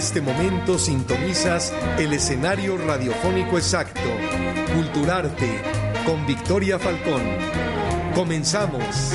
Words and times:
este 0.00 0.22
momento 0.22 0.78
sintonizas 0.78 1.74
el 1.98 2.14
escenario 2.14 2.78
radiofónico 2.78 3.58
exacto, 3.58 4.00
Culturarte, 4.74 5.60
con 6.06 6.24
Victoria 6.26 6.78
Falcón. 6.78 7.20
Comenzamos. 8.14 9.12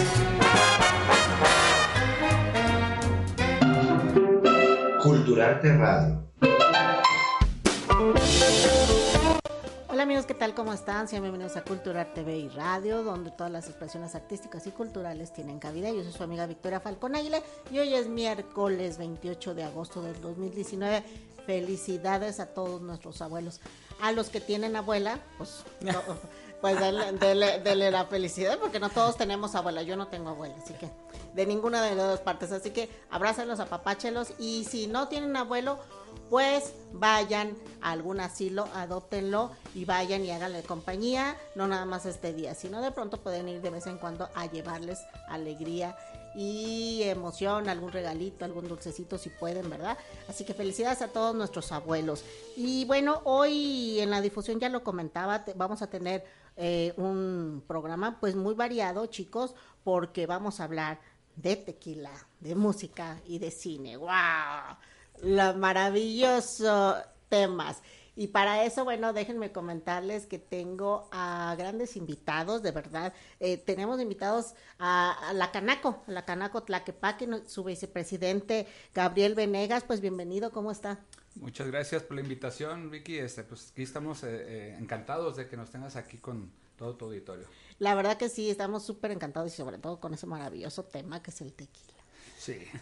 Culturarte 5.02 5.76
Radio. 5.76 6.24
Hola 9.96 10.04
amigos, 10.04 10.26
¿qué 10.26 10.34
tal? 10.34 10.54
¿Cómo 10.54 10.74
están? 10.74 11.08
Sean 11.08 11.22
bienvenidos 11.22 11.56
a 11.56 11.64
Cultural 11.64 12.14
TV 12.14 12.38
y 12.38 12.50
Radio, 12.50 13.02
donde 13.02 13.32
todas 13.32 13.50
las 13.50 13.70
expresiones 13.70 14.14
artísticas 14.14 14.68
y 14.68 14.72
culturales 14.72 15.32
tienen 15.32 15.58
cabida. 15.58 15.90
Yo 15.90 16.04
soy 16.04 16.12
su 16.12 16.22
amiga 16.22 16.46
Victoria 16.48 16.82
Falcón 16.82 17.16
Águila 17.16 17.42
y 17.72 17.80
hoy 17.80 17.94
es 17.94 18.10
miércoles 18.10 18.98
28 18.98 19.56
de 19.56 19.64
agosto 19.64 20.02
del 20.02 20.20
2019. 20.20 21.02
Felicidades 21.46 22.42
a 22.42 22.48
todos 22.48 22.82
nuestros 22.82 23.22
abuelos. 23.22 23.62
A 24.02 24.12
los 24.12 24.28
que 24.28 24.42
tienen 24.42 24.76
abuela, 24.76 25.18
pues, 25.38 25.64
no, 25.80 25.94
pues 26.60 26.78
denle, 26.78 27.90
la 27.90 28.04
felicidad, 28.04 28.60
porque 28.60 28.82
no 28.82 28.90
todos 28.90 29.16
tenemos 29.16 29.56
abuela. 29.56 29.82
Yo 29.82 29.96
no 29.96 30.10
tengo 30.10 30.32
abuela, 30.32 30.56
así 30.62 30.74
que 30.74 30.90
de 31.34 31.46
ninguna 31.46 31.82
de 31.82 31.96
las 31.96 32.08
dos 32.08 32.20
partes. 32.20 32.52
Así 32.52 32.72
que 32.72 32.90
abrácenlos, 33.12 33.62
apapáchelos 33.62 34.34
y 34.40 34.66
si 34.66 34.88
no 34.88 35.08
tienen 35.08 35.38
abuelo, 35.38 35.80
pues 36.30 36.74
vayan 36.94 37.56
a 37.82 37.92
algún 37.92 38.20
asilo, 38.20 38.68
adóptenlo 38.74 39.52
y 39.74 39.86
vayan 39.86 40.24
y 40.24 40.32
háganle 40.32 40.64
compañía, 40.64 41.36
no 41.56 41.68
nada 41.68 41.86
más 41.86 42.06
este 42.06 42.34
día, 42.34 42.56
sino 42.56 42.82
de 42.82 42.92
pronto 42.92 43.22
pueden 43.22 43.50
ir 43.50 43.62
de 43.62 43.70
vez 43.70 43.88
en 43.88 43.98
cuando 43.98 44.30
a 44.36 44.46
llevarles 44.46 45.00
alegría 45.28 45.96
y 46.36 47.04
emoción, 47.04 47.70
algún 47.70 47.92
regalito, 47.92 48.44
algún 48.44 48.68
dulcecito 48.68 49.18
si 49.18 49.30
pueden, 49.30 49.70
¿verdad? 49.70 49.98
Así 50.28 50.44
que 50.44 50.54
felicidades 50.54 51.02
a 51.02 51.08
todos 51.08 51.34
nuestros 51.34 51.72
abuelos. 51.72 52.26
Y 52.58 52.84
bueno, 52.86 53.22
hoy 53.24 54.00
en 54.00 54.10
la 54.10 54.22
difusión 54.22 54.60
ya 54.60 54.70
lo 54.70 54.84
comentaba, 54.84 55.46
vamos 55.56 55.82
a 55.82 55.88
tener 55.88 56.26
eh, 56.58 56.94
un 56.98 57.64
programa 57.66 58.20
pues 58.20 58.36
muy 58.36 58.54
variado, 58.54 59.06
chicos, 59.06 59.56
porque 59.84 60.26
vamos 60.26 60.60
a 60.60 60.66
hablar 60.66 61.00
de 61.36 61.56
tequila, 61.56 62.12
de 62.40 62.56
música 62.56 63.22
y 63.26 63.40
de 63.40 63.52
cine. 63.52 63.98
¡Wow! 63.98 64.10
Los 65.22 65.56
maravillosos 65.56 66.96
temas. 67.30 67.82
Y 68.18 68.28
para 68.28 68.64
eso, 68.64 68.86
bueno, 68.86 69.12
déjenme 69.12 69.52
comentarles 69.52 70.26
que 70.26 70.40
tengo 70.40 71.10
a 71.12 71.54
grandes 71.58 71.98
invitados, 71.98 72.64
de 72.64 72.72
verdad. 72.72 73.14
Eh, 73.42 73.58
tenemos 73.58 74.00
invitados 74.00 74.54
a, 74.80 75.34
la 75.34 75.52
Canaco, 75.52 76.02
a 76.08 76.12
la 76.12 76.24
Canaco 76.24 76.64
Tlaquepaque, 76.64 77.42
su 77.48 77.66
vicepresidente 77.66 78.68
Gabriel 78.94 79.36
Venegas. 79.36 79.84
Pues 79.84 80.00
bienvenido, 80.00 80.52
¿cómo 80.52 80.72
está? 80.72 81.00
Muchas 81.36 81.68
gracias 81.68 82.04
por 82.04 82.16
la 82.16 82.22
invitación, 82.22 82.90
Vicky. 82.90 83.18
Este, 83.18 83.44
pues 83.44 83.72
aquí 83.74 83.84
estamos 83.84 84.24
eh, 84.24 84.28
eh, 84.30 84.78
encantados 84.80 85.36
de 85.36 85.50
que 85.50 85.58
nos 85.58 85.70
tengas 85.70 85.98
aquí 85.98 86.18
con 86.18 86.50
todo 86.78 86.96
tu 86.96 87.06
auditorio. 87.06 87.48
La 87.80 87.96
verdad 87.96 88.16
que 88.16 88.30
sí, 88.30 88.50
estamos 88.50 88.86
súper 88.86 89.12
encantados 89.12 89.52
y 89.54 89.58
sobre 89.58 89.78
todo 89.78 90.00
con 90.00 90.14
ese 90.14 90.26
maravilloso 90.26 90.86
tema 90.86 91.22
que 91.22 91.32
es 91.32 91.42
el 91.42 91.52
tequila. 91.52 92.05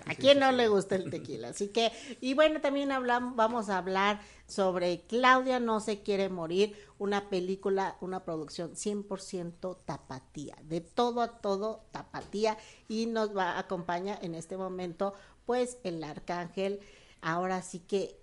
¿A 0.05 0.15
quién 0.15 0.39
no 0.39 0.51
le 0.51 0.67
gusta 0.67 0.95
el 0.95 1.09
tequila? 1.09 1.49
Así 1.49 1.69
que, 1.69 1.91
y 2.21 2.33
bueno, 2.33 2.61
también 2.61 2.91
hablamos, 2.91 3.35
vamos 3.35 3.69
a 3.69 3.77
hablar 3.77 4.21
sobre 4.47 5.01
Claudia 5.07 5.59
no 5.59 5.79
se 5.79 6.01
quiere 6.01 6.29
morir, 6.29 6.75
una 6.97 7.29
película, 7.29 7.97
una 8.01 8.23
producción 8.23 8.73
100% 8.75 9.77
tapatía, 9.85 10.57
de 10.63 10.81
todo 10.81 11.21
a 11.21 11.39
todo 11.39 11.85
tapatía, 11.91 12.57
y 12.87 13.05
nos 13.07 13.35
va 13.35 13.51
a 13.51 13.59
acompañar 13.59 14.19
en 14.21 14.35
este 14.35 14.57
momento, 14.57 15.13
pues, 15.45 15.77
el 15.83 16.03
arcángel, 16.03 16.79
ahora 17.21 17.61
sí 17.61 17.79
que 17.79 18.19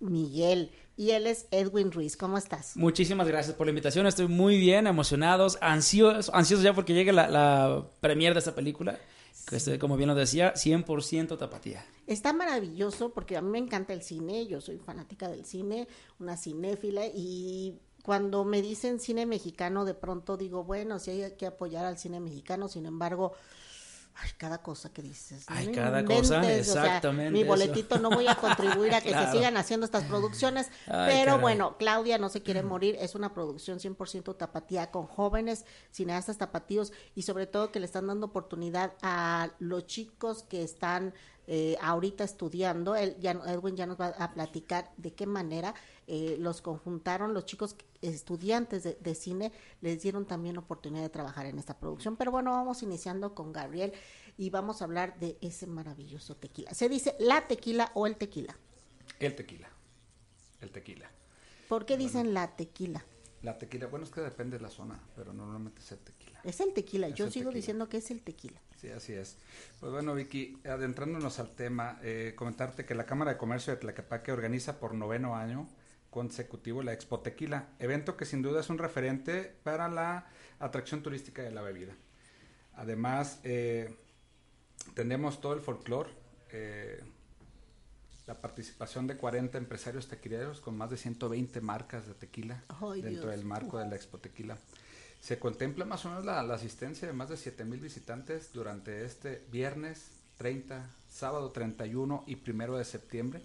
Miguel. 0.00 0.70
Y 0.96 1.12
él 1.12 1.26
es 1.26 1.46
Edwin 1.50 1.92
Ruiz. 1.92 2.16
¿Cómo 2.16 2.36
estás? 2.36 2.76
Muchísimas 2.76 3.26
gracias 3.26 3.56
por 3.56 3.66
la 3.66 3.70
invitación. 3.70 4.06
Estoy 4.06 4.28
muy 4.28 4.58
bien, 4.58 4.86
emocionados, 4.86 5.56
ansiosos, 5.62 6.30
ansiosos 6.34 6.64
ya 6.64 6.74
porque 6.74 6.92
llegue 6.92 7.12
la, 7.12 7.28
la 7.28 7.86
premier 8.00 8.34
de 8.34 8.40
esta 8.40 8.54
película 8.54 8.98
que 9.46 9.78
como 9.78 9.96
bien 9.96 10.08
lo 10.08 10.14
decía, 10.14 10.54
100% 10.54 11.38
tapatía. 11.38 11.84
Está 12.06 12.32
maravilloso 12.32 13.12
porque 13.12 13.36
a 13.36 13.42
mí 13.42 13.50
me 13.50 13.58
encanta 13.58 13.92
el 13.92 14.02
cine, 14.02 14.46
yo 14.46 14.60
soy 14.60 14.78
fanática 14.78 15.28
del 15.28 15.44
cine, 15.44 15.88
una 16.18 16.36
cinéfila 16.36 17.02
y 17.06 17.80
cuando 18.02 18.44
me 18.44 18.62
dicen 18.62 19.00
cine 19.00 19.26
mexicano 19.26 19.84
de 19.84 19.94
pronto 19.94 20.36
digo, 20.36 20.64
bueno, 20.64 20.98
sí 20.98 21.10
hay 21.10 21.36
que 21.36 21.46
apoyar 21.46 21.84
al 21.84 21.98
cine 21.98 22.20
mexicano, 22.20 22.68
sin 22.68 22.86
embargo, 22.86 23.32
Ay, 24.14 24.30
cada 24.36 24.58
cosa 24.58 24.92
que 24.92 25.02
dices. 25.02 25.44
Ay, 25.46 25.72
cada 25.72 26.04
cosa, 26.04 26.42
exactamente. 26.52 27.30
mi 27.30 27.44
boletito 27.44 27.98
no 27.98 28.10
voy 28.10 28.26
a 28.26 28.34
contribuir 28.34 28.94
a 28.94 29.00
que 29.00 29.10
se 29.14 29.30
sigan 29.30 29.56
haciendo 29.56 29.86
estas 29.86 30.04
producciones, 30.04 30.70
pero 30.86 31.38
bueno, 31.38 31.76
Claudia 31.78 32.18
no 32.18 32.28
se 32.28 32.42
quiere 32.42 32.62
morir, 32.62 32.96
es 33.00 33.14
una 33.14 33.32
producción 33.32 33.78
100% 33.78 34.36
tapatía 34.36 34.90
con 34.90 35.06
jóvenes 35.06 35.64
cineastas 35.90 36.38
tapatíos 36.38 36.92
y 37.14 37.22
sobre 37.22 37.46
todo 37.46 37.72
que 37.72 37.80
le 37.80 37.86
están 37.86 38.06
dando 38.06 38.26
oportunidad 38.26 38.92
a 39.02 39.50
los 39.58 39.86
chicos 39.86 40.42
que 40.42 40.62
están 40.62 41.14
eh, 41.52 41.76
ahorita 41.80 42.22
estudiando. 42.22 42.94
Él, 42.94 43.16
ya, 43.18 43.32
Edwin 43.32 43.74
ya 43.74 43.84
nos 43.84 44.00
va 44.00 44.14
a 44.18 44.32
platicar 44.32 44.92
de 44.98 45.14
qué 45.14 45.26
manera 45.26 45.74
eh, 46.12 46.36
los 46.40 46.60
conjuntaron 46.60 47.34
los 47.34 47.44
chicos 47.44 47.76
estudiantes 48.02 48.82
de, 48.82 49.14
cine, 49.14 49.52
les 49.80 50.02
dieron 50.02 50.26
también 50.26 50.58
oportunidad 50.58 51.02
de 51.02 51.08
trabajar 51.08 51.46
en 51.46 51.56
esta 51.56 51.78
producción. 51.78 52.16
Pero 52.16 52.32
bueno, 52.32 52.50
vamos 52.50 52.82
iniciando 52.82 53.32
con 53.32 53.52
Gabriel 53.52 53.92
y 54.36 54.50
vamos 54.50 54.82
a 54.82 54.86
hablar 54.86 55.20
de 55.20 55.38
ese 55.40 55.68
maravilloso 55.68 56.34
tequila. 56.34 56.74
¿Se 56.74 56.88
dice 56.88 57.14
la 57.20 57.46
tequila 57.46 57.92
o 57.94 58.08
el 58.08 58.16
tequila? 58.16 58.56
El 59.20 59.36
tequila. 59.36 59.68
El 60.60 60.72
tequila. 60.72 61.08
¿Por 61.68 61.86
qué 61.86 61.96
dicen 61.96 62.34
la 62.34 62.56
tequila? 62.56 63.04
La 63.42 63.56
tequila, 63.56 63.86
bueno, 63.86 64.04
es 64.04 64.10
que 64.10 64.20
depende 64.20 64.56
de 64.56 64.64
la 64.64 64.68
zona, 64.68 65.00
pero 65.14 65.32
normalmente 65.32 65.80
es 65.80 65.92
el 65.92 66.00
tequila. 66.00 66.40
Es 66.42 66.58
el 66.58 66.72
tequila, 66.74 67.08
yo 67.10 67.30
sigo 67.30 67.52
diciendo 67.52 67.88
que 67.88 67.98
es 67.98 68.10
el 68.10 68.20
tequila. 68.22 68.60
Sí, 68.80 68.88
así 68.88 69.12
es. 69.12 69.36
Pues 69.78 69.92
bueno, 69.92 70.12
Vicky, 70.16 70.58
adentrándonos 70.64 71.38
al 71.38 71.54
tema, 71.54 72.00
eh, 72.02 72.34
comentarte 72.34 72.84
que 72.84 72.96
la 72.96 73.06
Cámara 73.06 73.30
de 73.30 73.38
Comercio 73.38 73.72
de 73.72 73.78
Tlaquepaque 73.78 74.32
organiza 74.32 74.80
por 74.80 74.92
noveno 74.92 75.36
año 75.36 75.68
consecutivo 76.10 76.82
la 76.82 76.92
Expo 76.92 77.20
Tequila, 77.20 77.68
evento 77.78 78.16
que 78.16 78.24
sin 78.24 78.42
duda 78.42 78.60
es 78.60 78.68
un 78.68 78.78
referente 78.78 79.54
para 79.62 79.88
la 79.88 80.26
atracción 80.58 81.02
turística 81.02 81.42
de 81.42 81.52
la 81.52 81.62
bebida. 81.62 81.94
Además, 82.74 83.40
eh, 83.44 83.94
tenemos 84.94 85.40
todo 85.40 85.54
el 85.54 85.60
folclore, 85.60 86.10
eh, 86.50 87.02
la 88.26 88.40
participación 88.40 89.06
de 89.06 89.16
40 89.16 89.58
empresarios 89.58 90.08
tequileros 90.08 90.60
con 90.60 90.76
más 90.76 90.90
de 90.90 90.96
120 90.96 91.60
marcas 91.60 92.06
de 92.06 92.14
tequila 92.14 92.62
dentro 93.02 93.30
del 93.30 93.44
marco 93.44 93.78
de 93.78 93.88
la 93.88 93.96
Expo 93.96 94.18
Tequila. 94.18 94.56
Se 95.20 95.38
contempla 95.38 95.84
más 95.84 96.04
o 96.06 96.10
menos 96.10 96.24
la, 96.24 96.42
la 96.42 96.54
asistencia 96.54 97.08
de 97.08 97.12
más 97.12 97.28
de 97.28 97.36
7 97.36 97.64
mil 97.64 97.80
visitantes 97.80 98.52
durante 98.52 99.04
este 99.04 99.44
viernes 99.50 100.10
30, 100.38 100.88
sábado 101.08 101.50
31 101.50 102.24
y 102.26 102.36
primero 102.36 102.78
de 102.78 102.84
septiembre 102.84 103.42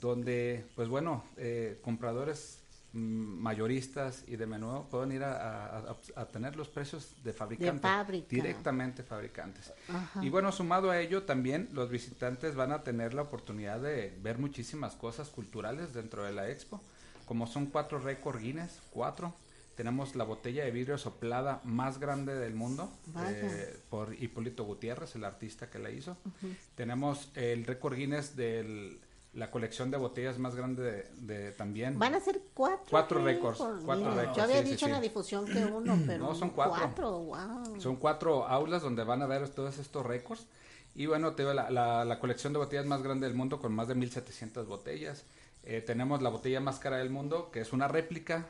donde, 0.00 0.64
pues 0.74 0.88
bueno, 0.88 1.24
eh, 1.36 1.78
compradores 1.82 2.60
mm, 2.92 2.98
mayoristas 2.98 4.24
y 4.26 4.36
de 4.36 4.46
menudo 4.46 4.86
pueden 4.90 5.12
ir 5.12 5.24
a, 5.24 5.96
tener 6.32 6.56
los 6.56 6.68
precios 6.68 7.14
de 7.24 7.32
fabricante, 7.32 7.88
directamente 8.28 9.02
fabricantes. 9.02 9.72
Y 10.22 10.28
bueno, 10.28 10.52
sumado 10.52 10.90
a 10.90 11.00
ello 11.00 11.24
también 11.24 11.68
los 11.72 11.90
visitantes 11.90 12.54
van 12.54 12.72
a 12.72 12.82
tener 12.82 13.14
la 13.14 13.22
oportunidad 13.22 13.80
de 13.80 14.16
ver 14.22 14.38
muchísimas 14.38 14.94
cosas 14.94 15.28
culturales 15.28 15.92
dentro 15.92 16.24
de 16.24 16.32
la 16.32 16.48
expo, 16.50 16.80
como 17.26 17.46
son 17.46 17.66
cuatro 17.66 17.98
récord 17.98 18.40
Guinness, 18.40 18.80
cuatro. 18.90 19.34
Tenemos 19.74 20.16
la 20.16 20.24
botella 20.24 20.64
de 20.64 20.72
vidrio 20.72 20.98
soplada 20.98 21.60
más 21.62 22.00
grande 22.00 22.34
del 22.34 22.52
mundo 22.52 22.90
eh, 23.16 23.78
por 23.88 24.12
Hipólito 24.12 24.64
Gutiérrez, 24.64 25.14
el 25.14 25.22
artista 25.22 25.70
que 25.70 25.78
la 25.78 25.90
hizo. 25.92 26.16
Tenemos 26.74 27.30
el 27.36 27.64
récord 27.64 27.94
Guinness 27.94 28.34
del 28.34 28.98
la 29.38 29.50
colección 29.52 29.90
de 29.90 29.96
botellas 29.96 30.38
más 30.38 30.54
grande 30.56 31.06
de, 31.14 31.52
también. 31.52 31.98
Van 31.98 32.14
a 32.14 32.20
ser 32.20 32.40
cuatro. 32.52 32.86
Cuatro 32.90 33.22
récords. 33.22 33.58
Cuatro 33.84 34.14
récords. 34.14 34.36
Yo 34.36 34.42
había 34.42 34.62
dicho 34.62 34.86
en 34.86 34.92
la 34.92 35.00
difusión 35.00 35.46
que 35.46 35.64
uno, 35.64 35.96
pero. 36.06 36.26
No, 36.26 36.34
son 36.34 36.50
cuatro. 36.50 37.30
Son 37.78 37.96
cuatro 37.96 38.46
aulas 38.46 38.82
donde 38.82 39.04
van 39.04 39.22
a 39.22 39.26
ver 39.26 39.48
todos 39.48 39.78
estos 39.78 40.04
récords. 40.04 40.46
Y 40.94 41.06
bueno, 41.06 41.34
te 41.34 41.44
la, 41.44 41.70
la, 41.70 42.18
colección 42.18 42.52
de 42.52 42.58
botellas 42.58 42.86
más 42.86 43.02
grande 43.02 43.28
del 43.28 43.36
mundo 43.36 43.60
con 43.60 43.72
más 43.72 43.86
de 43.86 43.94
1700 43.94 44.66
botellas. 44.66 45.24
Eh, 45.62 45.80
tenemos 45.80 46.20
la 46.22 46.30
botella 46.30 46.60
más 46.60 46.80
cara 46.80 46.96
del 46.96 47.10
mundo, 47.10 47.50
que 47.52 47.60
es 47.60 47.72
una 47.72 47.86
réplica 47.86 48.46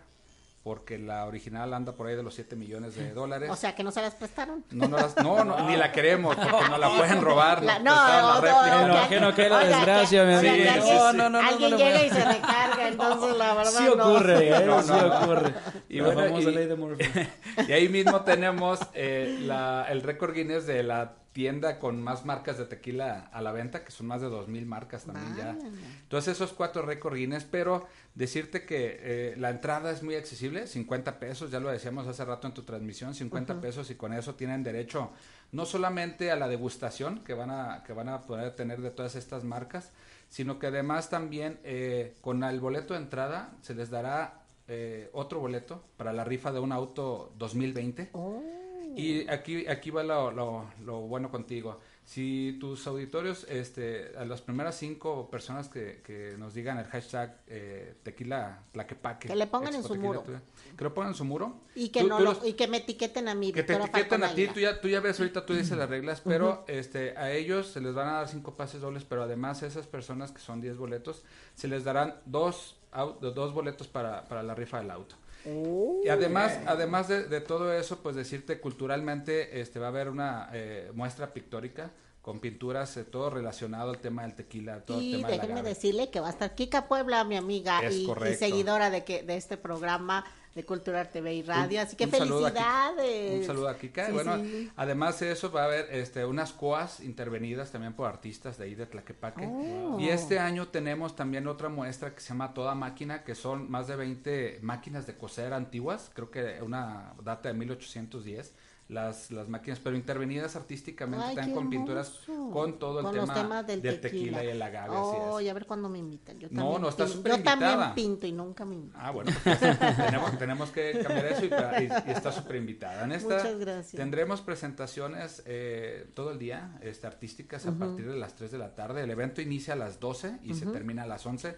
porque 0.62 0.98
la 0.98 1.24
original 1.24 1.72
anda 1.72 1.92
por 1.92 2.08
ahí 2.08 2.16
de 2.16 2.22
los 2.22 2.34
7 2.34 2.56
millones 2.56 2.94
de 2.96 3.12
dólares. 3.12 3.48
O 3.50 3.56
sea, 3.56 3.74
que 3.74 3.82
no 3.82 3.90
se 3.90 4.02
las 4.02 4.14
prestaron. 4.14 4.64
No, 4.70 4.88
no, 4.88 4.96
las, 4.96 5.16
no, 5.16 5.44
no 5.44 5.68
ni 5.68 5.76
la 5.76 5.92
queremos, 5.92 6.36
porque 6.36 6.68
no 6.68 6.78
la 6.78 6.88
pueden 6.96 7.22
robar. 7.22 7.62
La, 7.62 7.78
no, 7.78 7.94
no, 7.94 8.40
no, 8.40 8.88
no, 8.88 9.08
que 9.08 9.20
no, 9.20 9.34
que 9.34 9.48
la 9.48 9.60
desgracia, 9.60 10.24
mi 10.24 10.34
amigo. 10.34 10.72
no, 10.82 11.12
no, 11.12 11.30
no, 11.30 11.38
Alguien 11.38 11.76
llega 11.76 12.02
y 12.04 12.10
se 12.10 12.24
recarga, 12.24 12.88
entonces 12.88 13.36
la 13.36 13.54
verdad 13.54 13.70
Sí 13.70 13.88
ocurre, 13.88 14.48
¿eh? 14.48 14.82
sí 14.82 14.92
ocurre. 14.92 15.54
Y 15.88 16.00
bueno, 16.00 16.38
y, 16.38 16.44
ley 16.44 16.66
de 16.66 16.76
Murphy. 16.76 17.04
y 17.68 17.72
ahí 17.72 17.88
mismo 17.88 18.22
tenemos 18.22 18.80
eh, 18.94 19.38
la, 19.42 19.86
el 19.88 20.02
récord 20.02 20.34
Guinness 20.34 20.66
de 20.66 20.82
la 20.82 21.14
tienda 21.32 21.78
con 21.78 22.02
más 22.02 22.24
marcas 22.24 22.58
de 22.58 22.64
tequila 22.64 23.28
a 23.32 23.42
la 23.42 23.52
venta, 23.52 23.84
que 23.84 23.92
son 23.92 24.06
más 24.06 24.20
de 24.20 24.28
dos 24.28 24.48
mil 24.48 24.66
marcas 24.66 25.04
también 25.04 25.36
ya. 25.36 25.56
Entonces 26.02 26.34
esos 26.34 26.52
cuatro 26.52 26.82
récord 26.82 27.14
Guinness, 27.14 27.44
pero 27.44 27.86
decirte 28.14 28.64
que 28.64 28.98
eh, 29.00 29.34
la 29.36 29.50
entrada 29.50 29.90
es 29.90 30.02
muy 30.02 30.14
accesible, 30.14 30.66
50 30.66 31.18
pesos, 31.18 31.50
ya 31.50 31.60
lo 31.60 31.70
decíamos 31.70 32.06
hace 32.06 32.24
rato 32.24 32.48
en 32.48 32.54
tu 32.54 32.62
transmisión, 32.62 33.14
50 33.14 33.60
pesos 33.60 33.90
y 33.90 33.94
con 33.94 34.12
eso 34.12 34.34
tienen 34.34 34.62
derecho 34.62 35.12
no 35.52 35.64
solamente 35.64 36.30
a 36.30 36.36
la 36.36 36.48
degustación 36.48 37.24
que 37.24 37.34
van 37.34 37.50
a, 37.50 37.82
que 37.84 37.92
van 37.92 38.08
a 38.08 38.22
poder 38.22 38.54
tener 38.54 38.80
de 38.80 38.90
todas 38.90 39.14
estas 39.14 39.44
marcas, 39.44 39.92
sino 40.28 40.58
que 40.58 40.66
además 40.66 41.08
también 41.08 41.58
eh, 41.64 42.16
con 42.20 42.42
el 42.42 42.60
boleto 42.60 42.94
de 42.94 43.00
entrada 43.00 43.52
se 43.62 43.74
les 43.74 43.90
dará 43.90 44.42
eh, 44.66 45.08
otro 45.12 45.40
boleto 45.40 45.82
para 45.96 46.12
la 46.12 46.24
rifa 46.24 46.52
de 46.52 46.60
un 46.60 46.72
auto 46.72 47.32
2020. 47.38 48.10
Oh. 48.12 48.57
Y 48.98 49.28
aquí, 49.28 49.66
aquí 49.66 49.90
va 49.90 50.02
lo, 50.02 50.30
lo- 50.30 50.66
lo 50.84 51.00
bueno 51.00 51.30
contigo. 51.30 51.78
Si 52.04 52.56
tus 52.58 52.86
auditorios, 52.86 53.44
este, 53.50 54.12
a 54.16 54.24
las 54.24 54.40
primeras 54.40 54.74
cinco 54.76 55.28
personas 55.30 55.68
que, 55.68 56.00
que 56.02 56.36
nos 56.38 56.54
digan 56.54 56.78
el 56.78 56.86
hashtag 56.86 57.38
eh, 57.48 57.96
tequila 58.02 58.62
tlaquepaque. 58.72 59.28
Que 59.28 59.36
le 59.36 59.46
pongan 59.46 59.74
en 59.74 59.82
su 59.84 59.94
muro. 59.94 60.22
Tuya, 60.22 60.40
Que 60.76 60.84
lo 60.84 60.94
pongan 60.94 61.10
en 61.10 61.14
su 61.14 61.24
muro. 61.26 61.60
Y 61.74 61.90
que 61.90 62.00
Tú- 62.00 62.08
no 62.08 62.16
tú 62.18 62.24
los- 62.24 62.46
y 62.46 62.54
que 62.54 62.66
me 62.66 62.78
etiqueten 62.78 63.28
a 63.28 63.34
mí, 63.34 63.52
que 63.52 63.62
te 63.62 63.74
etiqueten 63.74 64.24
a 64.24 64.34
ti, 64.34 64.48
tú 64.48 64.58
ya, 64.60 64.80
tú 64.80 64.88
ya 64.88 65.00
ves 65.00 65.20
ahorita, 65.20 65.44
tú 65.44 65.52
dices 65.54 65.76
las 65.76 65.90
reglas, 65.90 66.22
pero 66.22 66.64
este, 66.66 67.14
a 67.18 67.30
ellos 67.32 67.66
se 67.68 67.82
les 67.82 67.94
van 67.94 68.08
a 68.08 68.12
dar 68.14 68.28
cinco 68.28 68.54
pases 68.56 68.80
dobles, 68.80 69.04
pero 69.04 69.22
además 69.22 69.62
a 69.62 69.66
esas 69.66 69.86
personas 69.86 70.32
que 70.32 70.40
son 70.40 70.62
10 70.62 70.78
boletos, 70.78 71.22
se 71.54 71.68
les 71.68 71.84
darán 71.84 72.14
dos, 72.24 72.76
dos 73.20 73.52
boletos 73.52 73.86
para, 73.86 74.24
para 74.24 74.42
la 74.42 74.54
rifa 74.54 74.78
del 74.78 74.90
auto. 74.90 75.14
Oh. 75.48 76.00
Y 76.04 76.08
además, 76.08 76.58
además 76.66 77.08
de, 77.08 77.24
de 77.24 77.40
todo 77.40 77.72
eso, 77.72 77.98
pues 78.02 78.16
decirte 78.16 78.60
culturalmente, 78.60 79.60
este 79.60 79.78
va 79.78 79.86
a 79.86 79.88
haber 79.90 80.08
una 80.08 80.50
eh, 80.52 80.90
muestra 80.94 81.32
pictórica 81.32 81.90
con 82.22 82.40
pinturas, 82.40 82.96
eh, 82.98 83.04
todo 83.04 83.30
relacionado 83.30 83.90
al 83.90 83.98
tema 83.98 84.22
del 84.22 84.34
tequila, 84.34 84.80
todo 84.84 84.98
el 84.98 85.04
Y 85.04 85.12
tema 85.12 85.28
del 85.28 85.40
déjenme 85.40 85.60
agave. 85.60 85.68
decirle 85.70 86.10
que 86.10 86.20
va 86.20 86.26
a 86.28 86.30
estar 86.30 86.54
Kika 86.54 86.86
Puebla, 86.88 87.24
mi 87.24 87.36
amiga 87.36 87.80
Es 87.80 87.94
y, 87.94 88.04
y 88.30 88.34
seguidora 88.34 88.90
de 88.90 89.04
que 89.04 89.22
de 89.22 89.36
este 89.36 89.56
programa 89.56 90.24
de 90.58 90.64
Cultura 90.64 91.04
TV 91.08 91.34
y 91.34 91.42
Radio. 91.42 91.78
Un- 91.80 91.86
Así 91.86 91.94
que 91.96 92.04
un 92.06 92.10
saludo 92.10 92.48
felicidades. 92.48 93.40
Un 93.40 93.46
saludo 93.46 93.68
a 93.68 93.78
Kika. 93.78 94.06
Sí, 94.06 94.12
bueno, 94.12 94.36
sí. 94.38 94.70
además 94.76 95.20
de 95.20 95.30
eso 95.30 95.52
va 95.52 95.62
a 95.62 95.64
haber 95.66 95.86
este, 95.94 96.24
unas 96.24 96.52
coas 96.52 96.98
intervenidas 97.00 97.70
también 97.70 97.92
por 97.94 98.08
artistas 98.08 98.58
de 98.58 98.64
ahí 98.64 98.74
de 98.74 98.86
Tlaquepaque. 98.86 99.46
Oh. 99.46 99.98
Y 100.00 100.08
este 100.08 100.40
año 100.40 100.66
tenemos 100.68 101.14
también 101.14 101.46
otra 101.46 101.68
muestra 101.68 102.12
que 102.12 102.20
se 102.20 102.30
llama 102.30 102.52
Toda 102.54 102.74
Máquina, 102.74 103.22
que 103.22 103.36
son 103.36 103.70
más 103.70 103.86
de 103.86 103.94
20 103.96 104.58
máquinas 104.62 105.06
de 105.06 105.16
coser 105.16 105.52
antiguas, 105.52 106.10
creo 106.12 106.30
que 106.30 106.60
una 106.60 107.14
data 107.22 107.48
de 107.48 107.54
1810. 107.54 108.52
Las, 108.88 109.30
las 109.30 109.48
máquinas, 109.50 109.80
pero 109.80 109.96
intervenidas 109.96 110.56
artísticamente, 110.56 111.22
Ay, 111.26 111.34
están 111.34 111.52
con 111.52 111.68
pinturas 111.68 112.20
con 112.50 112.78
todo 112.78 113.00
el 113.00 113.04
Con 113.04 113.12
tema 113.14 113.26
los 113.60 113.66
del, 113.66 114.00
tequila. 114.00 114.42
y 114.42 114.46
el 114.48 114.62
agave. 114.62 114.96
así 114.96 115.16
es. 115.16 115.22
Oh, 115.26 115.40
y 115.42 115.48
a 115.50 115.52
ver 115.52 115.66
cuándo 115.66 115.90
me 115.90 115.98
invitan. 115.98 116.38
Yo 116.38 116.48
No, 116.50 116.62
también 116.62 116.80
no, 116.82 116.88
estás 116.88 117.10
pin- 117.10 117.16
súper 117.18 117.32
Yo 117.36 117.42
también 117.42 117.70
invitada. 117.72 117.94
pinto 117.94 118.26
y 118.26 118.32
nunca 118.32 118.64
me 118.64 118.76
invitan. 118.76 118.98
Ah, 119.04 119.10
bueno, 119.10 119.30
pues, 119.44 119.58
tenemos, 120.06 120.38
tenemos 120.38 120.70
que 120.70 121.00
cambiar 121.02 121.26
eso 121.26 121.44
y, 121.44 121.48
para- 121.50 121.82
y- 121.82 121.88
y 122.06 122.10
está 122.12 122.32
súper 122.32 122.56
invitada. 122.56 123.04
En 123.04 123.12
esta 123.12 123.34
Muchas 123.36 123.58
gracias. 123.58 123.92
tendremos 123.92 124.40
presentaciones 124.40 125.42
eh, 125.44 126.08
todo 126.14 126.30
el 126.30 126.38
día, 126.38 126.78
este, 126.80 127.06
artísticas 127.06 127.66
a 127.66 127.72
partir 127.72 128.08
de 128.10 128.16
las 128.16 128.36
3 128.36 128.50
de 128.52 128.56
la 128.58 128.74
tarde. 128.74 129.02
El 129.02 129.10
evento 129.10 129.42
inicia 129.42 129.74
a 129.74 129.76
las 129.76 130.00
12 130.00 130.38
y 130.44 130.54
se 130.54 130.64
termina 130.64 131.02
a 131.02 131.06
las 131.06 131.26
11. 131.26 131.56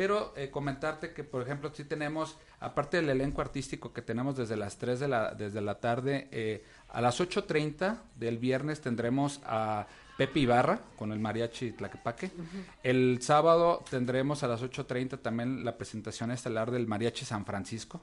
Pero 0.00 0.32
eh, 0.34 0.48
comentarte 0.48 1.12
que, 1.12 1.24
por 1.24 1.42
ejemplo, 1.42 1.70
sí 1.74 1.84
tenemos, 1.84 2.38
aparte 2.58 2.96
del 2.96 3.10
elenco 3.10 3.42
artístico 3.42 3.92
que 3.92 4.00
tenemos 4.00 4.34
desde 4.34 4.56
las 4.56 4.78
3 4.78 4.98
de 4.98 5.08
la, 5.08 5.34
desde 5.34 5.60
la 5.60 5.74
tarde, 5.74 6.26
eh, 6.30 6.64
a 6.88 7.02
las 7.02 7.20
8.30 7.20 7.98
del 8.16 8.38
viernes 8.38 8.80
tendremos 8.80 9.42
a 9.44 9.86
Pepe 10.16 10.40
Ibarra 10.40 10.80
con 10.96 11.12
el 11.12 11.20
mariachi 11.20 11.72
Tlaquepaque. 11.72 12.30
El 12.82 13.18
sábado 13.20 13.84
tendremos 13.90 14.42
a 14.42 14.48
las 14.48 14.62
8.30 14.62 15.20
también 15.20 15.66
la 15.66 15.76
presentación 15.76 16.30
estelar 16.30 16.70
del 16.70 16.86
mariachi 16.86 17.26
San 17.26 17.44
Francisco. 17.44 18.00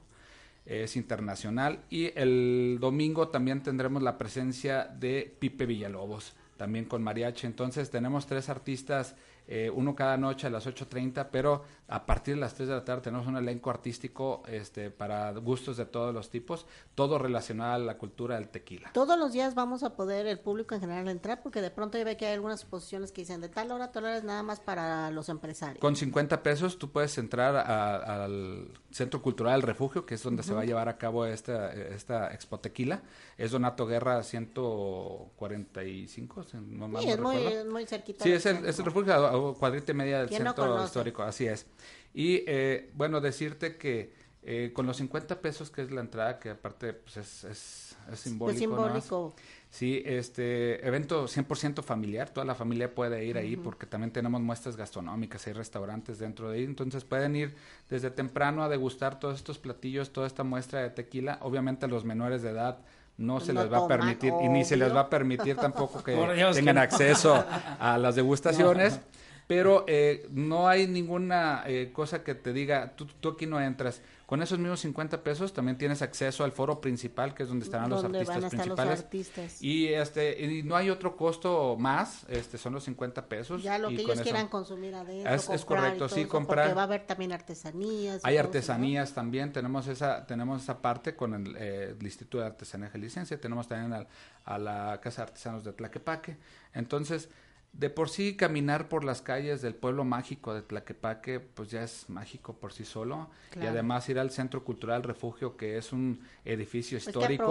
Es 0.66 0.94
internacional. 0.94 1.80
Y 1.90 2.16
el 2.16 2.78
domingo 2.80 3.26
también 3.26 3.60
tendremos 3.64 4.04
la 4.04 4.16
presencia 4.16 4.84
de 4.84 5.34
Pipe 5.40 5.66
Villalobos, 5.66 6.36
también 6.56 6.84
con 6.84 7.02
mariachi. 7.02 7.48
Entonces 7.48 7.90
tenemos 7.90 8.28
tres 8.28 8.48
artistas, 8.48 9.16
eh, 9.48 9.70
uno 9.74 9.96
cada 9.96 10.16
noche 10.18 10.46
a 10.46 10.50
las 10.50 10.66
8.30, 10.66 11.28
pero 11.32 11.64
a 11.88 12.04
partir 12.04 12.34
de 12.34 12.40
las 12.40 12.52
3 12.54 12.68
de 12.68 12.74
la 12.74 12.84
tarde 12.84 13.00
tenemos 13.02 13.26
un 13.26 13.38
elenco 13.38 13.70
artístico 13.70 14.42
este, 14.46 14.90
para 14.90 15.32
gustos 15.32 15.78
de 15.78 15.86
todos 15.86 16.12
los 16.14 16.28
tipos, 16.28 16.66
todo 16.94 17.18
relacionado 17.18 17.72
a 17.72 17.78
la 17.78 17.96
cultura 17.96 18.34
del 18.34 18.50
tequila. 18.50 18.90
Todos 18.92 19.18
los 19.18 19.32
días 19.32 19.54
vamos 19.54 19.82
a 19.82 19.96
poder 19.96 20.26
el 20.26 20.38
público 20.38 20.74
en 20.74 20.82
general 20.82 21.08
entrar 21.08 21.42
porque 21.42 21.62
de 21.62 21.70
pronto 21.70 21.96
ya 21.96 22.04
ve 22.04 22.18
que 22.18 22.26
hay 22.26 22.34
algunas 22.34 22.60
exposiciones 22.60 23.10
que 23.10 23.22
dicen 23.22 23.40
de 23.40 23.48
tal 23.48 23.70
hora 23.72 23.90
tal 23.90 24.04
hora 24.04 24.18
es 24.18 24.24
nada 24.24 24.42
más 24.42 24.60
para 24.60 25.10
los 25.10 25.30
empresarios. 25.30 25.80
Con 25.80 25.96
50 25.96 26.42
pesos 26.42 26.78
tú 26.78 26.90
puedes 26.90 27.16
entrar 27.16 27.56
a- 27.56 28.24
al 28.24 28.68
Centro 28.90 29.22
Cultural 29.22 29.60
del 29.60 29.66
Refugio, 29.66 30.04
que 30.04 30.16
es 30.16 30.22
donde 30.22 30.42
se 30.42 30.52
va 30.52 30.60
a 30.60 30.64
llevar 30.66 30.90
a 30.90 30.98
cabo 30.98 31.24
esta, 31.24 31.72
esta 31.72 32.34
Expo 32.34 32.60
Tequila. 32.60 33.00
Es 33.38 33.52
Donato 33.52 33.86
Guerra 33.86 34.22
145, 34.22 36.42
si 36.44 36.56
no 36.58 36.88
mal 36.88 37.02
Sí, 37.02 37.08
no 37.08 37.14
es 37.14 37.20
muy, 37.20 37.36
recuerdo. 37.36 37.70
muy 37.72 37.86
cerquita. 37.86 38.24
Sí, 38.24 38.32
es 38.32 38.44
el, 38.46 38.64
es 38.66 38.78
el 38.78 38.84
refugio 38.84 39.14
cuadrita 39.58 39.92
y 39.92 39.94
media 39.94 40.18
del 40.20 40.28
¿Quién 40.28 40.44
no 40.44 40.54
centro 40.54 40.84
histórico, 40.84 41.22
así 41.22 41.46
es. 41.46 41.66
Y 42.14 42.42
eh, 42.46 42.90
bueno, 42.94 43.20
decirte 43.20 43.76
que 43.76 44.12
eh, 44.42 44.70
con 44.72 44.86
los 44.86 44.96
50 44.96 45.40
pesos 45.40 45.70
que 45.70 45.82
es 45.82 45.90
la 45.90 46.00
entrada, 46.00 46.38
que 46.38 46.50
aparte 46.50 46.94
pues 46.94 47.16
es, 47.18 47.44
es, 47.44 47.96
es 48.10 48.18
simbólico. 48.18 49.34
Pues. 49.34 49.46
Sí, 49.70 50.02
este 50.06 50.86
evento 50.86 51.26
100% 51.26 51.82
familiar, 51.82 52.30
toda 52.30 52.46
la 52.46 52.54
familia 52.54 52.94
puede 52.94 53.24
ir 53.26 53.36
ahí 53.36 53.56
porque 53.56 53.84
también 53.84 54.10
tenemos 54.10 54.40
muestras 54.40 54.76
gastronómicas, 54.76 55.46
hay 55.46 55.52
restaurantes 55.52 56.18
dentro 56.18 56.48
de 56.48 56.58
ahí, 56.58 56.64
entonces 56.64 57.04
pueden 57.04 57.36
ir 57.36 57.54
desde 57.90 58.10
temprano 58.10 58.62
a 58.62 58.70
degustar 58.70 59.20
todos 59.20 59.36
estos 59.36 59.58
platillos, 59.58 60.12
toda 60.14 60.26
esta 60.26 60.44
muestra 60.44 60.80
de 60.80 60.90
tequila. 60.90 61.38
Obviamente 61.42 61.84
a 61.84 61.88
los 61.88 62.06
menores 62.06 62.40
de 62.40 62.50
edad 62.50 62.78
no 63.18 63.40
se 63.40 63.52
No 63.52 63.62
les 63.62 63.72
va 63.72 63.78
a 63.84 63.88
permitir 63.88 64.32
y 64.42 64.48
ni 64.48 64.64
se 64.64 64.76
les 64.76 64.94
va 64.94 65.00
a 65.00 65.10
permitir 65.10 65.56
tampoco 65.56 66.02
que 66.02 66.12
tengan 66.54 66.54
que 66.54 66.72
no. 66.72 66.80
acceso 66.80 67.44
a 67.78 67.98
las 67.98 68.14
degustaciones. 68.16 69.00
Pero 69.48 69.86
eh, 69.88 70.28
no 70.30 70.68
hay 70.68 70.86
ninguna 70.86 71.64
eh, 71.66 71.90
cosa 71.92 72.22
que 72.22 72.34
te 72.34 72.52
diga, 72.52 72.92
tú, 72.94 73.06
tú 73.06 73.30
aquí 73.30 73.46
no 73.46 73.58
entras. 73.60 74.02
Con 74.26 74.42
esos 74.42 74.58
mismos 74.58 74.80
50 74.80 75.22
pesos 75.22 75.54
también 75.54 75.78
tienes 75.78 76.02
acceso 76.02 76.44
al 76.44 76.52
foro 76.52 76.82
principal, 76.82 77.32
que 77.32 77.44
es 77.44 77.48
donde 77.48 77.64
estarán 77.64 77.88
los 77.88 78.04
artistas 78.04 78.28
van 78.28 78.44
a 78.44 78.46
estar 78.48 78.66
los 78.68 78.76
principales. 78.76 79.00
artistas. 79.00 79.62
Y 79.62 79.86
este 79.88 80.44
y 80.44 80.62
no 80.64 80.76
hay 80.76 80.90
otro 80.90 81.16
costo 81.16 81.76
más, 81.78 82.26
este 82.28 82.58
son 82.58 82.74
los 82.74 82.84
50 82.84 83.24
pesos. 83.26 83.62
ya 83.62 83.78
lo 83.78 83.90
y 83.90 83.96
que 83.96 84.02
ellos 84.02 84.16
eso- 84.16 84.22
quieran 84.24 84.48
consumir 84.48 84.94
adentro, 84.94 85.32
Es- 85.34 85.48
es 85.48 85.64
comprar 85.64 85.64
y 85.64 85.64
correcto, 85.64 85.98
todo 86.08 86.14
sí, 86.14 86.20
eso, 86.20 86.28
comprar. 86.28 86.64
Porque 86.66 86.74
va 86.74 86.82
a 86.82 86.84
haber 86.84 87.06
también 87.06 87.32
artesanías. 87.32 88.20
Hay 88.24 88.36
artesanías 88.36 89.14
también, 89.14 89.50
tenemos 89.50 89.86
esa 89.86 90.26
tenemos 90.26 90.62
esa 90.62 90.82
parte 90.82 91.16
con 91.16 91.32
el, 91.32 91.56
eh, 91.58 91.96
el 91.98 92.04
Instituto 92.04 92.40
de 92.40 92.48
Artesanía 92.48 92.90
y 92.94 92.98
Licencia, 92.98 93.40
tenemos 93.40 93.66
también 93.66 93.94
al- 93.94 94.08
a 94.44 94.58
la 94.58 95.00
Casa 95.02 95.22
de 95.22 95.28
Artesanos 95.28 95.64
de 95.64 95.72
Tlaquepaque. 95.72 96.36
Entonces, 96.74 97.30
de 97.72 97.90
por 97.90 98.08
sí 98.08 98.34
caminar 98.36 98.88
por 98.88 99.04
las 99.04 99.22
calles 99.22 99.62
del 99.62 99.74
pueblo 99.74 100.04
mágico 100.04 100.52
de 100.52 100.62
Tlaquepaque, 100.62 101.38
pues 101.38 101.70
ya 101.70 101.82
es 101.84 102.08
mágico 102.10 102.54
por 102.54 102.72
sí 102.72 102.84
solo. 102.84 103.30
Y 103.60 103.66
además 103.66 104.08
ir 104.08 104.18
al 104.18 104.30
Centro 104.30 104.64
Cultural 104.64 105.02
Refugio, 105.04 105.56
que 105.56 105.76
es 105.78 105.92
un 105.92 106.20
edificio 106.44 106.96
Pues 106.98 107.06
histórico. 107.08 107.44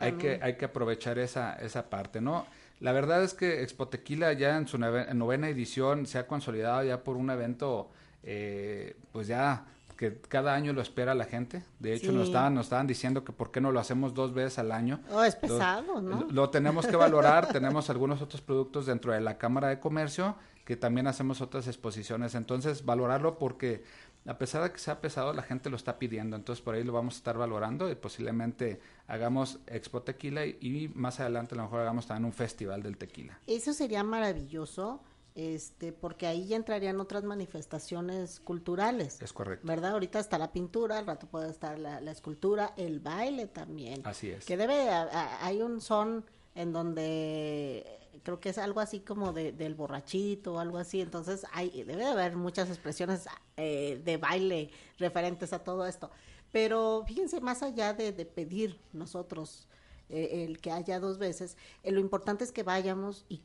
hay 0.00 0.12
que 0.12 0.38
hay 0.42 0.56
que 0.56 0.64
aprovechar 0.64 1.18
esa 1.18 1.54
esa 1.54 1.88
parte 1.90 2.20
no 2.20 2.46
la 2.80 2.90
verdad 2.92 3.22
es 3.22 3.32
que 3.34 3.62
Expo 3.62 3.86
Tequila 3.86 4.32
ya 4.32 4.56
en 4.56 4.66
su 4.66 4.76
nove- 4.78 5.12
novena 5.14 5.48
edición 5.48 6.06
se 6.06 6.18
ha 6.18 6.26
consolidado 6.26 6.82
ya 6.82 7.04
por 7.04 7.16
un 7.16 7.30
evento 7.30 7.90
eh, 8.24 8.96
pues 9.12 9.28
ya 9.28 9.64
que 10.02 10.20
cada 10.28 10.52
año 10.54 10.72
lo 10.72 10.82
espera 10.82 11.14
la 11.14 11.26
gente 11.26 11.62
de 11.78 11.94
hecho 11.94 12.10
Sí. 12.10 12.16
nos 12.16 12.26
estaban 12.26 12.54
nos 12.54 12.66
estaban 12.66 12.88
diciendo 12.88 13.22
que 13.24 13.30
por 13.32 13.52
qué 13.52 13.60
no 13.60 13.70
lo 13.70 13.78
hacemos 13.78 14.14
dos 14.14 14.34
veces 14.34 14.58
al 14.58 14.72
año 14.72 14.98
Oh, 15.12 15.22
es 15.22 15.34
Lo- 15.34 15.40
pesado, 15.40 16.02
¿no? 16.02 16.22
lo, 16.22 16.28
lo 16.30 16.50
tenemos 16.50 16.88
que 16.88 16.96
valorar 16.96 17.46
tenemos 17.52 17.88
algunos 17.88 18.20
otros 18.20 18.40
productos 18.42 18.86
dentro 18.86 19.12
de 19.12 19.20
la 19.20 19.38
Cámara 19.38 19.68
de 19.68 19.78
Comercio 19.78 20.34
que 20.64 20.76
también 20.76 21.06
hacemos 21.06 21.40
otras 21.40 21.68
exposiciones 21.68 22.34
entonces 22.34 22.84
valorarlo 22.84 23.38
porque 23.38 23.84
a 24.26 24.38
pesar 24.38 24.62
de 24.62 24.70
que 24.72 24.78
sea 24.78 25.00
pesado, 25.00 25.32
la 25.32 25.42
gente 25.42 25.68
lo 25.68 25.74
está 25.74 25.98
pidiendo, 25.98 26.36
entonces 26.36 26.62
por 26.64 26.76
ahí 26.76 26.84
lo 26.84 26.92
vamos 26.92 27.14
a 27.14 27.18
estar 27.18 27.36
valorando 27.36 27.90
y 27.90 27.96
posiblemente 27.96 28.80
hagamos 29.08 29.58
Expo 29.66 30.02
Tequila 30.02 30.46
y, 30.46 30.56
y 30.60 30.92
más 30.94 31.18
adelante 31.18 31.54
a 31.54 31.58
lo 31.58 31.64
mejor 31.64 31.80
hagamos 31.80 32.06
también 32.06 32.26
un 32.26 32.32
festival 32.32 32.84
del 32.84 32.96
tequila. 32.98 33.40
Eso 33.48 33.72
sería 33.72 34.04
maravilloso, 34.04 35.00
este, 35.34 35.92
porque 35.92 36.26
ahí 36.26 36.46
ya 36.46 36.56
entrarían 36.56 37.00
otras 37.00 37.24
manifestaciones 37.24 38.40
culturales. 38.40 39.20
Es 39.22 39.32
correcto. 39.32 39.66
¿Verdad? 39.66 39.92
Ahorita 39.92 40.18
está 40.18 40.38
la 40.38 40.52
pintura, 40.52 40.98
al 40.98 41.06
rato 41.06 41.26
puede 41.26 41.48
estar 41.50 41.78
la, 41.78 42.00
la 42.00 42.10
escultura, 42.10 42.74
el 42.76 43.00
baile 43.00 43.46
también. 43.46 44.02
Así 44.04 44.30
es. 44.30 44.44
Que 44.44 44.56
debe, 44.56 44.88
a- 44.90 45.02
a- 45.02 45.46
hay 45.46 45.62
un 45.62 45.80
son 45.80 46.24
en 46.54 46.72
donde 46.72 47.98
creo 48.24 48.38
que 48.40 48.50
es 48.50 48.58
algo 48.58 48.80
así 48.80 49.00
como 49.00 49.32
de, 49.32 49.52
del 49.52 49.74
borrachito 49.74 50.54
o 50.54 50.58
algo 50.58 50.78
así, 50.78 51.00
entonces 51.00 51.44
hay, 51.52 51.70
debe 51.82 51.96
de 52.04 52.10
haber 52.10 52.36
muchas 52.36 52.68
expresiones 52.68 53.26
eh, 53.56 54.00
de 54.04 54.16
baile 54.16 54.70
referentes 54.98 55.52
a 55.52 55.60
todo 55.64 55.86
esto. 55.86 56.10
Pero 56.52 57.02
fíjense, 57.06 57.40
más 57.40 57.62
allá 57.62 57.94
de, 57.94 58.12
de 58.12 58.26
pedir 58.26 58.78
nosotros 58.92 59.66
eh, 60.12 60.44
el 60.44 60.60
que 60.60 60.70
haya 60.70 61.00
dos 61.00 61.18
veces. 61.18 61.56
Eh, 61.82 61.90
lo 61.90 62.00
importante 62.00 62.44
es 62.44 62.52
que 62.52 62.62
vayamos 62.62 63.24
y 63.28 63.40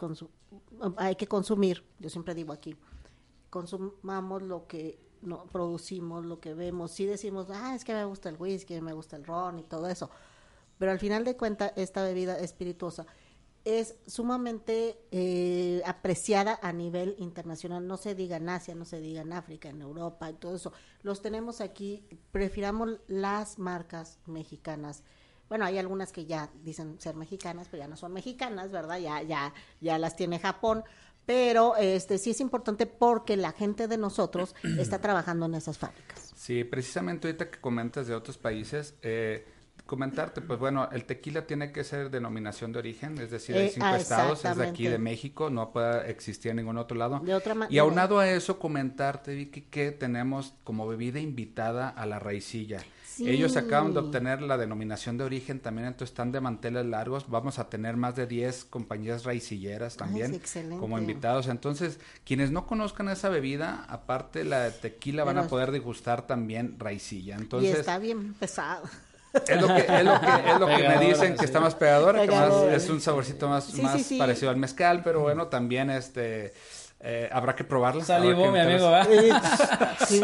hay 0.97 1.15
que 1.15 1.27
consumir, 1.27 1.83
yo 1.99 2.09
siempre 2.09 2.35
digo 2.35 2.53
aquí, 2.53 2.75
consumamos 3.49 4.41
lo 4.43 4.67
que 4.67 4.99
producimos, 5.51 6.25
lo 6.25 6.39
que 6.39 6.53
vemos. 6.53 6.91
Sí 6.91 7.05
decimos, 7.05 7.47
ah, 7.49 7.73
es 7.73 7.85
que 7.85 7.93
me 7.93 8.05
gusta 8.05 8.29
el 8.29 8.35
whisky, 8.37 8.79
me 8.81 8.93
gusta 8.93 9.15
el 9.15 9.23
ron 9.23 9.59
y 9.59 9.63
todo 9.63 9.87
eso. 9.87 10.09
Pero 10.77 10.91
al 10.91 10.99
final 10.99 11.23
de 11.23 11.37
cuentas, 11.37 11.71
esta 11.75 12.03
bebida 12.03 12.37
espirituosa 12.37 13.07
es 13.63 13.95
sumamente 14.05 14.97
eh, 15.11 15.81
apreciada 15.85 16.59
a 16.61 16.71
nivel 16.71 17.15
internacional. 17.17 17.85
No 17.87 17.97
se 17.97 18.13
diga 18.15 18.37
en 18.37 18.49
Asia, 18.49 18.75
no 18.75 18.85
se 18.85 19.01
diga 19.01 19.21
en 19.21 19.33
África, 19.33 19.69
en 19.69 19.81
Europa 19.81 20.29
y 20.29 20.33
todo 20.33 20.55
eso. 20.55 20.71
Los 21.01 21.21
tenemos 21.21 21.59
aquí. 21.59 22.03
Prefiramos 22.31 22.99
las 23.07 23.57
marcas 23.57 24.19
mexicanas. 24.25 25.03
Bueno, 25.49 25.65
hay 25.65 25.77
algunas 25.77 26.11
que 26.11 26.25
ya 26.25 26.49
dicen 26.63 26.99
ser 26.99 27.15
mexicanas, 27.15 27.67
pero 27.69 27.83
ya 27.83 27.87
no 27.87 27.95
son 27.95 28.13
mexicanas, 28.13 28.71
¿verdad? 28.71 28.99
Ya, 28.99 29.21
ya, 29.21 29.53
ya 29.81 29.97
las 29.97 30.15
tiene 30.15 30.39
Japón. 30.39 30.83
Pero 31.25 31.75
este 31.75 32.17
sí 32.17 32.31
es 32.31 32.39
importante 32.39 32.85
porque 32.85 33.35
la 33.35 33.51
gente 33.51 33.87
de 33.87 33.97
nosotros 33.97 34.55
está 34.79 34.99
trabajando 34.99 35.45
en 35.45 35.55
esas 35.55 35.77
fábricas. 35.77 36.31
Sí, 36.35 36.63
precisamente 36.63 37.27
ahorita 37.27 37.49
que 37.51 37.59
comentas 37.59 38.07
de 38.07 38.15
otros 38.15 38.37
países, 38.37 38.95
eh, 39.01 39.45
comentarte, 39.85 40.41
pues 40.41 40.59
bueno, 40.59 40.89
el 40.91 41.05
tequila 41.05 41.47
tiene 41.47 41.71
que 41.71 41.83
ser 41.83 42.11
denominación 42.11 42.71
de 42.71 42.79
origen, 42.79 43.17
es 43.17 43.31
decir, 43.31 43.55
hay 43.55 43.67
Eh, 43.67 43.71
cinco 43.73 43.87
ah, 43.87 43.97
estados, 43.97 44.45
es 44.45 44.55
de 44.55 44.67
aquí 44.67 44.87
de 44.87 44.99
México, 44.99 45.49
no 45.49 45.71
puede 45.71 46.11
existir 46.11 46.51
en 46.51 46.57
ningún 46.57 46.77
otro 46.77 46.97
lado. 46.97 47.19
De 47.19 47.33
otra 47.33 47.55
y 47.69 47.77
aunado 47.79 48.19
a 48.19 48.29
eso, 48.29 48.59
comentarte, 48.59 49.33
Vicky, 49.33 49.61
que 49.61 49.91
tenemos 49.91 50.53
como 50.63 50.87
bebida 50.87 51.19
invitada 51.19 51.89
a 51.89 52.05
la 52.05 52.19
raicilla. 52.19 52.79
Sí. 53.17 53.27
Ellos 53.27 53.57
acaban 53.57 53.93
de 53.93 53.99
obtener 53.99 54.43
la 54.43 54.57
denominación 54.57 55.17
de 55.17 55.23
origen 55.23 55.59
también, 55.59 55.87
entonces 55.87 56.11
están 56.11 56.31
de 56.31 56.39
manteles 56.39 56.85
largos. 56.85 57.27
Vamos 57.29 57.57
a 57.57 57.67
tener 57.67 57.97
más 57.97 58.15
de 58.15 58.27
10 58.27 58.65
compañías 58.65 59.23
raicilleras 59.23 59.97
también 59.97 60.29
sí, 60.31 60.35
excelente. 60.35 60.77
como 60.79 60.99
invitados. 60.99 61.47
Entonces, 61.47 61.99
quienes 62.23 62.51
no 62.51 62.67
conozcan 62.67 63.09
esa 63.09 63.29
bebida, 63.29 63.85
aparte 63.89 64.43
la 64.43 64.59
de 64.61 64.71
tequila, 64.71 65.23
van 65.23 65.39
a 65.39 65.47
poder 65.47 65.71
degustar 65.71 66.27
también 66.27 66.75
raicilla. 66.79 67.35
y 67.37 67.41
Entonces, 67.41 67.79
está 67.79 67.97
bien 67.97 68.35
pesado. 68.35 68.83
es 69.47 69.61
lo 69.61 69.67
que, 69.67 69.79
es 69.81 70.05
lo 70.05 70.19
que, 70.21 70.51
es 70.51 70.59
lo 70.59 70.67
que 70.67 70.87
me 70.87 70.99
dicen 71.05 71.33
que 71.33 71.39
sí. 71.39 71.45
está 71.45 71.59
más 71.59 71.75
pegadora, 71.75 72.21
que 72.25 72.31
más 72.31 72.53
es 72.71 72.89
un 72.89 73.01
saborcito 73.01 73.47
más, 73.49 73.65
Sí, 73.65 73.81
más 73.81 73.97
sí, 73.97 74.03
sí. 74.03 74.17
parecido 74.17 74.49
al 74.51 74.57
mezcal, 74.57 75.01
pero 75.03 75.21
bueno, 75.21 75.47
también 75.47 75.89
este 75.89 76.53
eh, 77.09 77.29
habrá 77.31 77.55
que 77.55 77.63
probarla. 77.63 78.03
Salivó 78.03 78.51
mi 78.51 78.59
amigo, 78.59 78.91
¿va? 78.91 79.05
Sí. 80.07 80.21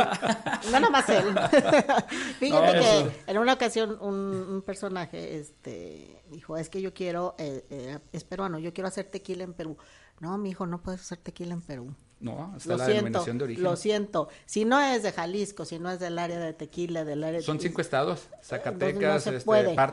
No 0.72 0.80
nomás 0.80 1.08
él. 1.10 1.24
Fíjate 2.40 2.66
No, 2.68 2.72
que 2.74 2.80
eso. 2.80 3.12
en 3.28 3.38
una 3.38 3.54
ocasión 3.54 3.98
un, 4.02 4.16
un 4.16 4.62
personaje 4.62 5.38
este 5.40 6.22
dijo, 6.30 6.58
es 6.58 6.70
que 6.70 6.82
yo 6.82 6.94
quiero, 6.94 7.36
eh, 7.38 7.66
eh, 7.70 8.00
es 8.12 8.24
peruano, 8.24 8.60
yo 8.60 8.74
quiero 8.74 8.88
hacer 8.88 9.06
tequila 9.06 9.44
en 9.44 9.54
Perú. 9.54 9.78
No, 10.20 10.38
mi 10.38 10.50
hijo, 10.52 10.66
no 10.66 10.82
puedes 10.82 11.02
hacer 11.02 11.20
tequila 11.20 11.54
en 11.54 11.62
Perú. 11.62 11.96
No, 12.24 12.54
está 12.56 12.70
Lo 12.72 12.78
la 12.78 12.86
siento, 12.86 12.98
denominación 13.04 13.38
de 13.38 13.44
origen. 13.44 13.64
lo 13.64 13.76
siento. 13.76 14.30
Si 14.46 14.64
no 14.66 14.82
es 14.82 15.04
de 15.04 15.12
Jalisco, 15.12 15.66
si 15.66 15.78
no 15.78 15.92
es 15.92 16.00
del 16.00 16.18
área 16.18 16.40
de 16.40 16.54
tequila, 16.54 17.04
del 17.04 17.24
área 17.24 17.42
Son 17.42 17.58
de... 17.58 17.64
cinco 17.64 17.82
estados, 17.82 18.30
Zacatecas, 18.42 19.24
se 19.24 19.36
este, 19.36 19.50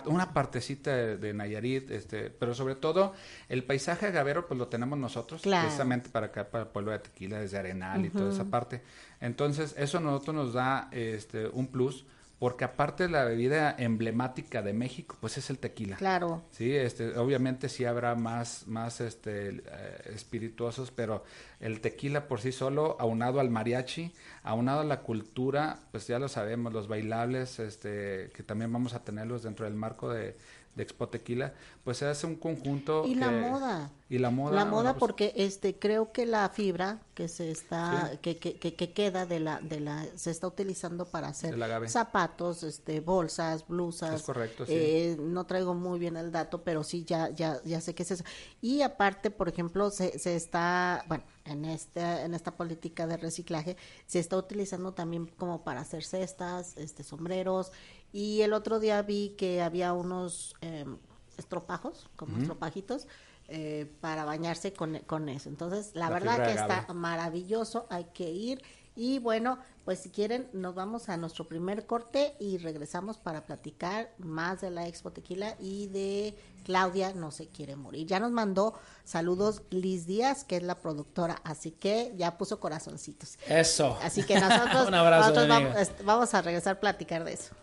una 0.07 0.33
partecita 0.33 0.95
de, 0.95 1.17
de 1.17 1.35
Nayarit, 1.35 1.91
este, 1.91 2.31
pero 2.31 2.55
sobre 2.55 2.77
todo 2.77 3.13
el 3.49 3.65
paisaje 3.65 4.07
agavero 4.07 4.47
pues 4.47 4.59
lo 4.59 4.69
tenemos 4.69 4.99
nosotros, 4.99 5.43
Claro. 5.43 5.65
precisamente 5.67 6.09
para 6.09 6.27
acá, 6.27 6.49
para 6.49 6.65
el 6.65 6.71
pueblo 6.71 6.93
de 6.93 7.01
Tequila, 7.01 7.41
desde 7.41 7.59
Arenal 7.59 8.07
y 8.07 8.11
toda 8.11 8.33
esa 8.33 8.45
parte. 8.45 8.81
Entonces, 9.21 9.75
eso 9.77 9.99
a 9.99 10.01
nosotros 10.01 10.35
nos 10.37 10.53
da 10.55 10.89
este, 10.93 11.49
un 11.49 11.67
plus, 11.67 12.07
porque 12.41 12.65
aparte 12.65 13.03
de 13.03 13.11
la 13.11 13.25
bebida 13.25 13.77
emblemática 13.79 14.63
de 14.63 14.73
México, 14.73 15.15
pues 15.21 15.37
es 15.37 15.51
el 15.51 15.59
tequila. 15.59 15.97
Claro. 15.97 16.43
Sí, 16.51 16.75
este, 16.75 17.19
obviamente 17.19 17.69
sí 17.69 17.85
habrá 17.85 18.15
más, 18.15 18.67
más 18.67 19.03
este, 19.03 19.51
eh, 19.51 20.13
espirituosos, 20.15 20.91
pero 20.91 21.23
el 21.61 21.83
tequila 21.83 22.29
por 22.29 22.41
sí 22.41 22.51
solo, 22.51 22.97
aunado 22.99 23.41
al 23.41 23.51
mariachi, 23.51 24.15
aunado 24.43 24.81
a 24.81 24.85
la 24.85 25.01
cultura, 25.03 25.81
pues 25.91 26.07
ya 26.07 26.19
lo 26.19 26.29
sabemos, 26.29 26.73
los 26.73 26.89
bailables, 26.89 27.59
este, 27.59 28.31
que 28.35 28.43
también 28.43 28.73
vamos 28.73 28.95
a 28.95 29.05
tenerlos 29.05 29.43
dentro 29.43 29.67
del 29.67 29.75
marco 29.75 30.09
de, 30.09 30.35
de 30.75 30.83
Expo 30.85 31.09
Tequila, 31.09 31.53
pues 31.85 31.99
se 31.99 32.07
hace 32.07 32.27
un 32.27 32.37
conjunto. 32.37 33.05
Y 33.05 33.15
la 33.15 33.31
moda. 33.31 33.91
Y 34.09 34.19
la 34.19 34.31
moda. 34.31 34.55
La 34.57 34.65
moda 34.65 34.93
pues, 34.95 35.01
porque 35.01 35.33
este 35.37 35.79
creo 35.79 36.13
que 36.13 36.27
la 36.27 36.49
fibra 36.49 37.01
que 37.15 37.29
se 37.29 37.51
está 37.51 38.11
Sí. 38.13 38.19
que, 38.23 38.39
que, 38.39 38.59
que, 38.59 38.75
que 38.75 38.93
queda 38.93 39.27
de 39.27 39.41
la 39.41 39.61
de 39.61 39.81
la 39.81 40.07
se 40.17 40.31
está 40.31 40.47
utilizando 40.47 41.07
para 41.07 41.29
hacer 41.29 41.57
zapatos, 41.89 42.63
este 42.63 43.01
bolsas, 43.01 43.67
blusas. 43.67 44.15
Es 44.15 44.23
correcto, 44.23 44.65
sí. 44.67 44.73
Eh, 44.75 45.17
no 45.21 45.45
traigo 45.45 45.75
muy 45.75 45.99
bien 45.99 46.17
el 46.17 46.33
dato, 46.33 46.63
pero 46.63 46.83
sí 46.85 47.05
ya 47.05 47.31
ya 47.31 47.61
ya 47.65 47.81
sé 47.81 47.95
qué 47.95 48.03
es 48.05 48.11
eso. 48.13 48.25
Y 48.61 48.83
aparte, 48.83 49.31
por 49.31 49.49
ejemplo, 49.49 49.91
se, 49.91 50.19
se 50.19 50.37
está, 50.37 51.05
bueno, 51.09 51.25
en 51.45 51.65
esta 51.65 52.25
en 52.25 52.35
esta 52.35 52.57
política 52.57 53.07
de 53.07 53.17
reciclaje 53.17 53.77
se 54.07 54.19
está 54.19 54.37
utilizando 54.37 54.93
también 54.93 55.27
como 55.27 55.63
para 55.65 55.81
hacer 55.81 56.05
cestas, 56.05 56.77
este 56.77 57.03
sombreros 57.03 57.73
y 58.13 58.43
el 58.43 58.53
otro 58.53 58.81
día 58.81 59.03
vi 59.03 59.31
que 59.39 59.63
había 59.63 59.93
unos 59.93 60.55
em, 60.61 60.99
estropajos, 61.37 62.09
como 62.17 62.39
estropajitos, 62.39 63.07
eh, 63.49 63.91
para 64.01 64.25
bañarse 64.25 64.73
con, 64.73 64.99
con 65.07 65.29
eso. 65.29 65.49
Entonces, 65.49 65.91
la, 65.95 66.09
La 66.09 66.15
verdad 66.15 66.45
que 66.45 66.53
está 66.53 66.93
maravilloso, 66.93 67.87
hay 67.91 68.05
que 68.13 68.31
ir. 68.31 68.63
Y 68.97 69.19
bueno, 69.19 69.59
pues 69.85 70.01
si 70.01 70.11
quieren, 70.11 70.49
nos 70.53 70.75
vamos 70.75 71.09
a 71.09 71.17
nuestro 71.17 71.49
primer 71.49 71.87
corte 71.87 72.35
y 72.39 72.59
regresamos 72.59 73.19
para 73.19 73.47
platicar 73.47 74.13
más 74.19 74.61
de 74.61 74.71
la 74.71 74.87
Expo 74.87 75.11
Tequila 75.11 75.57
y 75.59 75.87
de 75.87 76.37
Claudia 76.65 77.13
No 77.15 77.31
se 77.31 77.49
quiere 77.49 77.77
morir. 77.77 78.07
Ya 78.07 78.21
nos 78.21 78.31
mandó 78.31 78.75
saludos 79.05 79.63
Liz 79.71 80.07
Díaz, 80.07 80.45
que 80.45 80.57
es 80.57 80.63
la 80.63 80.81
productora, 80.81 81.41
así 81.45 81.71
que 81.71 82.13
ya 82.17 82.37
puso 82.37 82.61
corazoncitos. 82.61 83.39
Eso. 83.49 83.99
Así 84.03 84.23
que 84.23 84.39
nosotros, 84.39 84.87
Un 84.89 84.95
abrazo, 84.95 85.31
nosotros 85.31 85.49
vamos, 85.49 85.91
vamos 86.05 86.35
a 86.35 86.43
regresar 86.43 86.77
a 86.77 86.81
platicar 86.81 87.25
de 87.25 87.33
eso. 87.33 87.55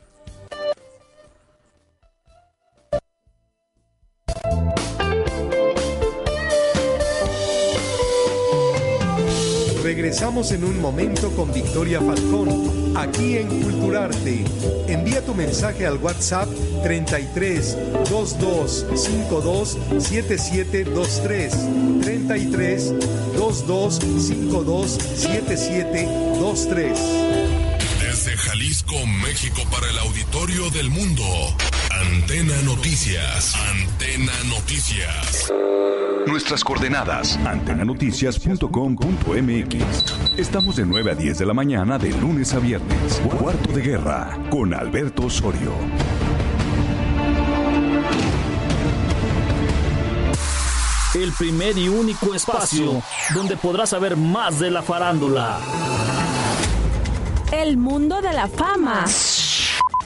Regresamos 9.87 10.51
en 10.51 10.65
un 10.65 10.81
momento 10.81 11.31
con 11.31 11.53
Victoria 11.53 12.01
Falcón, 12.01 12.97
aquí 12.97 13.37
en 13.37 13.47
Culturarte. 13.47 14.43
Envía 14.85 15.25
tu 15.25 15.33
mensaje 15.33 15.85
al 15.85 15.95
WhatsApp 15.99 16.49
33 16.83 17.77
22 18.11 18.85
52 18.93 19.77
7723. 19.97 21.53
33 22.01 22.93
22 23.39 23.95
52 23.95 24.91
7723. 24.91 26.99
Desde 28.01 28.35
Jalisco, 28.35 28.95
México, 29.23 29.61
para 29.71 29.89
el 29.89 29.97
auditorio 29.99 30.69
del 30.69 30.89
mundo. 30.89 31.23
Antena 31.99 32.61
Noticias. 32.63 33.55
Antena 33.55 34.31
Noticias. 34.49 35.51
Nuestras 36.27 36.63
coordenadas, 36.63 37.37
antenanoticias.com.mx. 37.37 40.37
Estamos 40.37 40.75
de 40.75 40.85
9 40.85 41.11
a 41.11 41.15
10 41.15 41.39
de 41.39 41.45
la 41.45 41.55
mañana 41.55 41.97
de 41.97 42.11
lunes 42.11 42.53
a 42.53 42.59
viernes. 42.59 43.19
Cuarto 43.39 43.71
de 43.71 43.81
guerra 43.81 44.37
con 44.51 44.75
Alberto 44.75 45.25
Osorio. 45.25 45.73
El 51.15 51.31
primer 51.31 51.75
y 51.77 51.87
único 51.89 52.35
espacio 52.35 53.01
donde 53.33 53.57
podrás 53.57 53.89
saber 53.89 54.15
más 54.17 54.59
de 54.59 54.69
la 54.69 54.83
farándula. 54.83 55.57
El 57.51 57.77
mundo 57.77 58.21
de 58.21 58.33
la 58.33 58.47
fama. 58.47 59.05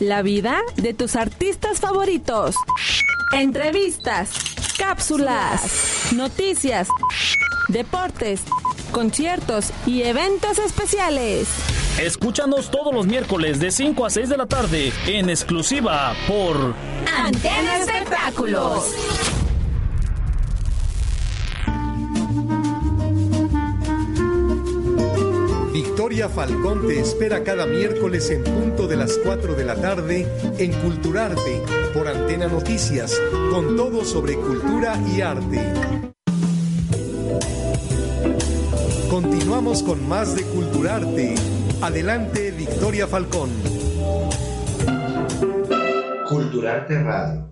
La 0.01 0.24
vida 0.24 0.63
de 0.77 0.96
tus 0.96 1.15
artistas 1.15 1.79
favoritos. 1.79 2.55
Entrevistas, 3.34 4.31
cápsulas, 4.75 6.12
noticias, 6.15 6.88
deportes, 7.67 8.41
conciertos 8.91 9.72
y 9.86 10.01
eventos 10.01 10.58
especiales. 10.58 11.50
Escúchanos 12.00 12.72
todos 12.72 12.91
los 12.91 13.05
miércoles 13.05 13.60
de 13.60 13.70
5 13.70 14.03
a 14.03 14.10
6 14.10 14.29
de 14.29 14.38
la 14.38 14.48
tarde 14.48 14.91
en 15.05 15.29
exclusiva 15.29 16.15
por 16.27 16.74
Antena 17.05 17.77
Espectáculos. 17.77 18.96
Victoria 26.12 26.36
Falcón 26.36 26.88
te 26.89 27.00
espera 27.00 27.41
cada 27.41 27.65
miércoles 27.65 28.30
en 28.32 28.44
punto 28.44 28.86
de 28.86 28.98
las 28.98 29.18
4 29.24 29.56
de 29.56 29.63
la 29.63 29.75
tarde 29.77 30.27
en 30.58 30.74
Culturarte 30.82 31.63
por 31.94 32.06
Antena 32.10 32.48
Noticias, 32.48 33.18
con 33.50 33.77
todo 33.77 34.03
sobre 34.03 34.36
cultura 34.36 35.01
y 35.15 35.22
arte. 35.22 35.72
Continuamos 39.10 39.84
con 39.84 40.06
más 40.10 40.36
de 40.36 40.44
Culturarte. 40.44 41.36
Adelante, 41.82 42.51
Victoria 42.51 43.08
Falcón. 43.08 43.50
Culturarte 46.27 47.03
Radio. 47.03 47.51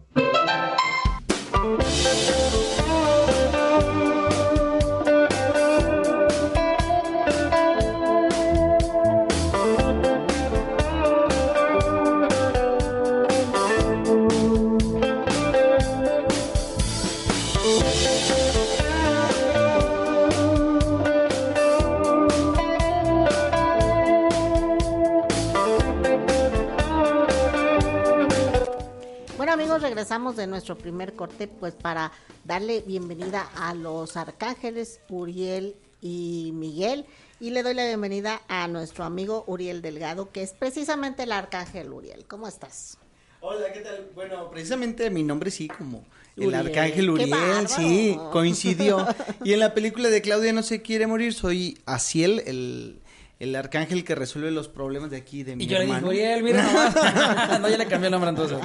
Regresamos 29.90 30.36
de 30.36 30.46
nuestro 30.46 30.78
primer 30.78 31.16
corte, 31.16 31.48
pues 31.48 31.74
para 31.74 32.12
darle 32.46 32.82
bienvenida 32.86 33.50
a 33.56 33.74
los 33.74 34.18
arcángeles 34.18 35.02
Uriel 35.10 35.76
y 36.00 36.52
Miguel. 36.54 37.08
Y 37.40 37.50
le 37.50 37.64
doy 37.64 37.74
la 37.74 37.86
bienvenida 37.86 38.40
a 38.48 38.68
nuestro 38.68 39.04
amigo 39.04 39.44
Uriel 39.48 39.82
Delgado, 39.82 40.32
que 40.32 40.44
es 40.44 40.54
precisamente 40.54 41.24
el 41.24 41.32
arcángel 41.32 41.92
Uriel. 41.92 42.26
¿Cómo 42.28 42.48
estás? 42.48 43.00
Hola, 43.40 43.74
¿qué 43.74 43.80
tal? 43.80 44.12
Bueno, 44.14 44.52
precisamente 44.52 45.10
mi 45.10 45.24
nombre 45.24 45.50
sí, 45.50 45.68
como 45.68 46.06
el 46.38 46.50
Uriel, 46.50 46.68
arcángel 46.68 47.10
Uriel, 47.10 47.68
sí, 47.68 48.16
coincidió. 48.32 49.08
Y 49.44 49.54
en 49.54 49.60
la 49.60 49.74
película 49.74 50.10
de 50.10 50.22
Claudia 50.22 50.54
no 50.54 50.62
se 50.62 50.84
quiere 50.84 51.08
morir, 51.08 51.34
soy 51.34 51.80
Asiel, 51.88 52.44
el, 52.46 53.00
el 53.40 53.56
arcángel 53.56 54.04
que 54.04 54.16
resuelve 54.16 54.52
los 54.52 54.68
problemas 54.68 55.10
de 55.10 55.18
aquí 55.18 55.44
de 55.44 55.56
mi 55.56 55.64
Y 55.64 55.68
yo 55.68 55.78
le 55.78 55.86
dije, 55.86 55.96
hermano. 55.96 56.10
Uriel, 56.10 56.44
mira 56.44 56.62
nomás. 56.62 56.94
no, 57.62 57.70
ya 57.70 57.78
le 57.78 57.88
cambié 57.88 58.08
el 58.08 58.12
nombre 58.12 58.30
entonces. 58.30 58.60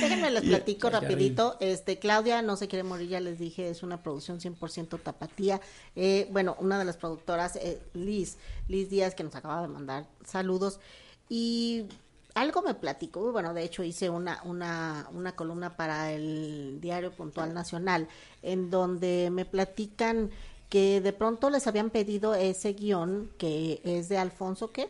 Déjenme 0.00 0.30
les 0.30 0.42
platico 0.42 0.88
rapidito. 0.88 1.58
Este, 1.60 1.98
Claudia 1.98 2.40
no 2.40 2.56
se 2.56 2.66
quiere 2.66 2.82
morir, 2.82 3.08
ya 3.10 3.20
les 3.20 3.38
dije, 3.38 3.68
es 3.68 3.82
una 3.82 4.02
producción 4.02 4.40
100% 4.40 5.00
tapatía. 5.02 5.60
Eh, 5.96 6.28
bueno, 6.30 6.56
una 6.60 6.78
de 6.78 6.86
las 6.86 6.96
productoras, 6.96 7.56
eh, 7.56 7.78
Liz, 7.92 8.38
Liz 8.68 8.88
Díaz, 8.88 9.14
que 9.14 9.22
nos 9.22 9.34
acaba 9.34 9.60
de 9.60 9.68
mandar 9.68 10.06
saludos. 10.24 10.80
Y 11.28 11.84
algo 12.32 12.62
me 12.62 12.72
platicó, 12.72 13.32
bueno, 13.32 13.52
de 13.52 13.64
hecho 13.64 13.82
hice 13.84 14.08
una, 14.08 14.40
una, 14.44 15.08
una 15.12 15.36
columna 15.36 15.76
para 15.76 16.10
el 16.10 16.78
diario 16.80 17.12
Puntual 17.12 17.52
Nacional, 17.52 18.08
en 18.42 18.70
donde 18.70 19.28
me 19.30 19.44
platican 19.44 20.30
que 20.68 21.00
de 21.00 21.12
pronto 21.12 21.50
les 21.50 21.66
habían 21.66 21.90
pedido 21.90 22.34
ese 22.34 22.72
guion 22.72 23.30
que 23.38 23.80
es 23.84 24.08
de 24.08 24.18
Alfonso, 24.18 24.70
¿qué? 24.72 24.88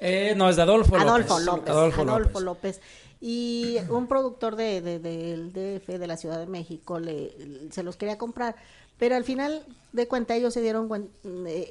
Eh, 0.00 0.34
no, 0.36 0.48
es 0.50 0.56
de 0.56 0.62
Adolfo 0.62 0.96
López. 0.96 1.08
Adolfo 1.08 1.38
López. 1.38 1.68
Adolfo 1.70 2.00
Adolfo, 2.02 2.40
López. 2.40 2.42
López. 2.42 2.80
Y 3.20 3.76
un 3.88 4.08
productor 4.08 4.56
de, 4.56 4.80
de- 4.80 4.98
del 4.98 5.52
DF 5.52 5.86
de 5.98 6.06
la 6.08 6.16
Ciudad 6.16 6.38
de 6.40 6.46
México 6.46 6.98
le, 6.98 7.32
se 7.70 7.84
los 7.84 7.96
quería 7.96 8.18
comprar, 8.18 8.56
pero 8.98 9.14
al 9.14 9.22
final 9.24 9.64
de 9.92 10.08
cuenta 10.08 10.34
ellos 10.34 10.52
se 10.54 10.60
dieron 10.60 10.88
eh, 10.92 11.08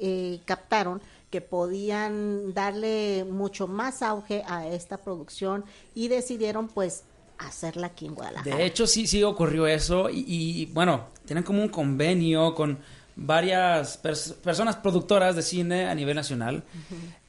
eh, 0.00 0.40
captaron 0.46 1.02
que 1.30 1.40
podían 1.42 2.52
darle 2.54 3.24
mucho 3.28 3.66
más 3.68 4.02
auge 4.02 4.42
a 4.46 4.66
esta 4.68 4.96
producción 4.98 5.64
y 5.94 6.08
decidieron 6.08 6.68
pues 6.68 7.04
hacerla 7.38 7.88
aquí 7.88 8.06
en 8.06 8.14
Guadalajara. 8.14 8.56
De 8.56 8.64
hecho, 8.66 8.86
sí, 8.86 9.06
sí 9.06 9.22
ocurrió 9.22 9.66
eso. 9.66 10.08
Y, 10.10 10.24
y, 10.26 10.66
bueno, 10.66 11.06
tienen 11.24 11.42
como 11.44 11.62
un 11.62 11.68
convenio 11.68 12.54
con 12.54 12.78
varias 13.16 14.02
pers- 14.02 14.34
personas 14.34 14.76
productoras 14.76 15.36
de 15.36 15.42
cine 15.42 15.86
a 15.86 15.94
nivel 15.94 16.16
nacional, 16.16 16.62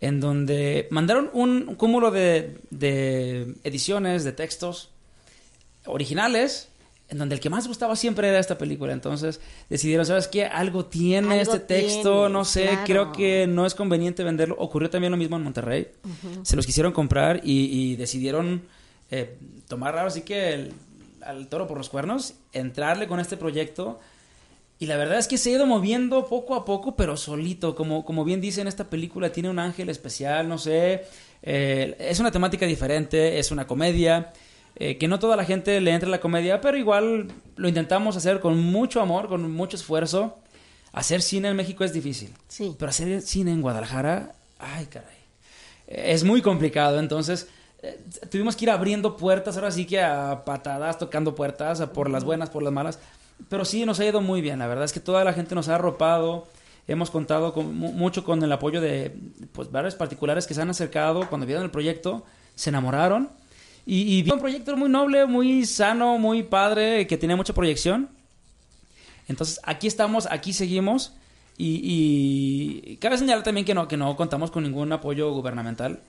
en 0.02 0.20
donde 0.20 0.88
mandaron 0.92 1.30
un 1.34 1.76
cúmulo 1.76 2.12
de, 2.12 2.58
de 2.70 3.56
ediciones, 3.64 4.24
de 4.24 4.32
textos 4.32 4.90
originales, 5.86 6.70
en 7.10 7.18
donde 7.18 7.36
el 7.36 7.42
que 7.42 7.50
más 7.50 7.68
gustaba 7.68 7.96
siempre 7.96 8.30
era 8.30 8.40
esta 8.40 8.58
película. 8.58 8.94
Entonces 8.94 9.40
decidieron, 9.70 10.06
¿sabes 10.06 10.28
qué? 10.28 10.46
Algo 10.46 10.86
tiene 10.86 11.40
Algo 11.40 11.54
este 11.54 11.60
texto, 11.60 12.20
tiene, 12.22 12.34
no 12.34 12.46
sé, 12.46 12.64
claro. 12.68 12.84
creo 12.86 13.12
que 13.12 13.48
no 13.48 13.66
es 13.66 13.76
conveniente 13.76 14.24
venderlo. 14.24 14.56
Ocurrió 14.58 14.90
también 14.90 15.12
lo 15.12 15.18
mismo 15.18 15.36
en 15.36 15.44
Monterrey. 15.44 15.90
Se 16.44 16.56
los 16.56 16.66
quisieron 16.66 16.92
comprar 16.94 17.42
y, 17.44 17.66
y 17.92 17.96
decidieron 17.98 18.64
eh, 19.12 19.38
tomar 19.68 19.98
ahora 19.98 20.10
sí 20.12 20.22
que 20.22 20.54
el- 20.54 20.74
al 21.22 21.48
toro 21.48 21.68
por 21.68 21.78
los 21.78 21.90
cuernos, 21.90 22.34
entrarle 22.52 23.08
con 23.08 23.20
este 23.20 23.38
proyecto. 23.38 24.00
Y 24.84 24.86
la 24.86 24.98
verdad 24.98 25.18
es 25.18 25.30
que 25.30 25.38
se 25.38 25.50
ha 25.50 25.54
ido 25.54 25.66
moviendo 25.66 26.28
poco 26.28 26.56
a 26.56 26.66
poco, 26.66 26.98
pero 26.98 27.16
solito. 27.16 27.74
Como, 27.74 28.04
como 28.04 28.26
bien 28.26 28.42
dice 28.42 28.60
en 28.60 28.68
esta 28.68 28.90
película, 28.90 29.32
tiene 29.32 29.50
un 29.50 29.58
ángel 29.58 29.88
especial, 29.88 30.50
no 30.50 30.58
sé. 30.58 31.06
eh, 31.42 31.96
es 32.00 32.20
una 32.20 32.32
temática 32.32 32.66
diferente, 32.66 33.40
es 33.40 33.52
una 33.52 33.66
comedia. 33.66 34.34
eh, 34.76 34.98
que 34.98 35.08
no 35.08 35.20
toda 35.20 35.38
la 35.38 35.46
gente 35.46 35.80
le 35.80 35.92
entra 35.92 36.08
a 36.08 36.12
la 36.12 36.20
comedia, 36.20 36.60
pero 36.60 36.78
igual 36.78 37.28
lo 37.56 37.68
intentamos 37.70 38.18
hacer 38.18 38.42
con 38.42 38.60
mucho 38.60 39.00
amor, 39.00 39.30
con 39.30 39.50
mucho 39.54 39.78
esfuerzo. 39.78 40.40
Hacer 40.92 41.22
cine 41.22 41.48
en 41.48 41.56
México 41.56 41.86
es 41.86 41.94
difícil. 41.94 42.34
Sí. 42.50 42.76
Pero 42.78 42.90
hacer 42.90 43.22
cine 43.22 43.52
en 43.54 43.62
Guadalajara, 43.62 44.34
ay, 44.60 44.88
caray. 44.88 45.16
Es 45.88 46.26
muy 46.26 46.42
complicado, 46.42 47.00
entonces 47.00 47.48
eh, 47.84 48.04
tuvimos 48.30 48.58
que 48.58 48.66
ir 48.66 48.70
abriendo 48.72 49.16
puertas, 49.16 49.56
ahora 49.56 49.72
sí 49.72 49.86
que 49.86 50.02
a 50.02 50.44
patadas, 50.44 50.98
tocando 50.98 51.36
puertas, 51.36 51.80
a 51.80 51.94
por 51.94 52.10
las 52.10 52.26
buenas, 52.26 52.50
por 52.50 52.64
las 52.64 52.74
malas. 52.74 53.00
Pero 53.50 53.66
sí, 53.66 53.86
nos 53.86 54.00
ha 54.00 54.06
ido 54.06 54.22
muy 54.22 54.42
bien, 54.42 54.60
la 54.60 54.68
verdad 54.68 54.86
es 54.86 54.94
que 54.94 55.00
toda 55.00 55.24
la 55.24 55.34
gente 55.34 55.54
nos 55.56 55.68
ha 55.68 55.76
arropado, 55.76 56.48
hemos 56.88 57.10
contado 57.12 57.54
con, 57.54 57.76
mu- 57.76 57.92
mucho 57.92 58.24
con 58.24 58.42
el 58.44 58.52
apoyo 58.52 58.82
de 58.82 59.16
pues, 59.52 59.72
varios 59.72 59.96
particulares 59.96 60.48
que 60.48 60.54
se 60.54 60.62
han 60.62 60.70
acercado 60.70 61.28
cuando 61.30 61.46
vieron 61.46 61.64
el 61.64 61.72
proyecto, 61.72 62.24
se 62.56 62.70
enamoraron. 62.70 63.30
Y, 63.86 64.20
y 64.20 64.32
un 64.32 64.40
proyecto 64.40 64.78
muy 64.78 64.90
noble, 64.90 65.26
muy 65.26 65.66
sano, 65.66 66.18
muy 66.18 66.44
padre, 66.44 67.06
que 67.06 67.18
tenía 67.18 67.36
mucha 67.36 67.54
proyección. 67.54 68.10
Entonces, 69.28 69.60
aquí 69.64 69.88
estamos, 69.88 70.28
aquí 70.32 70.54
seguimos. 70.54 71.14
Y, 71.58 72.82
y 72.94 72.98
cabe 72.98 73.18
señalar 73.18 73.44
también 73.44 73.66
que 73.66 73.74
no, 73.74 73.88
que 73.88 73.98
no 73.98 74.16
contamos 74.16 74.52
con 74.52 74.64
ningún 74.64 74.92
apoyo 74.92 75.32
gubernamental, 75.34 76.00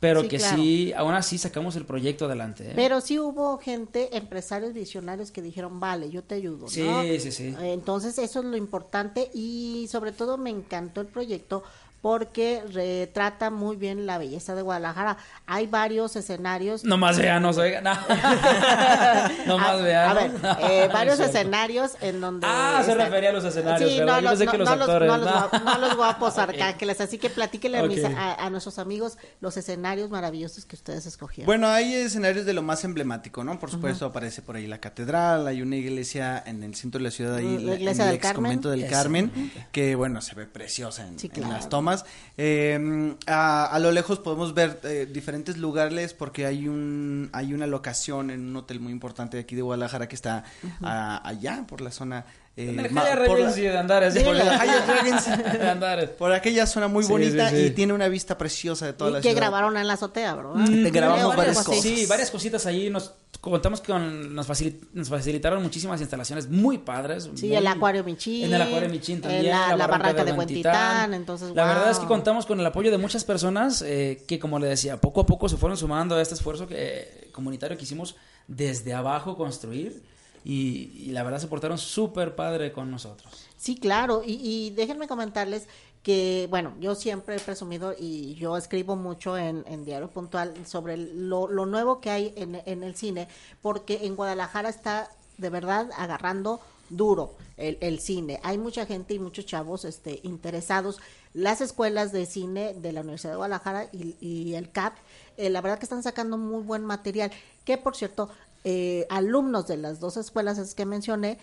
pero 0.00 0.22
Sí, 0.22 0.28
que 0.28 0.38
claro. 0.38 0.56
sí, 0.56 0.92
aún 0.96 1.14
así 1.14 1.38
sacamos 1.38 1.74
el 1.76 1.84
proyecto 1.84 2.26
adelante. 2.26 2.70
¿eh? 2.70 2.72
Pero 2.76 3.00
sí 3.00 3.18
hubo 3.18 3.58
gente, 3.58 4.16
empresarios 4.16 4.72
visionarios 4.72 5.30
que 5.30 5.42
dijeron, 5.42 5.80
vale, 5.80 6.10
yo 6.10 6.22
te 6.22 6.36
ayudo. 6.36 6.62
¿no? 6.62 6.68
Sí, 6.68 7.18
sí, 7.20 7.32
sí. 7.32 7.54
Entonces 7.60 8.18
eso 8.18 8.38
es 8.40 8.44
lo 8.44 8.56
importante 8.56 9.30
y 9.34 9.88
sobre 9.90 10.12
todo 10.12 10.38
me 10.38 10.50
encantó 10.50 11.00
el 11.00 11.08
proyecto 11.08 11.64
porque 12.00 12.62
retrata 12.72 13.50
muy 13.50 13.76
bien 13.76 14.06
la 14.06 14.18
belleza 14.18 14.54
de 14.54 14.62
Guadalajara. 14.62 15.16
Hay 15.46 15.66
varios 15.66 16.14
escenarios. 16.16 16.84
No 16.84 16.96
más 16.96 17.18
veanos, 17.18 17.58
oiga. 17.58 17.80
No, 17.80 17.92
no 19.46 19.58
más 19.58 19.70
a, 19.70 19.76
veanos. 19.76 20.44
a 20.44 20.54
ver, 20.56 20.70
eh, 20.70 20.88
varios 20.92 21.18
No 21.18 21.24
es 21.24 21.30
cierto. 21.32 21.38
escenarios 21.48 21.92
en 22.00 22.20
donde... 22.20 22.46
Ah, 22.48 22.82
se 22.84 22.92
están- 22.92 23.06
refería 23.06 23.30
a 23.30 23.32
los 23.32 23.44
escenarios, 23.44 23.90
Sí, 23.90 23.98
no, 24.00 24.20
los, 24.20 24.38
no, 24.40 24.50
que 24.52 24.58
los 24.58 24.68
no 24.68 24.76
los- 24.76 24.88
actores, 24.88 25.62
no 25.64 25.78
los 25.78 25.96
guapos 25.96 26.38
arcángeles. 26.38 27.00
Así 27.00 27.18
que 27.18 27.30
platíquenle 27.30 27.78
a, 27.78 27.82
mis- 27.84 28.04
Ok. 28.04 28.12
a- 28.16 28.44
a 28.46 28.50
nuestros 28.50 28.78
amigos 28.78 29.18
los 29.40 29.56
escenarios 29.56 30.10
maravillosos 30.10 30.64
que 30.64 30.76
ustedes 30.76 31.06
escogieron. 31.06 31.46
Bueno, 31.46 31.68
hay 31.68 31.92
escenarios 31.94 32.46
de 32.46 32.52
lo 32.52 32.62
más 32.62 32.84
emblemático, 32.84 33.42
¿no? 33.44 33.58
Por 33.58 33.70
supuesto, 33.70 34.06
aparece 34.06 34.42
por 34.42 34.56
ahí 34.56 34.66
la 34.66 34.78
catedral, 34.78 35.46
hay 35.46 35.62
una 35.62 35.76
iglesia 35.76 36.42
en 36.46 36.62
el 36.62 36.74
centro 36.74 36.98
de 36.98 37.04
la 37.04 37.10
ciudad, 37.10 37.36
ahí 37.36 37.58
la 37.58 37.74
iglesia 37.74 38.04
en 38.04 38.08
el 38.10 38.14
del 38.14 38.20
Carmen. 38.20 38.52
exconvento 38.52 38.70
del. 38.70 38.88
Carmen, 38.88 39.52
que 39.72 39.94
bueno, 39.96 40.20
se 40.20 40.34
ve 40.34 40.46
preciosa 40.46 41.06
en, 41.06 41.18
Sí, 41.18 41.30
en 41.34 41.48
las 41.50 41.68
tomas. 41.68 41.87
Eh, 42.36 43.16
a, 43.26 43.66
a 43.66 43.78
lo 43.78 43.90
lejos 43.90 44.18
podemos 44.18 44.54
ver 44.54 44.80
eh, 44.84 45.08
diferentes 45.10 45.58
lugares 45.58 46.14
porque 46.14 46.46
hay 46.46 46.68
un 46.68 47.30
hay 47.32 47.52
una 47.52 47.66
locación 47.66 48.30
en 48.30 48.48
un 48.48 48.56
hotel 48.56 48.80
muy 48.80 48.92
importante 48.92 49.36
de 49.36 49.42
aquí 49.42 49.56
de 49.56 49.62
Guadalajara 49.62 50.08
que 50.08 50.14
está 50.14 50.44
allá 50.80 51.64
por 51.66 51.80
la 51.80 51.90
zona 51.90 52.24
eh, 52.58 52.74
por 52.92 52.92
la- 52.92 53.14
Regency 53.14 53.60
de 53.62 53.78
Andares. 53.78 54.14
por 54.24 54.34
el 54.36 54.42
Hyatt 54.42 54.88
Regency. 54.88 55.30
De 55.58 55.68
Andares. 55.68 56.10
por 56.10 56.32
aquella 56.32 56.66
zona 56.66 56.88
muy 56.88 57.04
Sí, 57.04 57.10
bonita 57.12 57.50
sí, 57.50 57.56
sí. 57.56 57.62
y 57.66 57.70
tiene 57.70 57.92
una 57.92 58.08
vista 58.08 58.36
preciosa 58.36 58.86
de 58.86 58.92
toda 58.92 59.10
y 59.10 59.12
la 59.14 59.18
que 59.20 59.28
ciudad. 59.30 59.40
grabaron 59.42 59.76
en 59.76 59.86
la 59.86 59.92
azotea, 59.94 60.34
¿verdad? 60.34 60.54
Mm, 60.54 60.82
te 60.82 60.90
grabamos 60.90 61.36
varias 61.36 61.62
cosas. 61.62 61.82
Sí, 61.82 62.06
varias 62.06 62.30
cositas 62.30 62.66
ahí. 62.66 62.90
Nos 62.90 63.12
contamos 63.40 63.80
con. 63.80 64.34
Nos, 64.34 64.48
facili- 64.48 64.80
nos 64.92 65.08
facilitaron 65.08 65.62
muchísimas 65.62 66.00
instalaciones 66.00 66.48
muy 66.48 66.78
padres. 66.78 67.30
Sí, 67.34 67.46
muy- 67.46 67.56
el 67.56 67.66
Acuario 67.66 68.02
Michín. 68.02 68.44
En 68.46 68.54
el 68.54 68.62
Acuario 68.62 68.88
Michín 68.88 69.20
también. 69.20 69.44
en 69.44 69.50
la, 69.50 69.76
la 69.76 69.86
barranca 69.86 70.24
de 70.24 70.32
Huentitán. 70.32 71.14
Entonces, 71.14 71.54
La 71.54 71.64
verdad 71.66 71.90
es 71.90 71.98
que 71.98 72.06
contamos 72.06 72.44
con 72.46 72.58
el 72.58 72.66
apoyo 72.66 72.90
de 72.90 72.98
muchas 72.98 73.24
personas 73.24 73.82
eh, 73.82 74.24
que, 74.26 74.38
como 74.38 74.58
le 74.58 74.66
decía, 74.66 75.00
poco 75.00 75.20
a 75.20 75.26
poco 75.26 75.48
se 75.48 75.56
fueron 75.56 75.76
sumando 75.78 76.16
a 76.16 76.22
este 76.22 76.34
esfuerzo 76.34 76.66
que, 76.66 76.74
eh, 76.76 77.28
comunitario 77.32 77.76
que 77.76 77.84
hicimos 77.84 78.16
desde 78.48 78.94
abajo 78.94 79.36
construir. 79.36 80.02
Y, 80.48 81.04
y 81.04 81.10
la 81.12 81.22
verdad 81.24 81.40
se 81.40 81.46
portaron 81.46 81.76
súper 81.76 82.34
padre 82.34 82.72
con 82.72 82.90
nosotros. 82.90 83.30
Sí, 83.58 83.76
claro. 83.76 84.22
Y, 84.24 84.40
y 84.42 84.70
déjenme 84.70 85.06
comentarles 85.06 85.68
que, 86.02 86.46
bueno, 86.48 86.72
yo 86.80 86.94
siempre 86.94 87.36
he 87.36 87.38
presumido 87.38 87.94
y 87.98 88.34
yo 88.36 88.56
escribo 88.56 88.96
mucho 88.96 89.36
en, 89.36 89.62
en 89.68 89.84
Diario 89.84 90.08
Puntual 90.08 90.54
sobre 90.66 90.96
lo, 90.96 91.48
lo 91.48 91.66
nuevo 91.66 92.00
que 92.00 92.08
hay 92.08 92.32
en, 92.36 92.82
el 92.82 92.94
cine, 92.94 93.28
porque 93.60 94.06
en 94.06 94.16
Guadalajara 94.16 94.70
está 94.70 95.10
de 95.36 95.50
verdad 95.50 95.90
agarrando 95.98 96.60
duro 96.88 97.34
el, 97.58 97.76
el 97.82 98.00
cine. 98.00 98.40
Hay 98.42 98.56
mucha 98.56 98.86
gente 98.86 99.12
y 99.12 99.18
muchos 99.18 99.44
chavos 99.44 99.84
este, 99.84 100.20
interesados. 100.22 100.98
Las 101.34 101.60
escuelas 101.60 102.10
de 102.10 102.24
cine 102.24 102.72
de 102.72 102.92
la 102.92 103.02
Universidad 103.02 103.32
de 103.32 103.36
Guadalajara 103.36 103.90
y, 103.92 104.16
y 104.18 104.54
el 104.54 104.70
CAP, 104.70 104.94
eh, 105.36 105.50
la 105.50 105.60
verdad 105.60 105.78
que 105.78 105.84
están 105.84 106.02
sacando 106.02 106.38
muy 106.38 106.62
buen 106.62 106.86
material, 106.86 107.30
que 107.66 107.76
por 107.76 107.94
cierto, 107.94 108.30
eh, 108.64 109.06
alumnos 109.10 109.66
de 109.66 109.76
las 109.76 110.00
dos 110.00 110.16
escuelas 110.16 110.58
esas 110.58 110.74
que 110.74 110.84
mencioné, 110.86 111.38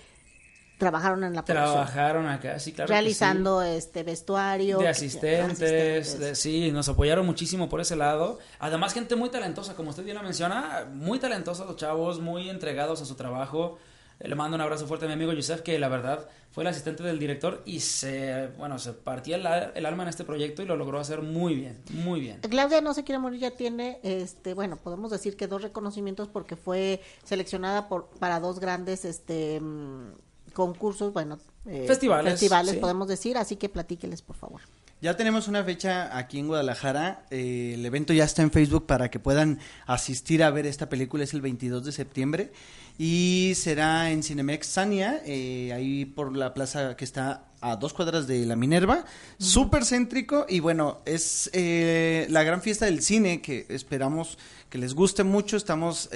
trabajaron 0.77 1.23
en 1.23 1.33
la 1.33 1.45
producción 1.45 1.71
Trabajaron 1.73 2.27
acá, 2.27 2.59
sí, 2.59 2.73
claro. 2.73 2.89
realizando 2.89 3.61
este 3.61 4.03
vestuario. 4.03 4.77
De 4.77 4.83
que- 4.83 4.89
asistentes, 4.89 6.19
de- 6.19 6.35
sí, 6.35 6.71
nos 6.71 6.89
apoyaron 6.89 7.25
muchísimo 7.25 7.69
por 7.69 7.79
ese 7.79 7.95
lado. 7.95 8.39
Además, 8.59 8.93
gente 8.93 9.15
muy 9.15 9.29
talentosa, 9.29 9.75
como 9.75 9.91
usted 9.91 10.03
bien 10.03 10.17
lo 10.17 10.23
menciona, 10.23 10.85
muy 10.91 11.17
talentosa 11.19 11.63
los 11.63 11.77
chavos, 11.77 12.19
muy 12.19 12.49
entregados 12.49 13.01
a 13.01 13.05
su 13.05 13.15
trabajo. 13.15 13.77
Le 14.19 14.35
mando 14.35 14.55
un 14.55 14.61
abrazo 14.61 14.87
fuerte 14.87 15.05
a 15.05 15.07
mi 15.07 15.13
amigo 15.13 15.33
Yusef, 15.33 15.61
que 15.61 15.77
la 15.77 15.89
verdad 15.89 16.27
fue 16.51 16.63
el 16.63 16.67
asistente 16.67 17.03
del 17.03 17.19
director 17.19 17.61
y 17.65 17.81
se, 17.81 18.47
bueno, 18.57 18.79
se 18.79 18.93
partía 18.93 19.35
el, 19.35 19.85
alma 19.85 20.03
en 20.03 20.09
este 20.09 20.23
proyecto 20.23 20.63
y 20.63 20.65
lo 20.65 20.77
logró 20.77 20.99
hacer 20.99 21.21
muy 21.21 21.55
bien, 21.55 21.81
muy 21.89 22.21
bien. 22.21 22.39
Claudia 22.49 22.79
No 22.79 22.93
se 22.93 23.03
quiere 23.03 23.19
morir 23.19 23.41
ya 23.41 23.51
tiene, 23.51 23.99
este, 24.03 24.53
bueno, 24.53 24.77
podemos 24.77 25.11
decir 25.11 25.35
que 25.35 25.47
dos 25.47 25.61
reconocimientos 25.61 26.29
porque 26.29 26.55
fue 26.55 27.01
seleccionada 27.25 27.89
por 27.89 28.07
para 28.19 28.39
dos 28.39 28.59
grandes, 28.59 29.03
este, 29.03 29.59
mm, 29.59 30.13
concursos, 30.53 31.11
bueno, 31.11 31.39
eh, 31.65 31.83
Festivales, 31.85 32.33
festivales 32.33 32.75
sí. 32.75 32.79
podemos 32.79 33.09
decir, 33.09 33.37
así 33.37 33.57
que 33.57 33.67
platíqueles 33.67 34.21
por 34.21 34.37
favor. 34.37 34.61
Ya 35.01 35.17
tenemos 35.17 35.47
una 35.47 35.63
fecha 35.63 36.17
aquí 36.17 36.39
en 36.39 36.47
Guadalajara. 36.47 37.25
eh, 37.29 37.73
el 37.75 37.85
evento 37.85 38.13
ya 38.13 38.23
está 38.23 38.41
en 38.41 38.51
Facebook 38.51 38.87
para 38.87 39.11
que 39.11 39.19
puedan 39.19 39.59
asistir 39.85 40.41
a 40.41 40.49
ver 40.51 40.65
esta 40.65 40.87
película. 40.89 41.23
Es 41.23 41.33
el 41.33 41.41
22 41.41 41.83
de 41.85 41.91
septiembre. 41.91 42.51
Y 42.97 43.53
será 43.55 44.09
en 44.11 44.23
Cinemex 44.23 44.65
Sania, 44.67 45.21
eh, 45.25 45.73
ahí 45.73 46.05
por 46.05 46.35
la 46.35 46.53
plaza 46.53 46.95
que 46.95 47.03
está 47.03 47.43
a 47.59 47.75
dos 47.75 47.93
cuadras 47.93 48.25
de 48.25 48.45
la 48.45 48.55
Minerva. 48.55 49.03
Súper 49.37 49.83
céntrico. 49.83 50.45
Y 50.47 50.61
bueno, 50.61 51.01
es 51.05 51.49
eh, 51.51 52.25
la 52.29 52.43
gran 52.43 52.61
fiesta 52.61 52.85
del 52.85 53.01
cine 53.01 53.41
que 53.41 53.65
esperamos 53.69 54.37
que 54.69 54.77
les 54.77 54.93
guste 54.93 55.23
mucho. 55.23 55.57
Estamos. 55.57 56.09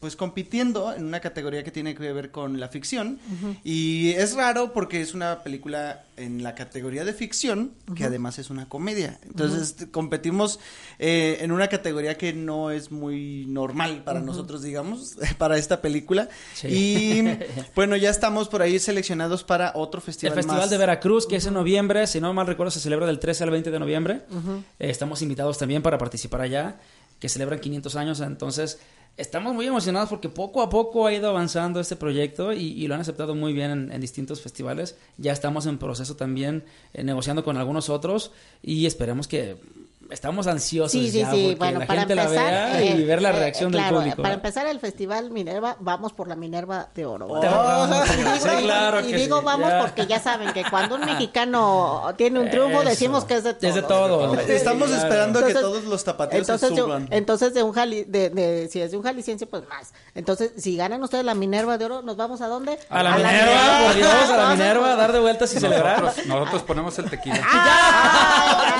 Pues 0.00 0.16
compitiendo 0.16 0.94
en 0.94 1.04
una 1.04 1.20
categoría 1.20 1.62
que 1.62 1.70
tiene 1.70 1.94
que 1.94 2.12
ver 2.12 2.30
con 2.30 2.58
la 2.58 2.68
ficción. 2.68 3.18
Y 3.62 4.10
es 4.12 4.34
raro 4.34 4.72
porque 4.72 5.02
es 5.02 5.12
una 5.12 5.42
película 5.42 6.04
en 6.16 6.42
la 6.42 6.54
categoría 6.54 7.04
de 7.04 7.12
ficción 7.12 7.72
que 7.94 8.04
además 8.04 8.38
es 8.38 8.48
una 8.48 8.66
comedia. 8.66 9.18
Entonces 9.26 9.88
competimos 9.90 10.58
eh, 10.98 11.38
en 11.40 11.52
una 11.52 11.68
categoría 11.68 12.16
que 12.16 12.32
no 12.32 12.70
es 12.70 12.90
muy 12.90 13.44
normal 13.46 14.02
para 14.02 14.20
nosotros 14.20 14.62
digamos 14.62 15.16
para 15.38 15.58
esta 15.58 15.82
película. 15.82 16.28
Sí. 16.54 16.68
y 16.68 17.38
bueno 17.74 17.94
ya 17.96 18.08
estamos 18.08 18.48
por 18.48 18.62
ahí 18.62 18.78
seleccionados 18.78 19.44
para 19.44 19.72
otro 19.74 19.98
El 19.98 20.04
festival 20.04 20.34
Festival 20.34 20.60
más. 20.60 20.70
de 20.70 20.78
Veracruz, 20.78 21.26
que 21.26 21.36
es 21.36 21.46
en 21.46 21.54
noviembre, 21.54 22.06
si 22.06 22.20
no 22.20 22.32
mal 22.32 22.46
recuerdo, 22.46 22.70
se 22.70 22.80
celebra 22.80 23.06
del 23.06 23.18
13 23.18 23.44
al 23.44 23.50
20 23.50 23.70
de 23.70 23.78
noviembre. 23.78 24.22
Eh, 24.78 24.90
estamos 24.90 25.20
invitados 25.20 25.58
también 25.58 25.82
para 25.82 25.98
participar 25.98 26.40
allá, 26.40 26.76
que 27.20 27.28
celebran 27.28 27.60
500 27.60 27.94
años. 27.96 28.20
Entonces, 28.20 28.80
estamos 29.16 29.54
muy 29.54 29.66
emocionados 29.66 30.08
porque 30.08 30.28
poco 30.28 30.62
a 30.62 30.70
poco 30.70 31.06
ha 31.06 31.12
ido 31.12 31.28
avanzando 31.28 31.78
este 31.78 31.94
proyecto 31.94 32.52
y, 32.52 32.86
lo 32.88 32.94
han 32.94 33.02
aceptado 33.02 33.34
muy 33.34 33.52
bien 33.52 33.70
en, 33.70 33.92
en 33.92 34.00
distintos 34.00 34.40
festivales. 34.40 34.96
Ya 35.18 35.32
estamos 35.32 35.66
en 35.66 35.78
proceso 35.78 36.16
también, 36.16 36.64
eh, 36.94 37.04
negociando 37.04 37.44
con 37.44 37.56
algunos 37.56 37.88
otros 37.88 38.32
y 38.62 38.86
esperemos 38.86 39.28
que... 39.28 39.56
Estamos 40.10 40.46
ansiosos 40.46 40.92
Sí, 40.92 41.10
sí, 41.10 41.18
ya 41.20 41.30
sí, 41.30 41.54
bueno, 41.58 41.80
la 41.80 41.86
para 41.86 42.00
gente 42.00 42.14
la 42.14 42.24
empezar 42.24 42.44
vea 42.50 42.82
y 42.84 42.88
eh, 43.02 43.04
ver 43.04 43.22
la 43.22 43.30
eh, 43.30 43.32
reacción 43.32 43.70
claro, 43.70 43.86
del 43.86 43.94
público. 44.04 44.22
Para 44.22 44.34
empezar 44.34 44.66
el 44.66 44.80
festival 44.80 45.30
Minerva, 45.30 45.76
vamos 45.80 46.12
por 46.12 46.28
la 46.28 46.36
Minerva 46.36 46.88
de 46.94 47.06
Oro. 47.06 47.28
Y 47.28 47.40
digo, 47.46 48.36
sí, 48.36 48.62
claro 48.64 49.00
y 49.00 49.10
que 49.10 49.16
digo 49.16 49.38
sí, 49.38 49.44
vamos 49.44 49.68
ya. 49.68 49.80
porque 49.80 50.06
ya 50.06 50.18
saben 50.20 50.52
que 50.52 50.64
cuando 50.68 50.96
un 50.96 51.04
mexicano 51.04 52.12
tiene 52.16 52.40
un 52.40 52.50
triunfo 52.50 52.80
Eso. 52.80 52.90
decimos 52.90 53.24
que 53.24 53.34
es 53.36 53.44
de 53.44 53.54
todo. 53.54 53.68
Es 53.68 53.74
de 53.74 53.82
todo. 53.82 54.34
estamos 54.40 54.88
Claro. 54.88 55.02
esperando 55.02 55.40
que 55.40 55.46
Entonces- 55.46 55.70
todos 55.70 55.84
los 55.84 56.04
tapatíos 56.04 56.46
se 56.46 56.52
Entonces, 56.52 56.70
de, 56.76 56.82
suban 56.82 57.08
entonces 57.10 57.54
de 57.54 57.62
un 57.62 57.72
jali, 57.72 58.04
de, 58.04 58.30
de- 58.30 58.68
si 58.68 58.80
es 58.80 58.90
de 58.90 58.96
un 58.96 59.02
jalisciense, 59.02 59.46
pues 59.46 59.62
más. 59.68 59.92
Entonces, 60.14 60.52
si 60.56 60.76
ganan 60.76 61.02
ustedes 61.02 61.24
la 61.24 61.34
Minerva 61.34 61.78
de 61.78 61.84
Oro, 61.84 62.02
¿nos 62.02 62.16
vamos 62.16 62.40
a 62.40 62.48
dónde? 62.48 62.78
A 62.88 63.02
la 63.02 63.16
Minerva, 63.16 63.80
por 63.86 63.94
Dios, 63.94 64.30
a 64.30 64.36
la 64.36 64.50
Minerva, 64.50 64.92
a 64.92 64.96
dar 64.96 65.12
de 65.12 65.20
vueltas 65.20 65.54
y 65.54 65.60
celebrar. 65.60 66.02
Nosotros, 66.26 66.62
ponemos 66.62 66.98
el 66.98 67.08
tequila. 67.08 67.36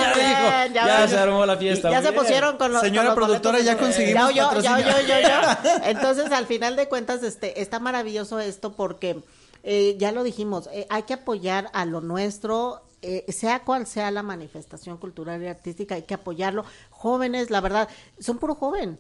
ya 0.00 0.12
dijo, 0.14 0.74
ya 0.74 0.86
ya 0.86 1.08
se 1.08 1.16
armó 1.20 1.46
la 1.46 1.56
fiesta. 1.56 1.90
Ya 1.90 2.02
se 2.02 2.12
pusieron 2.12 2.56
con 2.56 2.72
los 2.72 2.80
Señora 2.83 3.09
con 3.14 3.20
los 3.20 3.26
productora, 3.28 3.59
boletos. 3.59 3.74
ya 3.74 3.78
conseguimos 3.78 4.35
Ya 4.35 4.48
oyó, 4.48 4.61
ya 4.62 4.74
patrocinio. 4.76 5.09
ya 5.09 5.59
oyó. 5.80 5.85
Entonces, 5.90 6.33
al 6.33 6.46
final 6.46 6.76
de 6.76 6.88
cuentas, 6.88 7.22
este, 7.22 7.61
está 7.61 7.78
maravilloso 7.78 8.38
esto 8.40 8.72
porque 8.72 9.20
eh, 9.62 9.96
ya 9.98 10.12
lo 10.12 10.22
dijimos, 10.22 10.68
eh, 10.72 10.87
hay 10.90 11.02
que 11.04 11.14
apoyar 11.14 11.68
a 11.72 11.85
lo 11.85 12.00
nuestro. 12.00 12.83
eh, 13.02 13.24
sea 13.33 13.61
cual 13.61 13.87
sea 13.87 14.11
la 14.11 14.22
manifestación 14.22 14.98
cultural 14.98 15.42
y 15.42 15.46
artística, 15.48 15.94
hay 15.94 16.02
que 16.02 16.14
apoyarlo. 16.14 16.64
Jóvenes, 16.90 17.50
la 17.50 17.61
verdad, 17.62 17.88
son 18.18 18.38
puro 18.38 18.54
joven. 18.54 18.98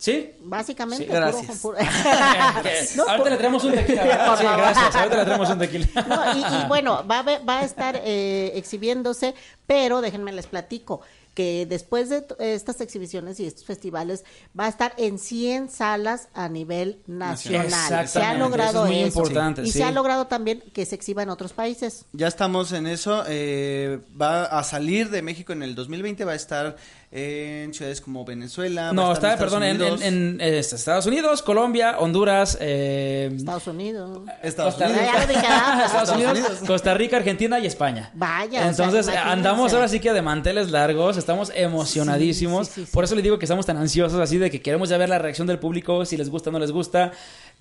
¿Sí? 0.00 0.30
Básicamente. 0.42 1.06
Sí, 1.06 1.10
gracias. 1.10 1.58
puro- 1.58 1.76
Que 1.76 1.84
No, 2.96 3.02
ahorita 3.02 3.16
por- 3.16 3.30
le 3.30 3.36
traemos 3.36 3.64
un 3.64 3.72
tequila. 3.74 4.36
Sí, 4.36 4.44
gracias. 4.44 4.94
Ahorita 4.94 5.16
le 5.16 5.24
traemos 5.24 5.50
un 5.50 5.58
tequila. 5.58 5.86
No, 6.06 6.36
y, 6.36 6.38
y 6.64 6.68
bueno, 6.68 7.04
va 7.10 7.18
a, 7.18 7.22
ver- 7.22 7.48
va 7.48 7.58
a 7.58 7.64
estar 7.64 8.00
eh, 8.04 8.52
exhibiéndose, 8.54 9.34
pero 9.66 10.00
déjenme 10.00 10.30
les 10.32 10.46
platico 10.46 11.00
que 11.38 11.66
después 11.66 12.08
de 12.08 12.26
estas 12.40 12.80
exhibiciones 12.80 13.38
y 13.38 13.46
estos 13.46 13.64
festivales 13.64 14.24
va 14.58 14.64
a 14.64 14.68
estar 14.68 14.92
en 14.96 15.20
100 15.20 15.70
salas 15.70 16.30
a 16.34 16.48
nivel 16.48 17.00
nacional. 17.06 18.08
Se 18.08 18.20
ha 18.20 18.34
logrado 18.34 18.86
eso 18.86 18.86
es 18.86 18.90
muy 18.90 18.98
eso. 19.04 19.20
importante, 19.20 19.62
y 19.62 19.66
sí. 19.66 19.78
se 19.78 19.84
ha 19.84 19.92
logrado 19.92 20.26
también 20.26 20.64
que 20.72 20.84
se 20.84 20.96
exhiba 20.96 21.22
en 21.22 21.28
otros 21.28 21.52
países. 21.52 22.06
Ya 22.12 22.26
estamos 22.26 22.72
en 22.72 22.88
eso. 22.88 23.22
eh, 23.28 24.00
va 24.20 24.46
a 24.46 24.64
salir 24.64 25.10
de 25.10 25.22
México 25.22 25.52
en 25.52 25.62
el 25.62 25.76
2020. 25.76 26.24
Va 26.24 26.32
a 26.32 26.34
estar 26.34 26.74
en 27.10 27.72
ciudades 27.72 28.02
como 28.02 28.24
Venezuela. 28.26 28.92
No, 28.92 29.12
está, 29.12 29.36
perdón, 29.38 29.62
en, 29.62 30.38
eh, 30.40 30.58
Estados 30.58 31.06
Unidos, 31.06 31.40
Colombia, 31.40 31.96
Honduras, 31.98 32.58
eh, 32.60 33.30
Estados 33.34 33.66
Unidos. 33.66 34.20
Estados 34.42 34.74
Costa 34.74 34.90
Unidos. 34.90 35.26
Rica, 35.26 35.42
ah, 35.48 35.82
Estados 35.86 36.08
Estados 36.10 36.36
Unidos, 36.36 36.58
Costa 36.66 36.94
Rica, 36.94 37.16
Argentina 37.16 37.58
y 37.58 37.66
España. 37.66 38.10
Vaya. 38.12 38.58
o 38.58 38.62
sea, 38.62 38.68
Entonces 38.70 39.06
imagínense. 39.06 39.30
andamos 39.32 39.72
ahora 39.72 39.88
sí 39.88 40.00
que 40.00 40.12
de 40.12 40.20
manteles 40.20 40.70
largos, 40.70 41.16
estamos 41.16 41.50
emocionadísimos. 41.54 42.66
Sí, 42.68 42.72
sí, 42.74 42.80
sí, 42.82 42.86
sí. 42.86 42.92
Por 42.92 43.04
eso 43.04 43.14
les 43.14 43.24
digo 43.24 43.38
que 43.38 43.46
estamos 43.46 43.64
tan 43.64 43.78
ansiosos 43.78 44.20
así 44.20 44.36
de 44.38 44.50
que 44.50 44.60
queremos 44.60 44.88
ya 44.90 44.98
ver 44.98 45.08
la 45.08 45.18
reacción 45.18 45.46
del 45.46 45.58
público, 45.58 46.04
si 46.04 46.16
les 46.18 46.28
gusta 46.28 46.50
o 46.50 46.52
no 46.52 46.58
les 46.58 46.72
gusta. 46.72 47.12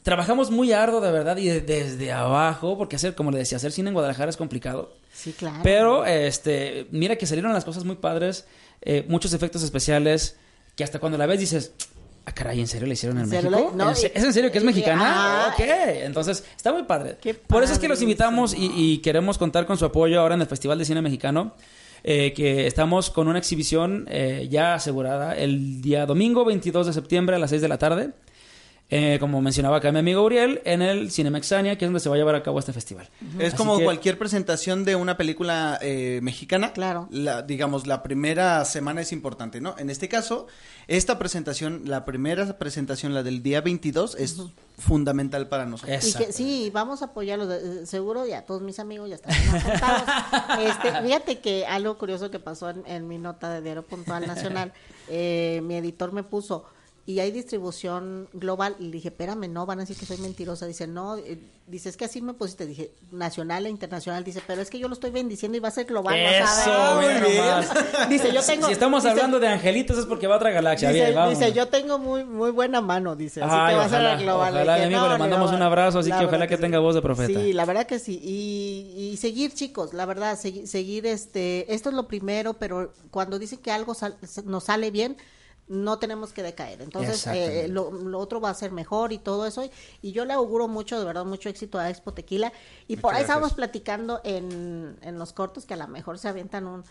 Trabajamos 0.03 0.51
muy 0.51 0.71
arduo 0.73 1.01
de 1.01 1.11
verdad 1.11 1.37
y 1.37 1.47
de- 1.47 1.61
desde 1.61 2.11
abajo, 2.11 2.77
porque 2.77 2.95
hacer, 2.97 3.15
como 3.15 3.31
le 3.31 3.39
decía, 3.39 3.57
hacer 3.57 3.71
cine 3.71 3.89
en 3.89 3.93
Guadalajara 3.93 4.29
es 4.29 4.37
complicado. 4.37 4.93
Sí, 5.13 5.33
claro. 5.33 5.59
Pero, 5.63 6.05
este, 6.05 6.87
mira 6.91 7.15
que 7.15 7.25
salieron 7.25 7.51
las 7.53 7.65
cosas 7.65 7.83
muy 7.83 7.95
padres, 7.95 8.45
eh, 8.81 9.05
muchos 9.07 9.33
efectos 9.33 9.63
especiales, 9.63 10.35
que 10.75 10.83
hasta 10.83 10.99
cuando 10.99 11.17
la 11.17 11.25
ves 11.25 11.39
dices, 11.39 11.71
ah, 12.25 12.31
caray, 12.33 12.59
¿en 12.59 12.67
serio 12.67 12.87
le 12.87 12.93
hicieron 12.93 13.17
en 13.17 13.23
¿En 13.25 13.29
serio 13.29 13.49
México? 13.51 13.71
le- 13.71 13.77
no, 13.77 13.89
¿En 13.89 13.95
se- 13.95 14.07
y- 14.07 14.11
¿Es 14.17 14.23
en 14.23 14.33
serio 14.33 14.51
que 14.51 14.57
es 14.59 14.63
mexicana? 14.63 15.03
ah, 15.47 15.53
ok, 15.53 15.63
entonces 16.03 16.43
está 16.55 16.71
muy 16.71 16.83
padre. 16.83 17.17
Por 17.47 17.63
eso 17.63 17.73
es 17.73 17.79
que 17.79 17.87
los 17.87 18.01
invitamos 18.01 18.53
y, 18.53 18.71
y 18.75 18.97
queremos 18.99 19.37
contar 19.37 19.65
con 19.65 19.77
su 19.77 19.85
apoyo 19.85 20.19
ahora 20.21 20.35
en 20.35 20.41
el 20.41 20.47
Festival 20.47 20.77
de 20.77 20.85
Cine 20.85 21.01
Mexicano. 21.01 21.55
eh, 22.03 22.31
que 22.33 22.67
estamos 22.67 23.09
con 23.09 23.27
una 23.27 23.39
exhibición 23.39 24.05
eh, 24.09 24.47
ya 24.51 24.75
asegurada 24.75 25.35
el 25.35 25.81
día 25.81 26.05
domingo 26.05 26.45
22 26.45 26.85
de 26.87 26.93
septiembre 26.93 27.35
a 27.35 27.39
las 27.39 27.49
6 27.49 27.61
de 27.61 27.67
la 27.67 27.79
tarde. 27.79 28.11
Eh, 28.89 29.17
como 29.19 29.41
mencionaba 29.41 29.77
acá 29.77 29.91
mi 29.91 29.99
amigo 29.99 30.23
Uriel, 30.23 30.61
en 30.63 30.81
el 30.81 31.11
Cinemexania, 31.11 31.77
que 31.77 31.83
es 31.83 31.89
donde 31.89 31.99
se 31.99 32.07
va 32.07 32.15
a 32.15 32.17
llevar 32.17 32.35
a 32.35 32.43
cabo 32.43 32.57
este 32.59 32.71
festival. 32.71 33.09
Es 33.37 33.49
Así 33.49 33.57
como 33.57 33.77
que- 33.77 33.83
cualquier 33.83 34.17
presentación 34.17 34.85
de 34.85 34.95
una 34.95 35.17
película 35.17 35.77
eh, 35.81 36.21
mexicana. 36.23 36.71
Claro. 36.71 37.09
La, 37.11 37.41
digamos, 37.41 37.85
la 37.85 38.01
primera 38.01 38.63
semana 38.63 39.01
es 39.01 39.11
importante, 39.11 39.59
¿no? 39.59 39.75
En 39.77 39.89
este 39.89 40.07
caso, 40.07 40.47
esta 40.87 41.19
presentación, 41.19 41.81
la 41.85 42.05
primera 42.05 42.57
presentación, 42.57 43.13
la 43.13 43.23
del 43.23 43.43
día 43.43 43.59
22, 43.59 44.15
es 44.15 44.37
fundamental 44.77 45.49
para 45.49 45.65
nosotros. 45.65 46.05
Y 46.07 46.13
que, 46.13 46.31
sí, 46.31 46.69
vamos 46.73 47.01
a 47.01 47.05
apoyarlos. 47.05 47.49
eh, 47.51 47.85
Seguro 47.85 48.25
ya 48.25 48.45
todos 48.45 48.61
mis 48.61 48.79
amigos 48.79 49.09
ya 49.09 49.15
están 49.15 49.33
apuntados. 49.33 50.03
este, 50.61 51.01
fíjate 51.01 51.39
que 51.39 51.65
algo 51.65 51.97
curioso 51.97 52.31
que 52.31 52.39
pasó 52.39 52.69
en, 52.69 52.83
en 52.87 53.05
mi 53.07 53.17
nota 53.17 53.49
de 53.49 53.61
Diario 53.61 53.83
Puntual 53.83 54.25
Nacional, 54.27 54.71
eh, 55.09 55.59
mi 55.63 55.75
editor 55.75 56.13
me 56.13 56.23
puso, 56.23 56.63
y 57.07 57.21
hay 57.21 57.31
distribución 57.31 58.27
global, 58.33 58.75
y 58.79 58.83
le 58.87 58.91
dije, 58.91 59.07
espérame, 59.07 59.47
no, 59.49 59.65
van 59.65 59.79
a 59.79 59.83
decir 59.83 59.95
que 59.95 60.05
soy 60.05 60.17
mentirosa. 60.17 60.65
Dice, 60.65 60.87
no, 60.87 61.15
eh, 61.15 61.39
dice, 61.65 61.87
es 61.87 61.95
que 61.95 62.03
así 62.03 62.21
me 62.21 62.33
pusiste. 62.33 62.65
Dije, 62.65 62.91
nacional 63.13 63.65
e 63.65 63.69
internacional. 63.69 64.25
Dice, 64.25 64.41
pero 64.45 64.61
es 64.61 64.69
que 64.69 64.77
yo 64.77 64.89
lo 64.89 64.93
estoy 64.93 65.11
bendiciendo 65.11 65.57
y 65.57 65.61
va 65.61 65.69
a 65.69 65.71
ser 65.71 65.85
global. 65.85 66.13
¿no 66.21 66.29
Eso, 66.29 66.45
sabes? 66.45 67.07
mira 67.07 67.19
Muy 67.21 67.31
bien. 67.31 67.45
nomás. 67.45 68.09
Dice, 68.09 68.33
yo 68.33 68.43
tengo. 68.43 68.67
Si 68.67 68.73
estamos 68.73 69.03
dice- 69.03 69.11
hablando 69.11 69.39
de 69.39 69.47
angelitos 69.47 69.97
es 69.97 70.05
porque 70.05 70.27
va 70.27 70.33
a 70.33 70.37
otra 70.37 70.51
galaxia. 70.51 70.89
Dice, 70.89 71.05
Bien, 71.05 71.15
vamos. 71.15 71.39
dice, 71.39 71.53
yo 71.53 71.69
tengo 71.69 71.97
muy 71.97 72.25
muy 72.25 72.51
buena 72.51 72.81
mano, 72.81 73.15
dice, 73.15 73.41
así 73.41 73.51
Ay, 73.57 73.71
que 73.73 73.77
va 73.79 73.85
a 73.85 73.89
ser 73.89 74.17
global. 74.25 74.53
ojalá, 74.53 74.73
Dije, 74.75 74.85
amigo, 74.87 75.01
no, 75.01 75.13
le 75.13 75.17
mandamos 75.17 75.51
no, 75.51 75.55
un 75.57 75.63
abrazo, 75.63 75.99
así 75.99 76.11
que 76.11 76.25
ojalá 76.25 76.45
que 76.47 76.57
tenga 76.57 76.79
voz 76.79 76.93
de 76.93 77.01
profeta. 77.01 77.39
Sí, 77.39 77.53
la 77.53 77.63
verdad 77.63 77.87
que 77.87 77.99
sí. 77.99 78.19
Y, 78.21 79.11
y 79.13 79.15
seguir, 79.17 79.53
chicos, 79.53 79.93
la 79.93 80.05
verdad, 80.05 80.37
segui- 80.37 80.65
seguir, 80.65 81.05
este, 81.05 81.73
esto 81.73 81.87
es 81.87 81.95
lo 81.95 82.05
primero, 82.07 82.55
pero 82.55 82.91
cuando 83.11 83.39
dicen 83.39 83.59
que 83.59 83.71
algo 83.71 83.93
sal- 83.93 84.17
nos 84.43 84.65
sale 84.65 84.91
bien, 84.91 85.15
no 85.67 85.99
tenemos 85.99 86.33
que 86.33 86.43
decaer. 86.43 86.81
Entonces, 86.81 87.27
eh, 87.27 87.67
lo, 87.69 87.91
lo 87.91 88.19
otro 88.19 88.39
va 88.39 88.49
a 88.49 88.53
ser 88.53 88.71
mejor 88.71 89.11
y 89.11 89.17
todo 89.17 89.45
eso. 89.45 89.63
Y, 89.63 89.71
y 90.01 90.11
yo 90.11 90.25
le 90.25 90.33
auguro 90.33 90.67
mucho, 90.67 90.97
de 90.99 91.05
verdad, 91.05 91.25
mucho 91.25 91.49
éxito 91.49 91.77
a 91.77 91.89
Expo 91.89 92.13
Tequila. 92.13 92.51
Y 92.87 92.97
por 92.97 93.11
ahí 93.11 93.19
gracias. 93.19 93.29
estábamos 93.29 93.53
platicando 93.53 94.21
en, 94.23 94.97
en 95.01 95.19
los 95.19 95.33
cortos 95.33 95.65
que 95.65 95.73
a 95.73 95.77
lo 95.77 95.87
mejor 95.87 96.17
se 96.19 96.27
avientan 96.29 96.67
un 96.67 96.83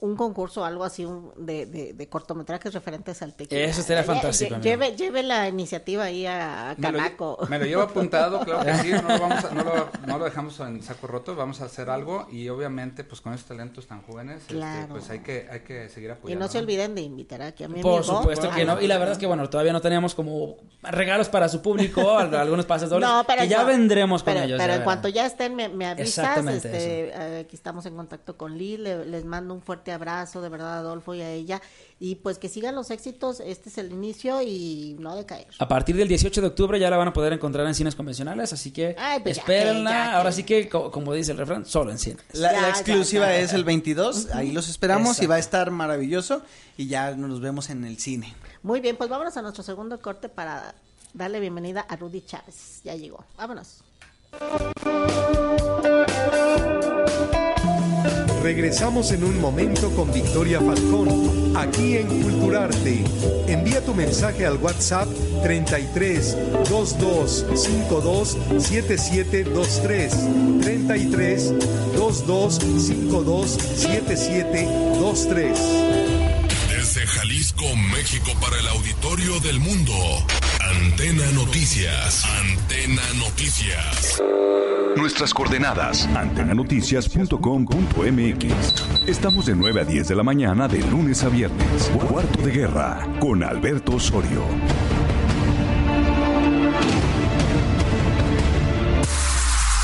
un 0.00 0.16
concurso 0.16 0.62
o 0.62 0.64
algo 0.64 0.84
así 0.84 1.04
un- 1.04 1.32
de, 1.36 1.66
de, 1.66 1.92
de 1.92 2.08
cortometrajes 2.08 2.72
referentes 2.72 3.20
al 3.22 3.34
tequila. 3.34 3.60
Eso 3.62 3.80
estaría 3.80 4.02
Lle- 4.02 4.06
fantástico, 4.06 4.54
lle-. 4.56 4.62
Lleve, 4.62 4.96
lleve 4.96 5.22
la 5.22 5.48
iniciativa 5.48 6.04
ahí 6.04 6.24
a, 6.26 6.74
Me 6.78 6.82
Canaco. 6.82 7.38
lle- 7.38 7.48
me 7.48 7.58
lo 7.58 7.64
llevo 7.64 7.82
apuntado, 7.82 8.40
claro 8.40 8.64
que 8.64 8.74
sí, 8.76 8.90
no 8.92 9.02
lo, 9.02 9.18
vamos 9.20 9.44
a- 9.44 9.50
no, 9.54 9.64
lo, 9.64 9.88
no 10.06 10.18
lo 10.18 10.24
dejamos 10.24 10.58
en 10.60 10.82
saco 10.82 11.06
roto, 11.08 11.34
vamos 11.34 11.60
a 11.60 11.64
hacer 11.64 11.90
algo 11.90 12.28
y 12.30 12.48
obviamente 12.48 13.02
pues 13.04 13.20
con 13.20 13.32
esos 13.34 13.46
talentos 13.48 13.86
tan 13.86 14.02
jóvenes, 14.02 14.42
este, 14.48 14.86
pues 14.88 15.10
hay 15.10 15.18
que, 15.20 15.48
hay 15.50 15.60
que 15.60 15.88
seguir 15.88 16.10
Y 16.10 16.12
apoyando. 16.12 16.44
no 16.46 16.50
se 16.52 16.58
olviden 16.58 16.94
de 16.94 17.00
invitar 17.02 17.42
aquí 17.42 17.64
a 17.64 17.68
mi 17.68 17.82
Por 17.82 17.98
amigo. 18.02 18.18
supuesto 18.20 18.50
que 18.50 18.64
no. 18.64 18.80
Y 18.80 18.86
la 18.86 18.98
verdad 18.98 19.12
es 19.12 19.18
que, 19.18 19.26
bueno, 19.26 19.50
todavía 19.50 19.72
no 19.72 19.80
teníamos 19.80 20.14
como 20.14 20.58
regalos 20.82 21.28
para 21.28 21.48
su 21.48 21.60
público, 21.60 22.16
al- 22.18 22.32
algunos 22.34 22.66
pases 22.66 22.88
dobles. 22.88 23.08
No, 23.08 23.24
pero 23.26 23.42
que 23.42 23.48
ya 23.48 23.62
no. 23.62 23.66
vendremos 23.66 24.22
con 24.22 24.34
pero, 24.34 24.44
ellos. 24.46 24.58
Pero 24.58 24.68
ya 24.68 24.74
en 24.74 24.80
verán. 24.80 24.84
cuanto 24.84 25.08
ya 25.08 25.26
estén, 25.26 25.56
me, 25.56 25.68
me 25.68 25.86
avisas. 25.86 26.18
Exactamente 26.18 26.68
Este, 26.68 27.08
eh, 27.08 27.40
aquí 27.40 27.56
estamos 27.56 27.84
en 27.86 27.96
contacto 27.96 28.36
con 28.36 28.56
Lee. 28.56 28.76
le- 28.76 29.04
les 29.06 29.24
mando 29.24 29.54
un 29.54 29.60
fuerte 29.60 29.71
abrazo, 29.92 30.40
de 30.42 30.48
verdad, 30.48 30.74
a 30.74 30.78
Adolfo 30.78 31.14
y 31.14 31.20
a 31.22 31.30
ella. 31.30 31.62
Y 31.98 32.16
pues 32.16 32.38
que 32.38 32.48
sigan 32.48 32.74
los 32.74 32.90
éxitos. 32.90 33.40
Este 33.40 33.68
es 33.68 33.78
el 33.78 33.92
inicio 33.92 34.42
y 34.42 34.96
no 34.98 35.14
decaer. 35.16 35.46
A 35.58 35.68
partir 35.68 35.96
del 35.96 36.08
18 36.08 36.40
de 36.40 36.46
octubre 36.48 36.78
ya 36.80 36.90
la 36.90 36.96
van 36.96 37.08
a 37.08 37.12
poder 37.12 37.32
encontrar 37.32 37.66
en 37.66 37.74
cines 37.74 37.94
convencionales, 37.94 38.52
así 38.52 38.70
que 38.72 38.94
Ay, 38.98 39.20
pues 39.20 39.36
ya 39.36 39.42
espérenla. 39.42 39.90
que, 39.90 39.96
ya 39.96 40.04
que. 40.10 40.16
Ahora 40.16 40.32
sí 40.32 40.42
que, 40.44 40.68
co- 40.68 40.90
como 40.90 41.12
dice 41.14 41.32
el 41.32 41.38
refrán, 41.38 41.64
solo 41.64 41.90
en 41.92 41.98
cines. 41.98 42.22
La, 42.32 42.52
Ya, 42.52 42.60
la 42.60 42.68
ya, 42.68 42.70
exclusiva 42.70 43.26
ya. 43.26 43.38
es 43.38 43.52
el 43.52 43.64
22, 43.64 44.30
ahí 44.34 44.52
los 44.52 44.68
esperamos 44.68 45.20
y 45.22 45.26
va 45.26 45.36
a 45.36 45.38
estar 45.38 45.70
maravilloso 45.70 46.42
y 46.76 46.88
ya 46.88 47.12
nos 47.12 47.40
vemos 47.40 47.70
en 47.70 47.84
el 47.84 47.98
cine. 47.98 48.34
Muy 48.62 48.80
bien, 48.80 48.96
pues 48.96 49.08
vámonos 49.08 49.36
a 49.36 49.42
nuestro 49.42 49.62
segundo 49.62 50.00
corte 50.00 50.28
para 50.28 50.74
darle 51.14 51.40
bienvenida 51.40 51.80
a 51.88 51.96
Rudy 51.96 52.22
Chávez. 52.22 52.80
Ya 52.84 52.94
llegó. 52.96 53.24
Vámonos. 53.36 53.82
Regresamos 58.42 59.12
en 59.12 59.22
un 59.22 59.40
momento 59.40 59.94
con 59.94 60.12
Victoria 60.12 60.60
Falcón, 60.60 61.56
aquí 61.56 61.96
en 61.96 62.08
Culturarte. 62.08 63.04
Envía 63.46 63.80
tu 63.84 63.94
mensaje 63.94 64.44
al 64.44 64.56
WhatsApp 64.56 65.06
33 65.44 66.36
22 66.68 67.46
52 67.54 68.36
7723. 68.58 70.12
33 70.60 71.54
22 71.96 72.54
52 72.54 73.50
7723. 73.50 75.58
Desde 76.68 77.06
Jalisco, 77.06 77.41
México 77.76 78.32
para 78.40 78.58
el 78.58 78.66
auditorio 78.66 79.38
del 79.38 79.60
mundo. 79.60 79.92
Antena 80.60 81.30
Noticias. 81.32 82.24
Antena 82.24 83.02
Noticias. 83.18 84.20
Nuestras 84.96 85.32
coordenadas, 85.32 86.06
antenanoticias.com.mx. 86.06 89.06
Estamos 89.06 89.46
de 89.46 89.54
9 89.54 89.80
a 89.80 89.84
10 89.84 90.08
de 90.08 90.16
la 90.16 90.24
mañana 90.24 90.66
de 90.66 90.80
lunes 90.80 91.22
a 91.22 91.28
viernes. 91.28 91.92
Cuarto 92.10 92.42
de 92.42 92.50
guerra 92.50 93.06
con 93.20 93.44
Alberto 93.44 93.94
Osorio. 93.94 94.42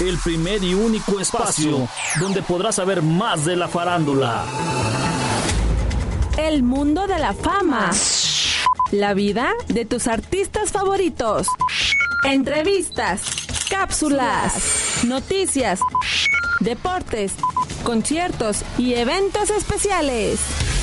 El 0.01 0.19
primer 0.19 0.65
y 0.65 0.75
único 0.75 1.21
espacio 1.21 1.89
donde 2.21 2.43
podrás 2.43 2.75
saber 2.75 3.03
más 3.03 3.45
de 3.45 3.55
la 3.57 3.69
farándula. 3.69 4.45
El 6.49 6.63
mundo 6.63 7.07
de 7.07 7.19
la 7.19 7.35
fama. 7.35 7.91
La 8.91 9.13
vida 9.13 9.51
de 9.69 9.85
tus 9.85 10.07
artistas 10.07 10.73
favoritos. 10.73 11.47
Entrevistas, 12.25 13.23
cápsulas, 13.69 15.05
noticias, 15.07 15.79
deportes, 16.61 17.35
conciertos 17.85 18.63
y 18.79 18.95
eventos 18.95 19.51
especiales. 19.51 20.41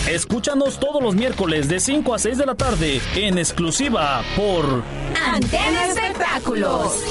Escúchanos 0.08 0.80
todos 0.80 1.01
los 1.01 1.15
miércoles 1.15 1.67
de 1.67 1.80
5 1.80 2.13
a 2.13 2.19
6 2.19 2.38
de 2.38 2.45
la 2.45 2.54
tarde 2.54 3.01
en 3.15 3.39
exclusiva 3.39 4.21
por 4.36 4.84
Antena 5.19 5.88
Espectáculos. 5.88 7.01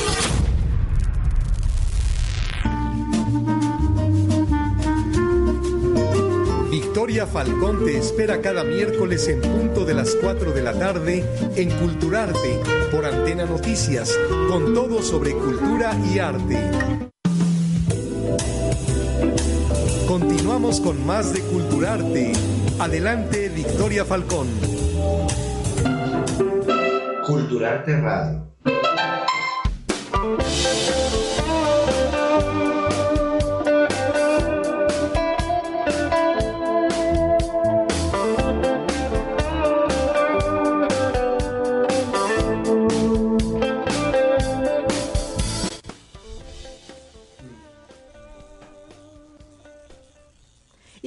Victoria 7.06 7.26
Falcón 7.26 7.84
te 7.84 7.98
espera 7.98 8.40
cada 8.40 8.64
miércoles 8.64 9.28
en 9.28 9.42
punto 9.42 9.84
de 9.84 9.92
las 9.92 10.14
4 10.22 10.52
de 10.52 10.62
la 10.62 10.72
tarde 10.72 11.22
en 11.54 11.70
Culturarte 11.78 12.58
por 12.90 13.04
Antena 13.04 13.44
Noticias, 13.44 14.18
con 14.48 14.72
todo 14.72 15.02
sobre 15.02 15.32
cultura 15.32 15.94
y 16.10 16.18
arte. 16.18 16.58
Continuamos 20.08 20.80
con 20.80 21.04
más 21.04 21.34
de 21.34 21.42
Culturarte. 21.42 22.32
Adelante, 22.78 23.50
Victoria 23.50 24.06
Falcón. 24.06 24.46
Culturarte 27.26 28.00
Radio. 28.00 28.44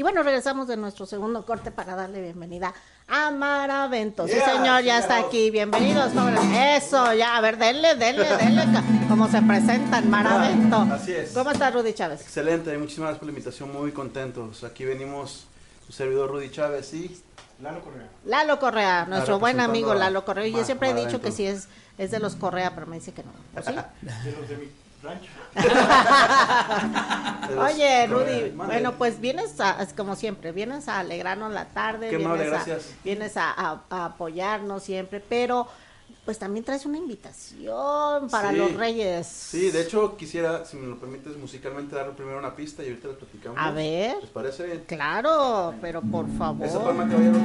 Bueno, 0.07 0.23
regresamos 0.23 0.69
de 0.69 0.77
nuestro 0.77 1.05
segundo 1.05 1.45
corte 1.45 1.69
para 1.69 1.93
darle 1.93 2.21
bienvenida 2.21 2.73
a 3.09 3.29
Maravento. 3.29 4.25
Sí, 4.25 4.35
señor, 4.39 4.81
ya 4.81 4.99
está 4.99 5.19
aquí. 5.19 5.51
Bienvenidos, 5.51 6.13
jóvenes. 6.13 6.81
Eso, 6.81 7.13
ya, 7.13 7.35
a 7.35 7.41
ver, 7.41 7.57
denle, 7.57 7.93
denle, 7.95 8.37
denle. 8.37 8.63
Como 9.09 9.27
se 9.27 9.41
presentan, 9.41 10.09
Maravento. 10.09 10.77
Así 10.93 11.11
es. 11.11 11.31
¿Cómo 11.33 11.51
está 11.51 11.71
Rudy 11.71 11.91
Chávez? 11.91 12.21
Excelente, 12.21 12.77
muchísimas 12.77 13.07
gracias 13.07 13.19
por 13.19 13.25
la 13.25 13.31
invitación, 13.31 13.73
muy 13.73 13.91
contentos. 13.91 14.63
Aquí 14.63 14.85
venimos 14.85 15.45
su 15.85 15.91
servidor 15.91 16.31
Rudy 16.31 16.51
Chávez 16.51 16.93
y 16.93 17.21
Lalo 17.61 17.81
Correa. 17.81 18.07
Lalo 18.23 18.59
Correa, 18.59 19.05
nuestro 19.09 19.39
buen 19.39 19.59
amigo 19.59 19.93
Lalo 19.93 20.23
Correa. 20.23 20.47
Y 20.47 20.53
yo 20.53 20.63
siempre 20.63 20.91
he 20.91 20.93
dicho 20.93 21.19
que 21.19 21.33
sí 21.33 21.45
es, 21.45 21.67
es 21.97 22.11
de 22.11 22.19
los 22.19 22.37
Correa, 22.37 22.73
pero 22.73 22.87
me 22.87 22.95
dice 22.95 23.11
que 23.11 23.23
no. 23.23 23.31
¿O 23.59 23.61
sí? 23.61 23.73
De 24.23 24.31
los 24.31 24.47
de 24.47 24.55
mi 24.55 24.86
rancho. 25.03 25.29
Oye, 27.59 28.07
Rudy, 28.07 28.49
bueno, 28.55 28.93
pues 28.93 29.19
vienes 29.21 29.59
a, 29.59 29.85
como 29.95 30.15
siempre, 30.15 30.51
vienes 30.51 30.87
a 30.87 30.99
alegrarnos 30.99 31.51
la 31.53 31.65
tarde, 31.65 32.09
Qué 32.09 32.15
amable, 32.17 32.43
vienes, 32.43 32.61
a, 32.61 32.65
gracias. 32.65 32.93
vienes 33.03 33.37
a, 33.37 33.51
a- 33.51 33.81
a 33.89 34.05
apoyarnos 34.05 34.83
siempre, 34.83 35.19
pero 35.19 35.67
pues 36.25 36.37
también 36.39 36.65
traes 36.65 36.85
una 36.85 36.97
invitación 36.97 38.27
para 38.29 38.49
Sí. 38.51 38.57
los 38.57 38.73
reyes. 38.73 39.25
Sí, 39.27 39.71
de 39.71 39.81
hecho 39.81 40.17
quisiera, 40.17 40.65
si 40.65 40.75
me 40.75 40.87
lo 40.87 40.99
permites, 40.99 41.37
musicalmente 41.37 41.95
dar 41.95 42.11
primero 42.11 42.37
una 42.37 42.53
pista 42.53 42.83
y 42.83 42.89
ahorita 42.89 43.07
les 43.07 43.17
platicamos. 43.17 43.57
A 43.61 43.71
ver. 43.71 44.17
¿Les 44.21 44.29
parece 44.31 44.65
bien? 44.65 44.83
Claro, 44.87 45.73
pero 45.81 46.01
por 46.01 46.27
favor. 46.37 46.67
Esa 46.67 46.83
palma, 46.83 47.07
caballero. 47.07 47.39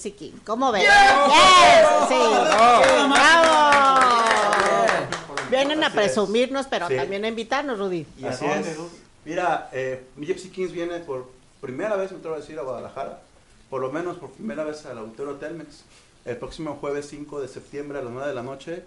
Gypsy 0.00 0.12
King. 0.12 0.32
¿Cómo 0.46 0.72
ven? 0.72 0.82
Yes, 0.82 0.90
sí, 2.08 2.14
sí, 2.14 3.08
bravo. 3.10 3.54
Vienen 5.50 5.84
a 5.84 5.90
presumirnos, 5.92 6.66
pero 6.68 6.88
Sí. 6.88 6.96
también 6.96 7.24
a 7.24 7.28
invitarnos, 7.28 7.78
Rudy. 7.78 8.06
Y 8.18 8.24
así 8.24 8.46
es. 8.46 8.76
Mira, 9.24 9.68
eh, 9.72 10.06
Gypsy 10.16 10.48
Kings 10.48 10.72
viene 10.72 11.00
por 11.00 11.28
primera 11.60 11.96
vez, 11.96 12.10
me 12.12 12.18
atrevo 12.18 12.36
a 12.36 12.38
decir, 12.40 12.58
a 12.58 12.62
Guadalajara. 12.62 13.20
Por 13.68 13.80
lo 13.82 13.92
menos 13.92 14.16
por 14.16 14.30
primera 14.30 14.64
vez 14.64 14.86
al 14.86 14.98
Auditorio 14.98 15.34
Telmex. 15.34 15.82
El 16.24 16.36
próximo 16.38 16.76
jueves 16.80 17.06
5 17.08 17.40
de 17.40 17.48
septiembre 17.48 17.98
a 17.98 18.02
las 18.02 18.12
9 18.12 18.28
de 18.28 18.34
la 18.34 18.42
noche. 18.42 18.82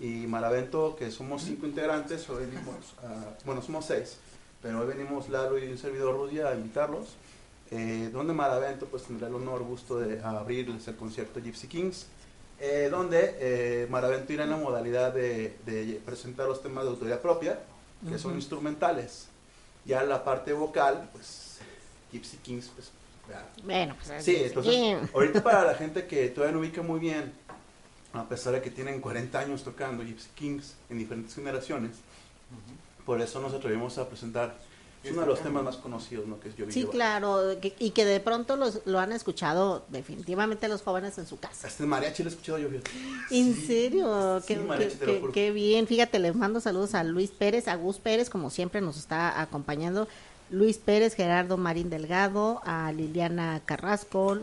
Y 0.00 0.26
Maravento, 0.26 0.96
que 0.96 1.10
somos 1.12 1.42
cinco 1.42 1.66
integrantes, 1.66 2.28
hoy 2.28 2.46
venimos, 2.46 2.74
a- 3.04 3.36
bueno, 3.44 3.62
somos 3.62 3.84
seis. 3.86 4.16
Pero 4.60 4.80
hoy 4.80 4.86
venimos 4.88 5.28
Lalo 5.28 5.56
y 5.58 5.68
un 5.68 5.78
servidor 5.78 6.16
Rudy 6.16 6.40
a 6.40 6.52
invitarlos. 6.54 7.10
Eh, 7.76 8.08
donde 8.12 8.32
Maravento 8.32 8.86
pues 8.86 9.02
tendrá 9.02 9.26
el 9.26 9.34
honor, 9.34 9.62
gusto 9.64 9.98
de 9.98 10.22
abrirles 10.22 10.86
el 10.86 10.94
concierto 10.96 11.40
Gypsy 11.42 11.66
Kings. 11.66 12.06
eh, 12.60 12.88
donde 12.88 13.34
eh, 13.40 13.86
Maravento 13.90 14.32
irá 14.32 14.44
en 14.44 14.50
la 14.50 14.56
modalidad 14.56 15.12
de, 15.12 15.56
de 15.66 16.00
presentar 16.04 16.46
los 16.46 16.62
temas 16.62 16.84
de 16.84 16.90
autoría 16.90 17.20
propia, 17.20 17.58
que 18.08 18.16
son 18.16 18.30
Ujú. 18.32 18.38
instrumentales. 18.38 19.26
Ya 19.84 20.04
la 20.04 20.22
parte 20.22 20.52
vocal, 20.52 21.08
pues 21.12 21.58
Gypsy 22.12 22.36
Kings, 22.38 22.70
pues... 22.74 22.92
ya. 23.28 23.44
Bueno, 23.64 23.96
pues 23.96 24.22
Sí, 24.24 24.36
entonces, 24.36 24.74
ahorita 25.12 25.42
para 25.42 25.64
la 25.64 25.74
gente 25.82 26.06
que 26.06 26.28
todavía 26.28 26.54
no 26.54 26.60
ubica 26.60 26.80
muy 26.82 27.00
bien, 27.00 27.32
a 28.12 28.28
pesar 28.28 28.52
de 28.54 28.62
que 28.62 28.70
tienen 28.70 29.00
40 29.00 29.36
años 29.36 29.64
tocando 29.64 30.04
Gypsy 30.04 30.28
Kings 30.36 30.74
en 30.90 30.98
diferentes 30.98 31.34
generaciones, 31.34 31.96
por 33.04 33.20
eso 33.20 33.40
nos 33.40 33.52
atrevimos 33.52 33.98
a 33.98 34.08
presentar 34.08 34.54
es 35.04 35.12
uno 35.12 35.20
de 35.22 35.26
los 35.26 35.40
temas 35.42 35.62
más 35.62 35.76
conocidos, 35.76 36.26
¿no? 36.26 36.40
Que 36.40 36.48
es 36.48 36.56
Yo 36.56 36.70
Sí, 36.70 36.84
claro, 36.84 37.40
que- 37.60 37.74
y 37.78 37.90
que 37.90 38.04
de 38.04 38.20
pronto 38.20 38.56
los, 38.56 38.80
lo 38.86 38.98
han 39.00 39.12
escuchado 39.12 39.84
definitivamente 39.90 40.66
los 40.68 40.82
jóvenes 40.82 41.18
en 41.18 41.26
su 41.26 41.38
casa. 41.38 41.68
Este 41.68 41.84
mariachi 41.84 42.22
lo 42.22 42.30
he 42.30 42.32
escuchado 42.32 42.58
yo. 42.58 42.68
¿En 43.30 43.54
serio? 43.54 44.40
Sí, 44.40 44.46
qué, 44.48 44.56
mariachi, 44.60 44.96
qué- 44.98 45.06
qué- 45.20 45.30
qué 45.32 45.50
bien. 45.50 45.86
Fíjate, 45.86 46.18
les 46.18 46.34
mando 46.34 46.60
saludos 46.60 46.94
a 46.94 47.04
Luis 47.04 47.30
Pérez, 47.30 47.68
a 47.68 47.74
Gus 47.76 47.98
Pérez, 47.98 48.30
como 48.30 48.50
siempre 48.50 48.80
nos 48.80 48.96
está 48.96 49.40
acompañando. 49.40 50.08
Luis 50.50 50.78
Pérez, 50.78 51.14
Gerardo 51.14 51.56
Marín 51.56 51.90
Delgado, 51.90 52.60
a 52.64 52.92
Liliana 52.92 53.60
Carrasco, 53.64 54.38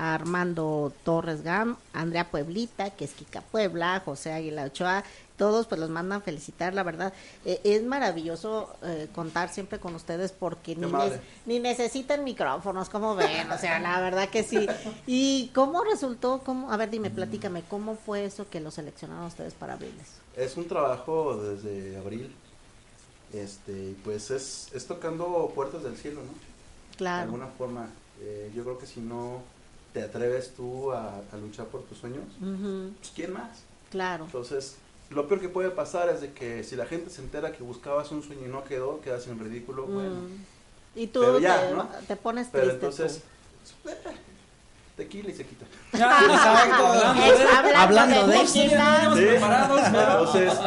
a 0.00 0.14
Armando 0.14 0.94
Torres 1.04 1.42
Gam, 1.42 1.76
Andrea 1.92 2.30
Pueblita, 2.30 2.88
que 2.88 3.04
es 3.04 3.12
Kika 3.12 3.42
Puebla, 3.42 4.00
José 4.02 4.32
Águila 4.32 4.64
Ochoa, 4.64 5.04
todos 5.36 5.66
pues 5.66 5.78
los 5.78 5.90
mandan 5.90 6.22
felicitar, 6.22 6.72
la 6.72 6.82
verdad. 6.82 7.12
Eh, 7.44 7.60
es 7.64 7.84
maravilloso 7.84 8.74
eh, 8.82 9.08
contar 9.14 9.50
siempre 9.52 9.78
con 9.78 9.94
ustedes 9.94 10.32
porque 10.32 10.74
ni, 11.44 11.58
necesitan 11.58 12.24
micrófonos, 12.24 12.88
como 12.88 13.14
ven, 13.14 13.50
o 13.52 13.58
sea, 13.58 13.78
la 13.78 14.00
verdad 14.00 14.30
que 14.30 14.42
sí. 14.42 14.66
¿Y 15.06 15.50
cómo 15.54 15.84
resultó? 15.84 16.40
Cómo, 16.46 16.72
a 16.72 16.78
ver, 16.78 16.88
dime, 16.88 17.10
platícame, 17.10 17.62
¿cómo 17.68 17.94
fue 17.94 18.24
eso 18.24 18.48
que 18.48 18.58
lo 18.60 18.70
seleccionaron 18.70 19.26
ustedes 19.26 19.52
para 19.52 19.74
abrirles? 19.74 20.08
Es 20.34 20.56
un 20.56 20.66
trabajo 20.66 21.36
desde 21.36 21.98
abril. 21.98 22.34
Este, 23.34 23.94
pues 24.02 24.30
es, 24.30 24.70
es 24.72 24.86
tocando 24.86 25.52
puertas 25.54 25.82
del 25.82 25.98
cielo, 25.98 26.22
¿no? 26.22 26.32
Claro. 26.96 27.18
De 27.18 27.22
alguna 27.24 27.46
forma. 27.48 27.90
Eh, 28.22 28.50
yo 28.54 28.64
creo 28.64 28.78
que 28.78 28.86
si 28.86 29.00
no 29.00 29.42
te 29.92 30.02
atreves 30.02 30.52
tú 30.56 30.92
a, 30.92 31.18
a 31.32 31.36
luchar 31.40 31.66
por 31.66 31.82
tus 31.82 31.98
sueños, 31.98 32.24
pues 32.38 33.12
¿quién 33.14 33.32
más? 33.32 33.62
Claro. 33.90 34.24
Entonces, 34.24 34.76
lo 35.10 35.26
peor 35.26 35.40
que 35.40 35.48
puede 35.48 35.70
pasar 35.70 36.08
es 36.08 36.20
de 36.20 36.32
que 36.32 36.62
si 36.62 36.76
la 36.76 36.86
gente 36.86 37.10
se 37.10 37.20
entera 37.22 37.52
que 37.52 37.62
buscabas 37.62 38.10
un 38.12 38.22
sueño 38.22 38.46
y 38.46 38.48
no 38.48 38.62
quedó, 38.64 39.00
quedas 39.00 39.26
en 39.26 39.38
ridículo. 39.38 39.86
Bueno, 39.86 40.10
Mm. 40.14 40.44
Y 40.96 41.06
tú 41.06 41.20
Pero 41.20 41.38
ya, 41.38 41.68
te, 41.68 41.74
¿no? 41.74 41.88
te 42.08 42.16
pones 42.16 42.48
Pero 42.50 42.64
triste. 42.64 42.86
entonces, 42.86 43.22
tú. 43.84 43.90
tequila 44.96 45.30
y 45.30 45.34
se 45.34 45.46
quita. 45.46 45.64
Exacto. 45.92 46.86
Hablando, 47.56 47.78
Hablando 47.78 48.26
de 48.26 48.32
de- 48.32 48.44
tequila. 48.44 49.14
Sí, 49.14 49.22
entonces, 49.28 50.58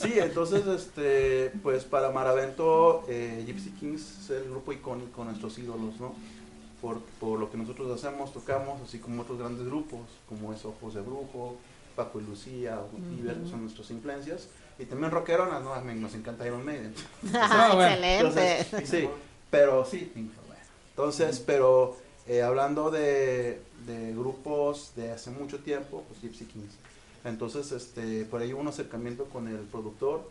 sí, 0.00 0.12
entonces, 0.18 0.66
este, 0.66 1.52
pues 1.62 1.84
para 1.84 2.10
Maravento, 2.10 3.04
eh, 3.08 3.44
Gypsy 3.46 3.70
Kings 3.78 4.18
es 4.24 4.30
el 4.30 4.50
grupo 4.50 4.72
icónico, 4.72 5.24
nuestros 5.24 5.56
ídolos, 5.58 5.98
¿no? 6.00 6.14
Por, 6.80 7.00
por 7.20 7.38
lo 7.38 7.50
que 7.50 7.58
nosotros 7.58 7.90
hacemos, 8.02 8.32
tocamos, 8.32 8.80
así 8.82 8.98
como 8.98 9.22
otros 9.22 9.38
grandes 9.38 9.66
grupos, 9.66 10.00
como 10.28 10.52
es 10.52 10.64
Ojos 10.64 10.94
de 10.94 11.02
Brujo, 11.02 11.56
Paco 11.94 12.20
y 12.20 12.24
Lucía, 12.24 12.80
o 12.80 13.12
Iber, 13.20 13.38
Ujú. 13.38 13.48
son 13.50 13.62
nuestras 13.64 13.90
influencias. 13.90 14.48
Y 14.78 14.86
también 14.86 15.10
rockeronas, 15.10 15.62
¿no? 15.62 15.78
Nos 15.94 16.14
encanta 16.14 16.46
Iron 16.46 16.64
Maiden. 16.64 16.94
Ah, 17.34 17.68
excelente. 17.74 18.16
Entonces, 18.18 18.88
sí, 18.88 19.08
pero 19.50 19.84
sí. 19.84 20.10
Entonces, 20.90 21.42
pero 21.44 21.96
eh, 22.26 22.42
hablando 22.42 22.90
de, 22.90 23.60
de 23.86 24.12
grupos 24.14 24.92
de 24.96 25.12
hace 25.12 25.30
mucho 25.30 25.58
tiempo, 25.58 26.04
pues 26.08 26.20
Gypsy 26.22 26.46
Kings. 26.46 26.72
Entonces, 27.24 27.72
este, 27.72 28.24
por 28.24 28.40
ahí 28.40 28.54
hubo 28.54 28.62
un 28.62 28.68
acercamiento 28.68 29.26
con 29.26 29.48
el 29.48 29.58
productor, 29.58 30.30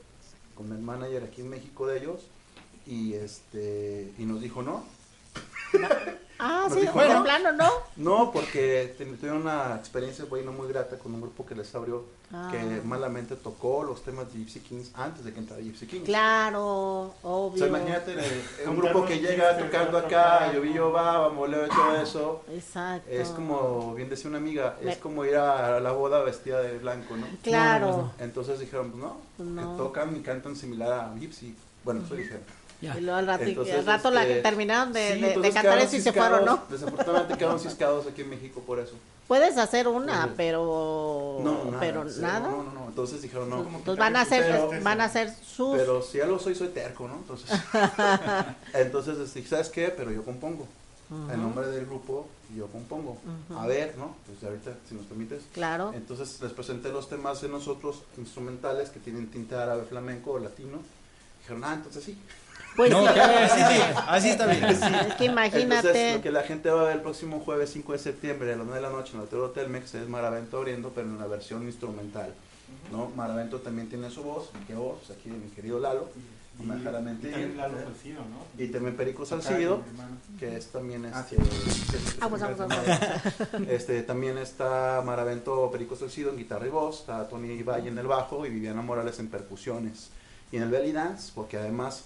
con 0.55 0.71
el 0.71 0.79
manager 0.79 1.23
aquí 1.23 1.41
en 1.41 1.49
México 1.49 1.85
de 1.85 1.99
ellos, 1.99 2.21
y 2.87 3.13
este, 3.13 4.11
y 4.17 4.23
nos 4.25 4.41
dijo 4.41 4.63
no. 4.63 4.83
Ah, 6.39 6.63
Nos 6.69 6.73
sí, 6.73 6.81
dijo, 6.81 6.99
de 7.01 7.09
"No". 7.13 7.23
plano, 7.23 7.51
¿no? 7.51 7.69
No, 7.97 8.31
porque 8.31 8.95
tuvieron 8.97 9.41
una 9.41 9.75
experiencia 9.75 10.23
güey, 10.25 10.43
no 10.45 10.51
muy 10.53 10.67
grata 10.69 10.97
con 10.97 11.13
un 11.13 11.21
grupo 11.21 11.45
que 11.45 11.53
les 11.53 11.73
abrió, 11.75 12.05
Ah. 12.31 12.47
que 12.51 12.81
malamente 12.85 13.35
tocó 13.35 13.83
los 13.83 14.03
temas 14.03 14.31
de 14.31 14.37
Gypsy 14.39 14.59
Kings 14.59 14.91
antes 14.93 15.25
de 15.25 15.33
que 15.33 15.39
entrara 15.39 15.61
Gypsy 15.63 15.87
Kings. 15.87 16.05
Claro, 16.05 16.63
O 16.63 17.13
obvio. 17.23 17.57
sea, 17.57 17.67
imagínate 17.67 18.13
eh, 18.13 18.43
un 18.67 18.77
grupo 18.77 19.03
que 19.05 19.19
llega 19.19 19.57
tocando 19.57 19.97
acá, 19.97 20.51
yo 20.53 20.61
vi 20.61 20.73
yo 20.73 20.91
va, 20.91 21.17
bamboleo 21.19 21.65
y 21.65 21.69
todo 21.69 21.95
eso. 22.01 22.43
Exacto. 22.53 23.09
Es 23.09 23.29
como, 23.29 23.93
bien 23.95 24.09
decía 24.09 24.29
una 24.29 24.37
amiga, 24.37 24.77
es 24.81 24.97
como 24.97 25.25
ir 25.25 25.35
a 25.35 25.79
la 25.79 25.91
boda 25.91 26.21
vestida 26.23 26.61
de 26.61 26.77
blanco, 26.77 27.17
¿no? 27.17 27.25
Claro. 27.43 28.11
Entonces 28.19 28.59
dijeron, 28.59 28.91
pues 28.91 29.03
no, 29.03 29.17
Pues 29.37 29.49
no. 29.49 29.71
que 29.71 29.77
tocan 29.83 30.15
y 30.15 30.21
cantan 30.21 30.55
similar 30.55 30.91
a 30.93 31.15
Gypsy. 31.19 31.55
Bueno, 31.83 32.01
eso 32.05 32.13
dijeron. 32.15 32.43
Y 32.81 32.87
luego 33.01 33.15
al 33.17 33.27
rato, 33.27 33.43
Entonces, 33.43 33.75
al 33.75 33.85
rato 33.85 34.09
la, 34.09 34.25
este, 34.25 34.41
terminaron 34.41 34.93
de, 34.93 35.07
sí, 35.07 35.13
de- 35.15 35.19
de 35.19 35.27
entonces 35.33 35.53
cantar 35.53 35.77
eso 35.79 35.95
y 35.97 36.01
se 36.01 36.13
fueron, 36.13 36.45
¿no? 36.45 36.63
Desafortunadamente 36.69 37.37
quedaron 37.37 37.59
ciscados 37.59 38.07
aquí 38.07 38.21
en 38.21 38.29
México 38.29 38.61
por 38.65 38.79
eso. 38.79 38.93
Puedes 39.27 39.57
hacer 39.57 39.87
una, 39.87 40.13
Entonces, 40.13 40.33
pero 40.37 41.39
No, 41.43 41.65
nada, 41.65 41.79
pero 41.79 42.05
cero, 42.07 42.21
nada. 42.21 42.39
No, 42.49 42.63
no, 42.63 42.71
no. 42.71 42.85
Entonces 42.87 43.21
dijeron, 43.21 43.49
no. 43.49 43.63
Pues 43.85 43.97
van 43.97 44.15
a 44.15 44.21
hacer 44.21 44.43
Pero- 44.43 44.83
van 44.83 45.01
a 45.01 45.05
hacer 45.05 45.31
sus 45.45 45.77
Pero 45.77 46.01
si 46.01 46.17
ya 46.19 46.25
lo 46.25 46.39
soy, 46.39 46.55
soy 46.55 46.69
terco, 46.69 47.07
¿no? 47.07 47.15
Entonces, 47.15 47.49
entonces 48.73 49.17
este, 49.19 49.45
¿sabes 49.45 49.69
qué? 49.69 49.89
Pero 49.95 50.11
yo 50.11 50.23
compongo. 50.23 50.67
Ujú. 51.11 51.31
En 51.31 51.41
nombre 51.41 51.67
del 51.67 51.85
grupo, 51.85 52.27
yo 52.55 52.67
compongo. 52.67 53.17
A 53.57 53.65
ver, 53.67 53.95
¿no? 53.97 54.15
Pues 54.25 54.43
ahorita, 54.43 54.71
si 54.87 54.95
nos 54.95 55.05
permites. 55.05 55.43
Claro. 55.53 55.91
Entonces 55.93 56.39
les 56.41 56.51
presenté 56.53 56.89
los 56.89 57.09
temas 57.09 57.41
de 57.41 57.49
nosotros, 57.49 58.03
instrumentales, 58.17 58.89
que 58.89 58.99
tienen 58.99 59.29
tinte 59.29 59.55
árabe, 59.55 59.83
flamenco 59.83 60.31
o 60.33 60.39
latino. 60.39 60.77
Dijeron, 61.41 61.63
ah, 61.63 61.73
entonces 61.73 62.03
sí. 62.03 62.17
Pues 62.75 62.91
No, 62.91 63.05
sí. 63.07 63.13
¿qué? 63.13 63.21
Sí, 63.49 63.61
sí, 63.75 63.81
así 64.07 64.29
está 64.29 64.45
bien. 64.45 64.75
Sí. 64.75 64.85
Es 65.07 65.15
que 65.15 65.25
imagínate. 65.25 65.63
Entonces, 65.87 66.15
lo 66.15 66.21
que 66.21 66.31
la 66.31 66.43
gente 66.43 66.69
va 66.69 66.81
a 66.81 66.83
ver 66.85 66.95
el 66.97 67.01
próximo 67.01 67.39
jueves 67.39 67.69
5 67.71 67.93
de 67.93 67.99
septiembre 67.99 68.53
a 68.53 68.57
las 68.57 68.65
9 68.65 68.81
de 68.81 68.87
la 68.87 68.93
noche 68.93 69.11
en 69.13 69.19
el 69.19 69.25
Hotel 69.25 69.51
Telmex 69.53 69.95
es 69.95 70.07
Maravento 70.07 70.57
abriendo, 70.57 70.91
pero 70.93 71.07
en 71.07 71.17
la 71.17 71.27
versión 71.27 71.63
instrumental. 71.63 72.33
¿no? 72.91 73.11
Maravento 73.15 73.59
también 73.59 73.89
tiene 73.89 74.09
su 74.09 74.23
voz, 74.23 74.51
mi 74.53 74.65
que 74.65 74.75
voz, 74.75 75.09
aquí 75.11 75.29
de 75.29 75.37
mi 75.37 75.49
querido 75.49 75.79
Lalo. 75.79 76.09
No 76.57 76.65
me 76.65 76.75
dejará 76.75 76.99
mentir. 76.99 77.31
también 77.31 77.55
Lalo 77.55 77.77
Salcido, 77.79 78.19
¿no? 78.19 78.61
Y 78.63 78.67
también 78.67 78.97
Perico 78.97 79.25
Salcido, 79.25 79.81
que 80.37 80.57
es 80.57 80.67
también 80.67 81.05
Ah, 81.05 81.25
este, 81.29 81.37
sí. 81.37 82.17
Vamos, 82.19 82.41
vamos, 82.41 82.57
vamos. 82.57 82.75
este, 83.69 84.03
también 84.03 84.37
está 84.37 85.01
Maravento 85.05 85.69
Perico 85.71 85.95
Salcido 85.95 86.31
en 86.31 86.37
guitarra 86.37 86.67
y 86.67 86.69
voz, 86.69 86.99
está 87.01 87.27
Tony 87.29 87.63
Valle 87.63 87.87
en 87.87 87.97
el 87.97 88.07
bajo 88.07 88.45
y 88.45 88.49
Viviana 88.49 88.81
Morales 88.81 89.19
en 89.19 89.29
percusiones. 89.29 90.09
Y 90.51 90.57
en 90.57 90.63
el 90.63 90.69
belly 90.69 90.91
dance, 90.91 91.31
porque 91.33 91.57
además 91.57 92.05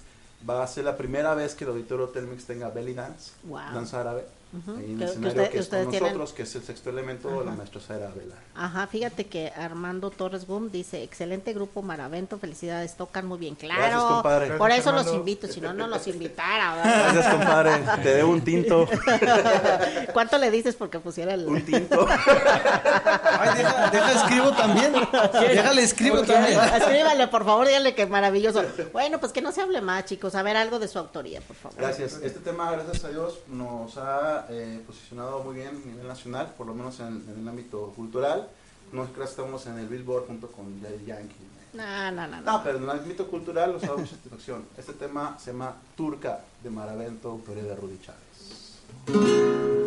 va 0.50 0.64
a 0.64 0.68
ser 0.68 0.84
la 0.84 0.98
primera 0.98 1.34
vez 1.36 1.56
que 1.56 1.64
el 1.64 1.72
Auditorio 1.72 2.10
Telmex 2.10 2.46
tenga 2.46 2.70
belly 2.70 2.94
dance, 2.94 3.32
Wow. 3.44 3.60
danza 3.74 4.02
árabe, 4.02 4.26
Que- 4.54 4.96
que 4.98 5.06
usted- 5.06 5.50
que 5.50 5.58
es 5.60 5.68
con 5.68 5.90
tienen- 5.90 6.04
nosotros, 6.04 6.34
que 6.34 6.44
es 6.44 6.56
el 6.56 6.64
sexto 6.64 6.92
elemento 6.92 7.28
de 7.28 7.38
la 7.38 7.42
Ajá. 7.52 7.58
maestra 7.58 7.82
Sara 7.82 8.12
Vela. 8.16 8.36
Ajá, 8.54 8.86
fíjate 8.86 9.26
que 9.26 9.48
Armando 9.50 10.12
Torres 10.12 10.46
Gum 10.46 10.70
dice, 10.70 11.02
excelente 11.02 11.54
grupo 11.54 11.82
Maravento, 11.82 12.38
felicidades, 12.38 12.96
tocan 12.96 13.26
muy 13.26 13.40
bien. 13.40 13.56
Claro, 13.56 13.82
Gracias, 13.82 14.04
compadre. 14.04 14.48
por 14.58 14.68
Gracias, 14.68 14.86
eso 14.86 14.92
los 14.96 15.14
invito, 15.16 15.48
si 15.48 15.60
no, 15.60 15.74
no 15.74 15.88
los 15.88 16.06
invitara. 16.08 16.76
¿verdad? 16.76 17.14
Gracias, 17.14 17.34
compadre. 17.34 17.72
Te 18.04 18.14
debo 18.14 18.32
un 18.32 18.42
tinto. 18.42 18.88
¿Cuánto 20.14 20.38
le 20.38 20.52
dices 20.52 20.76
porque 20.76 21.00
pusiera 21.00 21.34
el... 21.34 21.48
Un 21.48 21.62
tinto. 21.66 22.06
Ay, 22.08 23.58
deja, 23.58 23.90
deja 23.90 24.12
escribo 24.12 24.52
también. 24.52 24.94
Déjale 25.34 25.82
escribo 25.84 26.22
también. 26.24 26.60
Escríbale, 26.60 27.28
por 27.28 27.44
favor, 27.46 27.68
dígale 27.68 27.96
que 27.96 28.06
maravilloso. 28.06 28.64
Bueno, 28.92 29.20
pues 29.20 29.32
que 29.32 29.42
no 29.42 29.52
se 29.52 29.62
hable 29.62 29.82
más, 29.82 30.06
chicos. 30.06 30.36
A 30.36 30.44
ver, 30.44 30.58
algo 30.58 30.80
de 30.80 30.88
su 30.88 31.00
autoría, 31.00 31.42
por 31.42 31.56
favor. 31.56 31.78
Gracias. 31.80 32.20
Este 32.22 32.40
tema, 32.40 32.72
gracias 32.72 33.04
a 33.06 33.10
Dios, 33.10 33.40
nos 33.48 33.98
ha 33.98 34.43
eh, 34.50 34.82
posicionado 34.86 35.44
muy 35.44 35.56
bien 35.56 35.70
a 35.70 35.88
nivel 35.88 36.08
nacional, 36.08 36.54
por 36.58 36.68
lo 36.68 36.74
menos 36.74 37.00
en, 37.00 37.24
en 37.30 37.40
el 37.40 37.48
ámbito 37.48 37.94
cultural. 37.96 38.50
Nosotros 38.92 39.30
estamos 39.30 39.66
en 39.68 39.80
el 39.80 39.88
Billboard 39.88 40.28
junto 40.28 40.48
con 40.48 40.82
Daddy 40.82 41.06
Yankee. 41.06 41.36
No, 41.74 42.12
no, 42.12 42.28
no. 42.28 42.42
No, 42.42 42.64
pero 42.64 42.78
en 42.78 42.84
el 42.84 42.90
ámbito 42.92 43.28
cultural 43.28 43.74
nos 43.74 43.82
dado 43.82 43.98
mucha 43.98 44.12
satisfacción. 44.16 44.66
Este 44.78 44.94
tema 44.94 45.38
se 45.40 45.52
llama 45.52 45.76
Turca 45.96 46.42
de 46.64 46.70
Maravento, 46.70 47.32
autoría 47.32 47.64
de 47.64 47.76
Rudy 47.76 48.00
Chávez. 48.00 49.83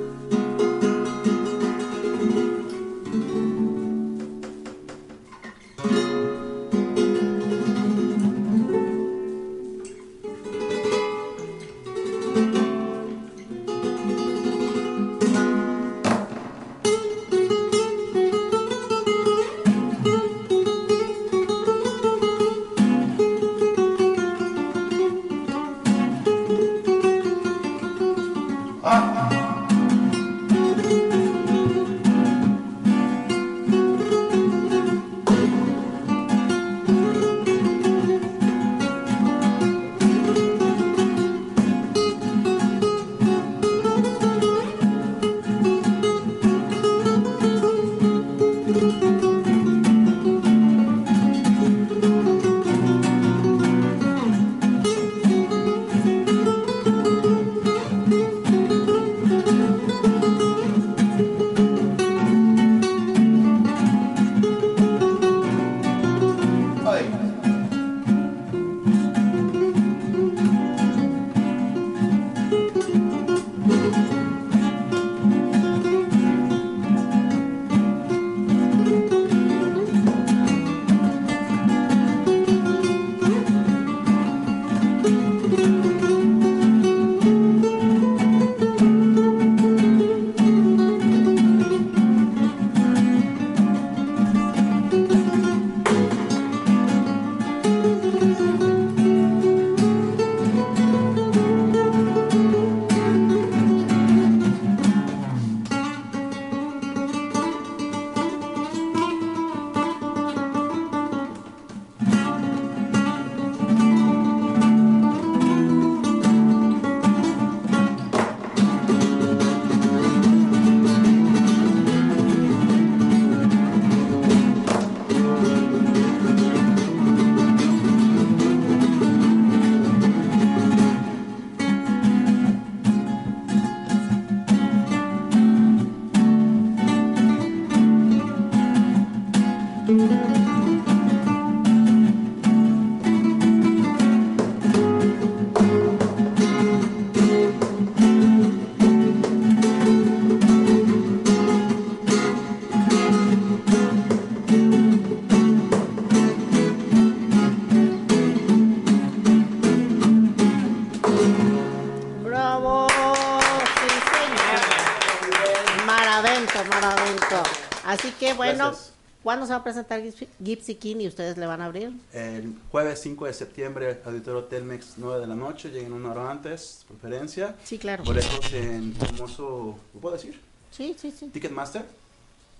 ¿Cuándo 169.37 169.47
se 169.47 169.53
va 169.53 169.59
a 169.59 169.65
presentar 169.65 170.01
Gypsy- 170.03 170.79
King 170.79 170.97
y 171.01 171.09
ustedes 171.09 171.37
le 171.37 171.45
van 171.47 171.61
a 171.61 171.67
abrir? 171.67 171.93
El 172.15 172.55
jueves 172.71 173.01
5 173.03 173.27
de 173.27 173.35
septiembre, 173.35 174.01
Auditorio 174.07 174.45
Telmex, 174.45 174.95
9 174.97 175.21
de 175.21 175.27
la 175.27 175.35
noche. 175.35 175.69
Lleguen 175.71 175.93
una 175.93 176.13
hora 176.13 176.31
antes, 176.31 176.87
preferencia. 176.89 177.55
Sí, 177.65 177.77
claro. 177.79 178.03
Boletos 178.05 178.51
en 178.55 178.95
famoso, 178.95 179.77
¿lo 179.93 180.01
puedo 180.01 180.17
decir? 180.17 180.41
Sí, 180.71 180.97
sí, 180.99 181.11
sí. 181.11 181.29
Ticketmaster. 181.29 181.85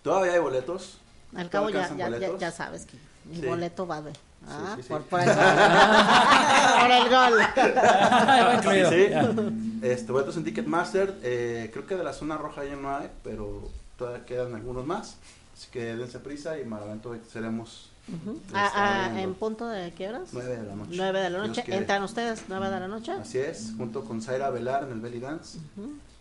Todavía 0.03 0.33
hay 0.35 0.39
boletos. 0.39 0.99
Al 1.35 1.49
cabo 1.49 1.71
ya, 1.71 1.89
ya, 1.97 2.11
boletos. 2.11 2.39
ya 2.41 2.51
sabes 2.53 2.85
que 2.85 2.99
mi 3.25 3.37
Sí. 3.41 3.47
boleto 3.47 3.87
va 3.87 4.03
de... 4.03 4.13
Ah, 4.47 4.75
sí, 4.77 4.83
sí. 4.83 4.89
Por, 4.91 5.03
por 5.05 5.21
el 5.21 5.27
gol. 5.27 5.35
por 8.65 8.75
el 8.75 8.85
gol. 8.85 8.85
Sí, 8.91 8.91
sí. 8.91 9.07
Este, 9.83 10.13
boletos 10.13 10.37
en 10.37 10.45
Ticketmaster. 10.45 11.15
eh, 11.23 11.71
creo 11.73 11.87
que 11.87 11.97
de 11.97 12.05
la 12.05 12.13
zona 12.13 12.37
roja 12.37 12.65
ya 12.65 12.77
no 12.77 12.95
hay, 12.95 13.09
pero 13.25 13.69
todavía 13.99 14.25
quedan 14.27 14.55
algunos 14.55 14.85
más. 14.87 15.17
Así 15.57 15.69
que 15.71 15.97
dense 15.97 16.19
prisa 16.19 16.59
y 16.61 16.65
Maravento 16.65 17.17
seremos 17.33 17.91
este, 18.07 18.31
Ah, 18.55 18.71
ah, 18.75 19.05
abriendo. 19.07 19.31
¿En 19.31 19.35
punto 19.35 19.67
de 19.69 19.93
qué 19.93 20.09
horas? 20.09 20.29
9 20.33 20.57
de 20.57 20.67
la 20.67 20.77
noche. 20.77 20.93
9 20.95 21.21
de 21.21 21.31
la 21.31 21.47
noche. 21.47 21.65
¿Entran 21.67 22.03
ustedes 22.03 22.45
9 22.49 22.71
de 22.71 22.81
la 22.81 22.89
noche? 22.89 23.13
Así 23.13 23.39
es, 23.39 23.73
junto 23.77 24.05
con 24.05 24.21
Zaira 24.23 24.51
Velar 24.51 24.85
en 24.85 24.93
el 24.93 25.01
Belly 25.01 25.19
Dance. 25.19 25.59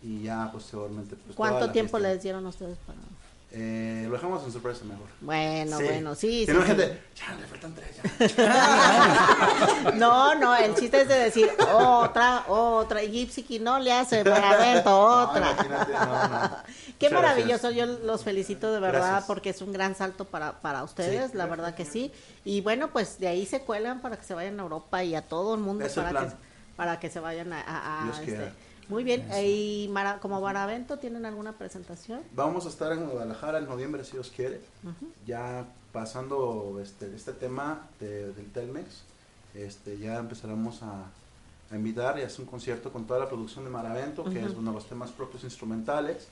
Y 0.02 0.22
ya 0.22 0.50
posteriormente. 0.50 1.16
Pues, 1.16 1.36
¿Cuánto 1.36 1.70
tiempo 1.70 1.98
les 1.98 2.22
dieron 2.22 2.46
a 2.46 2.48
ustedes 2.48 2.78
para...? 2.86 2.98
Eh, 3.58 4.04
lo 4.06 4.12
dejamos 4.12 4.44
en 4.44 4.52
sorpresa 4.52 4.84
mejor. 4.84 5.06
Bueno, 5.22 5.78
Sí. 5.78 5.84
bueno, 5.84 6.14
sí, 6.14 6.44
Si 6.44 6.46
sí, 6.46 6.52
no, 6.52 6.60
sí. 6.60 6.66
gente, 6.66 7.02
ya 7.14 7.34
le 7.40 7.46
faltan 7.46 7.74
tres, 7.74 7.88
ya. 8.28 9.92
No, 9.94 10.34
no, 10.34 10.54
el 10.56 10.74
chiste 10.74 11.00
es 11.00 11.08
de 11.08 11.14
decir 11.18 11.48
otra, 11.72 12.44
otra, 12.48 13.02
y 13.02 13.10
Gypsy 13.10 13.44
King 13.44 13.60
no 13.62 13.78
le 13.78 13.92
hace 13.92 14.24
para 14.24 14.70
evento 14.70 14.98
otra. 15.00 15.52
imagínate, 15.52 15.92
no, 15.92 16.28
no. 16.28 16.50
Qué 16.98 17.08
Muchas 17.08 17.22
maravilloso, 17.22 17.70
yo 17.70 17.86
los 17.86 18.24
felicito 18.24 18.72
de 18.72 18.80
verdad 18.80 19.00
Gracias. 19.00 19.24
porque 19.24 19.50
es 19.50 19.62
un 19.62 19.72
gran 19.72 19.94
salto 19.94 20.24
para, 20.26 20.60
para 20.60 20.82
ustedes, 20.84 21.30
Sí. 21.30 21.36
la 21.38 21.46
verdad 21.46 21.74
que 21.74 21.84
sí. 21.86 22.12
Y 22.44 22.60
bueno, 22.60 22.88
pues 22.88 23.18
de 23.18 23.28
ahí 23.28 23.46
se 23.46 23.60
cuelan 23.62 24.00
para 24.00 24.16
que 24.18 24.24
se 24.24 24.34
vayan 24.34 24.58
a 24.60 24.62
Europa 24.64 25.02
y 25.02 25.14
a 25.14 25.22
todo 25.22 25.54
el 25.54 25.60
mundo 25.60 25.84
Es 25.86 25.96
el 25.96 26.04
para 26.04 26.26
que, 26.28 26.34
para 26.76 27.00
que 27.00 27.08
se 27.10 27.20
vayan 27.20 27.52
a... 27.54 27.60
a- 27.62 28.00
a, 28.00 28.04
Dios 28.04 28.18
este, 28.18 28.26
quiera. 28.32 28.52
Muy 28.88 29.02
bien, 29.04 29.26
y 29.42 29.88
Mara- 29.90 30.20
como 30.20 30.40
Maravento, 30.40 30.98
¿tienen 30.98 31.26
alguna 31.26 31.52
presentación? 31.58 32.20
Vamos 32.34 32.66
a 32.66 32.68
estar 32.68 32.92
en 32.92 33.08
Guadalajara 33.08 33.58
en 33.58 33.66
noviembre, 33.66 34.04
si 34.04 34.12
Dios 34.12 34.32
quiere. 34.34 34.60
Ya 35.26 35.66
pasando 35.92 36.78
este, 36.82 37.14
este 37.16 37.32
tema 37.32 37.88
de- 37.98 38.32
del 38.32 38.52
Telmex, 38.52 39.02
este, 39.54 39.98
ya 39.98 40.18
empezaremos 40.18 40.82
a, 40.82 41.06
a 41.70 41.76
invitar 41.76 42.18
y 42.18 42.22
hacer 42.22 42.40
un 42.42 42.46
concierto 42.46 42.92
con 42.92 43.06
toda 43.06 43.18
la 43.20 43.28
producción 43.28 43.64
de 43.64 43.70
Maravento, 43.70 44.22
que 44.24 44.38
es 44.44 44.52
uno 44.52 44.70
de 44.70 44.76
los 44.76 44.86
temas 44.88 45.10
propios 45.10 45.42
instrumentales, 45.44 46.28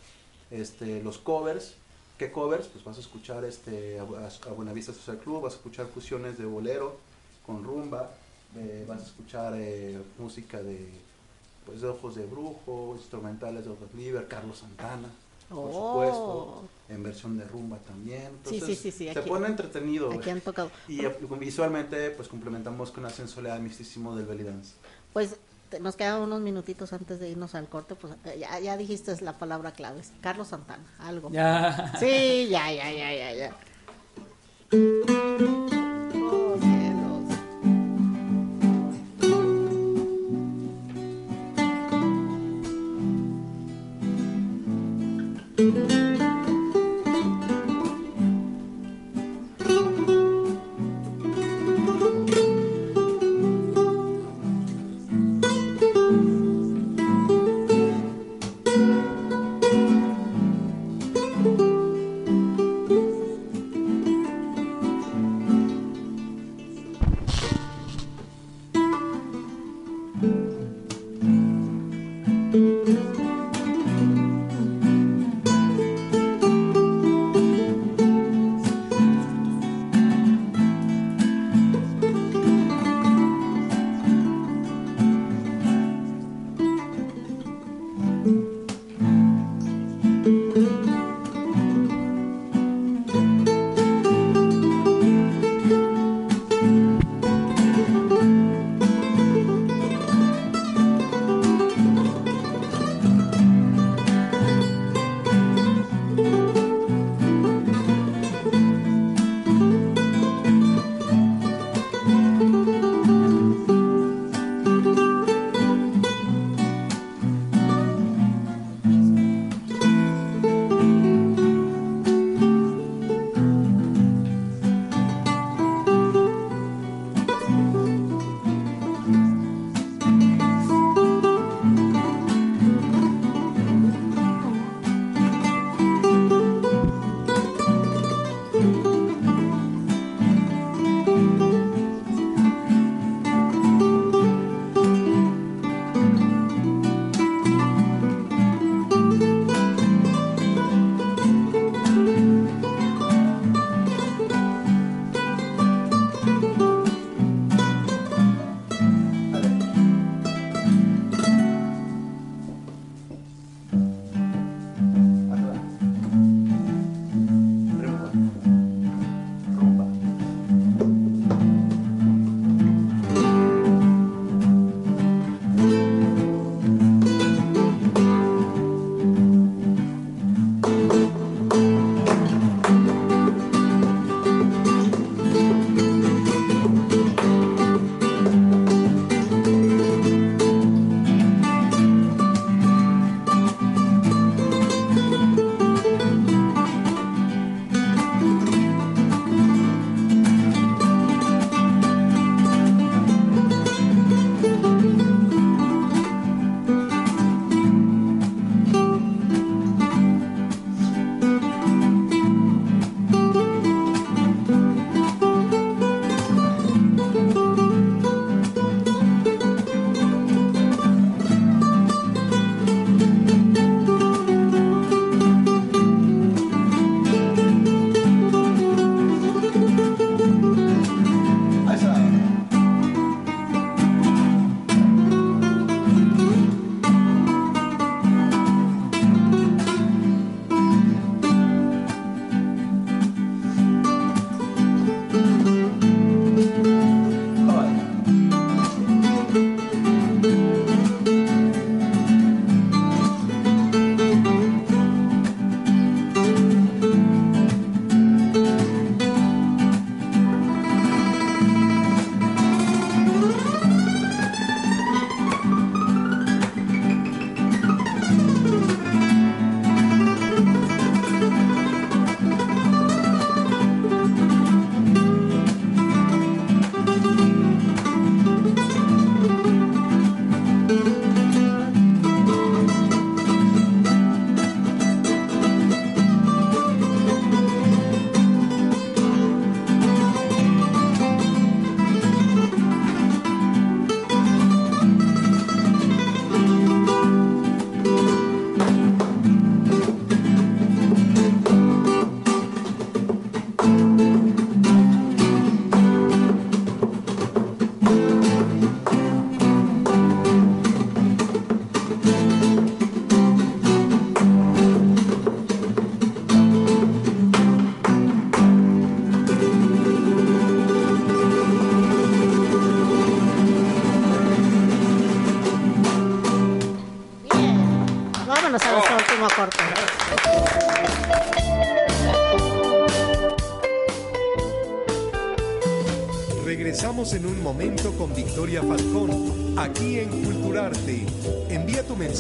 este, 0.51 1.03
los 1.03 1.19
covers. 1.19 1.75
¿Qué 2.19 2.31
covers? 2.31 2.69
Pues 2.69 2.85
vas 2.85 2.97
a 2.97 3.01
escuchar 3.01 3.45
este, 3.45 3.99
a, 3.99 4.03
a 4.05 4.53
Buenavista 4.53 4.93
Social 4.93 5.19
Club, 5.19 5.43
vas 5.43 5.55
a 5.55 5.57
escuchar 5.57 5.87
fusiones 5.87 6.39
de 6.39 6.45
bolero 6.45 6.97
con 7.45 7.65
rumba, 7.65 8.11
eh, 8.57 8.85
vas 8.87 9.01
a 9.01 9.05
escuchar 9.05 9.55
eh, 9.57 10.01
música 10.19 10.63
de, 10.63 10.89
pues, 11.67 11.81
de 11.81 11.89
Ojos 11.89 12.15
de 12.15 12.27
Brujo, 12.27 12.95
instrumentales 12.97 13.65
de 13.65 13.71
Otto 13.71 13.89
Liver, 13.97 14.29
Carlos 14.29 14.59
Santana 14.59 15.09
por 15.49 15.71
Oh. 15.73 15.73
supuesto, 15.73 16.63
en 16.89 17.03
versión 17.03 17.37
de 17.37 17.45
rumba 17.45 17.79
también. 17.79 18.31
Sí, 18.45 18.57
Entonces, 18.57 18.79
sí, 18.79 18.91
sí, 18.91 19.07
sí, 19.07 19.13
Se 19.13 19.19
aquí- 19.21 19.29
pone 19.29 19.47
entretenido. 19.47 20.11
Aquí 20.13 20.31
han 20.31 20.41
tocado. 20.41 20.71
Y 20.89 21.05
eh, 21.05 21.15
visualmente, 21.39 22.11
pues 22.11 22.29
complementamos 22.29 22.91
con 22.91 23.03
la 23.03 23.11
sensualidad 23.11 23.59
mistísimo 23.61 24.17
del 24.17 24.25
belly 24.27 24.43
dance. 24.45 24.75
Pues 25.13 25.37
te- 25.69 25.81
nos 25.81 25.97
quedan 25.97 26.23
unos 26.23 26.41
minutitos 26.41 26.93
antes 26.95 27.21
de 27.21 27.29
irnos 27.31 27.55
al 27.55 27.69
corte, 27.69 27.95
pues 27.95 28.15
eh, 28.25 28.39
ya, 28.41 28.59
ya 28.59 28.77
dijiste 28.79 29.15
la 29.23 29.39
palabra 29.39 29.73
clave, 29.73 30.01
Carlos 30.23 30.49
Santana, 30.49 30.83
algo. 30.99 31.31
Ya. 31.31 31.93
Sí, 32.01 32.49
ya, 32.51 32.73
ya, 32.73 32.91
ya, 32.91 33.13
ya, 33.15 33.35
ya. 33.35 33.57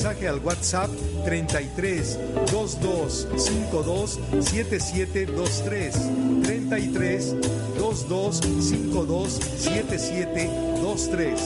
Mensaje 0.04 0.28
al 0.28 0.38
WhatsApp 0.40 0.90
33 1.24 2.18
22 2.52 3.26
52 3.38 4.20
7723. 4.40 5.94
33 6.42 7.34
22 7.80 8.40
52 8.60 9.32
7723. 9.32 11.40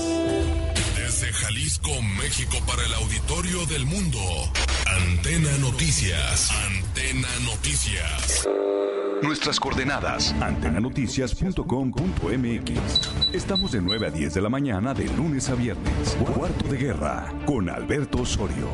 Desde 0.96 1.32
Jalisco, 1.32 2.02
México, 2.02 2.56
para 2.66 2.84
el 2.84 2.94
auditorio 2.94 3.64
del 3.66 3.86
mundo. 3.86 4.18
Antena 4.86 5.56
Noticias. 5.58 6.50
Antena 6.50 7.28
Noticias. 7.44 8.48
Nuestras 9.22 9.58
coordenadas, 9.58 10.32
antenanoticias.com.mx. 10.40 13.34
Estamos 13.34 13.72
de 13.72 13.82
9 13.82 14.06
a 14.06 14.10
10 14.10 14.34
de 14.34 14.40
la 14.40 14.48
mañana 14.48 14.94
de 14.94 15.06
lunes 15.08 15.50
a 15.50 15.54
viernes. 15.54 16.16
Cuarto 16.34 16.68
de 16.68 16.78
guerra 16.78 17.34
con 17.44 17.68
Alberto 17.68 18.22
Osorio. 18.22 18.68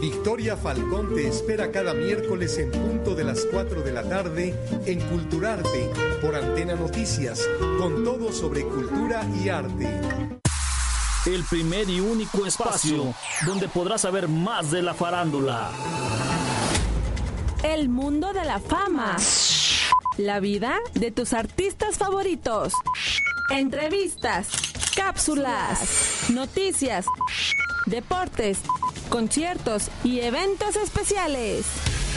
Victoria 0.00 0.56
Falcón 0.56 1.14
te 1.14 1.28
espera 1.28 1.70
cada 1.70 1.92
miércoles 1.92 2.56
en 2.58 2.70
punto 2.70 3.14
de 3.14 3.24
las 3.24 3.44
4 3.44 3.82
de 3.82 3.92
la 3.92 4.08
tarde 4.08 4.54
en 4.86 5.00
Culturarte 5.00 5.90
por 6.22 6.34
Antena 6.34 6.74
Noticias, 6.74 7.46
con 7.78 8.02
todo 8.04 8.32
sobre 8.32 8.64
cultura 8.64 9.26
y 9.42 9.50
arte. 9.50 10.33
El 11.26 11.42
primer 11.44 11.88
y 11.88 12.00
único 12.00 12.44
espacio 12.44 13.14
donde 13.46 13.66
podrás 13.66 14.02
saber 14.02 14.28
más 14.28 14.70
de 14.70 14.82
la 14.82 14.92
farándula. 14.92 15.70
El 17.62 17.88
mundo 17.88 18.34
de 18.34 18.44
la 18.44 18.60
fama. 18.60 19.16
La 20.18 20.38
vida 20.40 20.76
de 20.92 21.10
tus 21.10 21.32
artistas 21.32 21.96
favoritos. 21.96 22.74
Entrevistas, 23.50 24.48
cápsulas, 24.94 26.26
noticias, 26.28 27.06
deportes, 27.86 28.58
conciertos 29.08 29.88
y 30.02 30.20
eventos 30.20 30.76
especiales. 30.76 31.64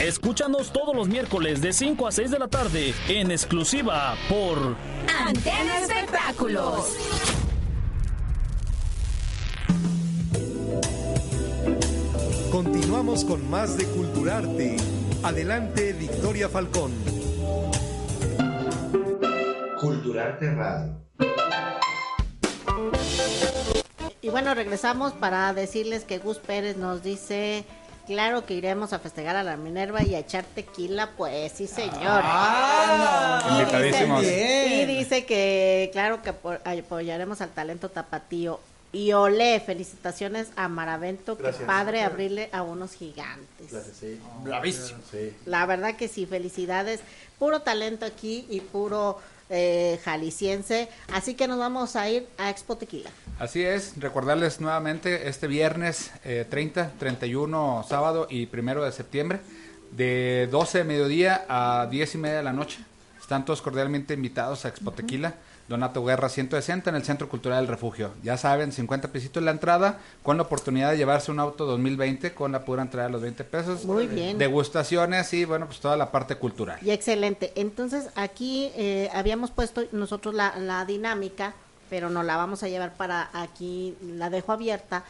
Escúchanos 0.00 0.70
todos 0.70 0.94
los 0.94 1.08
miércoles 1.08 1.62
de 1.62 1.72
5 1.72 2.06
a 2.06 2.12
6 2.12 2.30
de 2.30 2.38
la 2.38 2.48
tarde 2.48 2.94
en 3.08 3.30
exclusiva 3.30 4.16
por 4.28 4.76
Antena 5.18 5.78
Espectáculos. 5.78 7.37
Continuamos 12.98 13.24
con 13.24 13.48
más 13.48 13.76
de 13.78 13.84
Culturarte. 13.84 14.76
Adelante, 15.22 15.92
Victoria 15.92 16.48
Falcón. 16.48 16.90
Culturarte 19.80 20.52
Radio. 20.52 20.96
Y 24.20 24.30
bueno, 24.30 24.52
regresamos 24.52 25.12
para 25.12 25.52
decirles 25.54 26.02
que 26.02 26.18
Gus 26.18 26.38
Pérez 26.38 26.76
nos 26.76 27.04
dice, 27.04 27.64
claro 28.08 28.44
que 28.44 28.54
iremos 28.54 28.92
a 28.92 28.98
festejar 28.98 29.36
a 29.36 29.44
la 29.44 29.56
Minerva 29.56 30.02
y 30.02 30.16
a 30.16 30.18
echar 30.18 30.42
tequila, 30.42 31.10
pues 31.16 31.52
sí 31.52 31.68
señor. 31.68 31.92
Ah, 32.24 33.64
y, 33.70 33.82
dice, 33.84 34.82
y 34.82 34.86
dice 34.86 35.24
que 35.24 35.90
claro 35.92 36.20
que 36.20 36.30
apo- 36.30 36.58
apoyaremos 36.64 37.40
al 37.42 37.50
talento 37.50 37.90
tapatío. 37.90 38.58
Y 38.90 39.12
ole, 39.12 39.60
felicitaciones 39.60 40.48
a 40.56 40.68
Maravento, 40.68 41.36
que 41.36 41.50
padre 41.52 42.02
abrirle 42.02 42.48
a 42.52 42.62
unos 42.62 42.94
gigantes. 42.94 43.70
Gracias, 43.70 43.96
sí. 43.98 44.18
Bravísimo. 44.42 45.00
Sí. 45.10 45.34
La 45.44 45.66
verdad 45.66 45.96
que 45.96 46.08
sí, 46.08 46.24
felicidades. 46.24 47.00
Puro 47.38 47.60
talento 47.60 48.06
aquí 48.06 48.46
y 48.48 48.60
puro 48.60 49.18
eh, 49.50 49.98
jalisciense. 50.04 50.88
Así 51.12 51.34
que 51.34 51.48
nos 51.48 51.58
vamos 51.58 51.96
a 51.96 52.08
ir 52.10 52.28
a 52.36 52.50
Expo 52.50 52.76
Tequila. 52.76 53.10
Así 53.38 53.64
es, 53.64 53.94
recordarles 53.96 54.60
nuevamente 54.60 55.28
este 55.28 55.46
viernes 55.46 56.10
eh, 56.24 56.44
30, 56.48 56.92
31, 56.98 57.86
sábado 57.88 58.26
y 58.28 58.46
primero 58.46 58.84
de 58.84 58.92
septiembre, 58.92 59.40
de 59.92 60.48
12 60.50 60.78
de 60.78 60.84
mediodía 60.84 61.46
a 61.48 61.86
10 61.90 62.14
y 62.14 62.18
media 62.18 62.36
de 62.38 62.42
la 62.42 62.52
noche. 62.52 62.78
Están 63.18 63.44
todos 63.44 63.62
cordialmente 63.62 64.14
invitados 64.14 64.64
a 64.64 64.68
Expo 64.68 64.92
Tequila, 64.92 65.34
Donato 65.68 66.04
Guerra 66.04 66.28
160 66.28 66.90
en 66.90 66.96
el 66.96 67.04
Centro 67.04 67.28
Cultural 67.28 67.60
del 67.60 67.68
Refugio. 67.68 68.12
Ya 68.22 68.36
saben, 68.36 68.72
50 68.72 69.08
pesitos 69.08 69.42
la 69.42 69.50
entrada, 69.50 69.98
con 70.22 70.36
la 70.36 70.44
oportunidad 70.44 70.90
de 70.90 70.96
llevarse 70.96 71.30
un 71.30 71.40
auto 71.40 71.66
2020 71.66 72.34
con 72.34 72.52
la 72.52 72.64
pura 72.64 72.82
entrada 72.82 73.08
de 73.08 73.12
los 73.12 73.22
20 73.22 73.44
pesos. 73.44 73.84
Muy 73.84 74.06
bien. 74.06 74.38
Degustaciones 74.38 75.32
y 75.34 75.44
bueno, 75.44 75.66
pues 75.66 75.80
toda 75.80 75.96
la 75.96 76.10
parte 76.10 76.36
cultural. 76.36 76.78
Y 76.82 76.90
excelente. 76.90 77.52
Entonces 77.54 78.08
aquí 78.14 78.70
eh, 78.76 79.10
habíamos 79.12 79.50
puesto 79.50 79.84
nosotros 79.92 80.34
la, 80.34 80.56
la 80.58 80.84
dinámica, 80.84 81.54
pero 81.90 82.08
no 82.10 82.22
la 82.22 82.36
vamos 82.36 82.62
a 82.62 82.68
llevar 82.68 82.94
para 82.94 83.30
aquí, 83.32 83.96
la 84.02 84.30
dejo 84.30 84.52
abierta. 84.52 85.04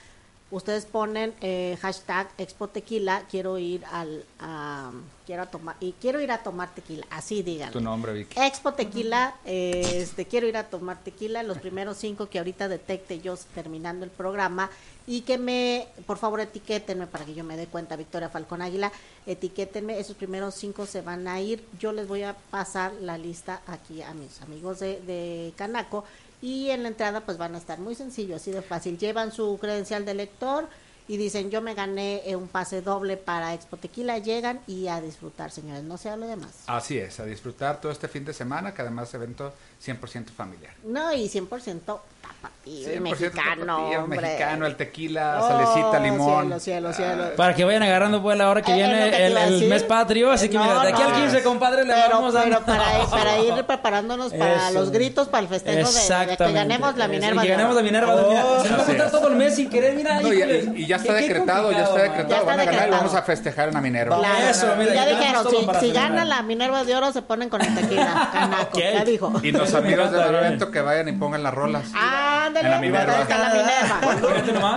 Ustedes 0.50 0.86
ponen 0.86 1.34
eh, 1.42 1.76
hashtag 1.82 2.30
Expo 2.38 2.68
Tequila, 2.68 3.24
quiero 3.30 3.58
ir 3.58 3.84
al, 3.92 4.24
a, 4.40 4.90
quiero 5.26 5.42
a 5.42 5.46
tomar, 5.46 5.76
y 5.78 5.92
quiero 6.00 6.22
ir 6.22 6.32
a 6.32 6.38
tomar 6.38 6.74
tequila, 6.74 7.06
así 7.10 7.42
digan. 7.42 7.70
Tu 7.70 7.82
nombre, 7.82 8.14
Vicky. 8.14 8.40
Expo 8.40 8.72
Tequila, 8.72 9.34
eh, 9.44 9.82
este, 9.96 10.24
quiero 10.24 10.46
ir 10.46 10.56
a 10.56 10.64
tomar 10.64 11.04
tequila, 11.04 11.42
los 11.42 11.58
primeros 11.58 11.98
cinco 11.98 12.30
que 12.30 12.38
ahorita 12.38 12.66
detecte 12.68 13.20
yo 13.20 13.36
terminando 13.54 14.06
el 14.06 14.10
programa 14.10 14.70
y 15.06 15.20
que 15.20 15.36
me, 15.36 15.86
por 16.06 16.16
favor, 16.16 16.40
etiquétenme 16.40 17.06
para 17.06 17.26
que 17.26 17.34
yo 17.34 17.44
me 17.44 17.58
dé 17.58 17.66
cuenta, 17.66 17.96
Victoria 17.96 18.30
Falcón 18.30 18.62
Águila, 18.62 18.90
etiquétenme, 19.26 20.00
esos 20.00 20.16
primeros 20.16 20.54
cinco 20.54 20.86
se 20.86 21.02
van 21.02 21.28
a 21.28 21.42
ir, 21.42 21.62
yo 21.78 21.92
les 21.92 22.08
voy 22.08 22.22
a 22.22 22.34
pasar 22.34 22.94
la 23.02 23.18
lista 23.18 23.60
aquí 23.66 24.00
a 24.00 24.14
mis 24.14 24.40
amigos 24.40 24.80
de, 24.80 24.98
de 25.02 25.52
Canaco 25.56 26.04
y 26.40 26.70
en 26.70 26.82
la 26.82 26.88
entrada 26.88 27.20
pues 27.20 27.38
van 27.38 27.54
a 27.54 27.58
estar 27.58 27.78
muy 27.78 27.94
sencillo, 27.94 28.36
así 28.36 28.50
de 28.50 28.62
fácil, 28.62 28.98
llevan 28.98 29.32
su 29.32 29.58
credencial 29.60 30.04
de 30.04 30.14
lector 30.14 30.68
y 31.08 31.16
dicen 31.16 31.50
yo 31.50 31.62
me 31.62 31.74
gané 31.74 32.22
eh, 32.26 32.36
un 32.36 32.48
pase 32.48 32.82
doble 32.82 33.16
para 33.16 33.54
Expo 33.54 33.78
Tequila, 33.78 34.18
llegan 34.18 34.60
y 34.66 34.88
a 34.88 35.00
disfrutar, 35.00 35.50
señores, 35.50 35.82
no 35.82 35.96
se 35.96 36.10
hable 36.10 36.26
de 36.26 36.36
más. 36.36 36.64
Así 36.66 36.98
es, 36.98 37.18
a 37.18 37.24
disfrutar 37.24 37.80
todo 37.80 37.90
este 37.90 38.08
fin 38.08 38.24
de 38.24 38.34
semana, 38.34 38.74
que 38.74 38.82
además 38.82 39.08
es 39.08 39.14
evento 39.14 39.52
100% 39.84 40.26
familiar. 40.26 40.74
No, 40.84 41.12
y 41.12 41.28
100% 41.28 42.00
tapatío, 42.40 42.58
y 42.68 42.84
100% 42.84 43.00
mexicano, 43.00 43.76
tapatío, 43.78 44.04
hombre. 44.04 44.20
mexicano, 44.20 44.66
el 44.66 44.76
tequila, 44.76 45.38
Oh, 45.42 45.48
salecita, 45.48 45.98
limón. 46.00 46.42
Cielo, 46.60 46.60
cielo, 46.60 46.92
cielo. 46.92 47.24
Para 47.36 47.54
que 47.54 47.64
vayan 47.64 47.82
agarrando 47.82 48.22
pues 48.22 48.36
la 48.36 48.48
hora 48.50 48.62
que 48.62 48.72
Eh, 48.72 48.74
viene 48.74 49.10
que 49.10 49.26
el, 49.26 49.68
mes 49.68 49.82
patrio, 49.84 50.30
así 50.30 50.48
que 50.48 50.56
No, 50.58 50.64
mira, 50.64 50.82
de 50.82 50.88
aquí 50.90 51.02
no. 51.02 51.08
al 51.08 51.14
15, 51.22 51.42
compadre, 51.42 51.84
le 51.84 51.94
pero, 51.94 52.08
vamos 52.10 52.34
a 52.36 52.42
pero 52.42 52.60
para, 52.60 52.84
para 53.10 53.38
ir 53.38 53.54
preparándonos 53.66 54.32
para 54.34 54.68
Eso. 54.68 54.74
los 54.78 54.90
gritos, 54.90 55.28
para 55.28 55.42
el 55.42 55.48
festejo 55.48 55.88
de- 55.90 56.26
de, 56.26 56.36
que 56.36 56.52
ganemos 56.52 56.96
la 56.96 57.08
Minerva. 57.08 57.42
y 57.42 57.46
que 57.46 57.52
ganemos 57.52 57.74
la 57.74 57.82
Minerva 57.82 58.16
de 58.16 58.22
Oh, 58.22 58.62
se 58.62 58.68
va 58.68 58.82
a 58.82 58.84
contar 58.86 59.10
todo 59.10 59.28
el 59.28 59.36
mes 59.36 59.54
sin 59.56 59.70
querer, 59.70 59.94
mira. 59.94 60.20
No, 60.20 60.32
y, 60.32 60.86
ya 60.86 60.96
está 60.96 61.14
decretado, 61.14 61.72
ya 61.72 61.84
está 61.84 62.02
decretado. 62.02 62.28
Ya 62.28 62.36
está 62.36 62.46
Van 62.48 62.60
a 62.60 62.64
ganar 62.64 62.88
y 62.88 62.90
vamos 62.90 63.14
a 63.14 63.22
festejar 63.22 63.68
en 63.68 63.74
la 63.74 63.80
Minerva. 63.80 64.18
Claro. 64.18 64.48
Eso, 64.48 64.66
mira, 64.78 64.94
ya 64.94 65.06
dijeron, 65.06 65.46
si, 65.80 65.90
gana 65.92 66.24
la 66.24 66.42
Minerva 66.42 66.84
de 66.84 66.94
oro, 66.94 67.12
se 67.12 67.22
ponen 67.22 67.48
con 67.48 67.60
el 67.62 67.74
tequila. 67.74 68.28
Canaco, 68.32 68.78
ya 68.78 69.04
dijo. 69.04 69.32
Y 69.42 69.52
los 69.52 69.72
amigos 69.74 70.12
del 70.12 70.34
evento 70.34 70.70
que 70.70 70.80
vayan 70.80 71.08
y 71.08 71.12
pongan 71.12 71.42
las 71.42 71.54
rolas. 71.54 71.84
Ándale, 72.28 72.66
En 72.66 72.70
la 72.74 72.80
Minerva. 72.80 73.22
está 73.22 73.38
la 73.38 73.52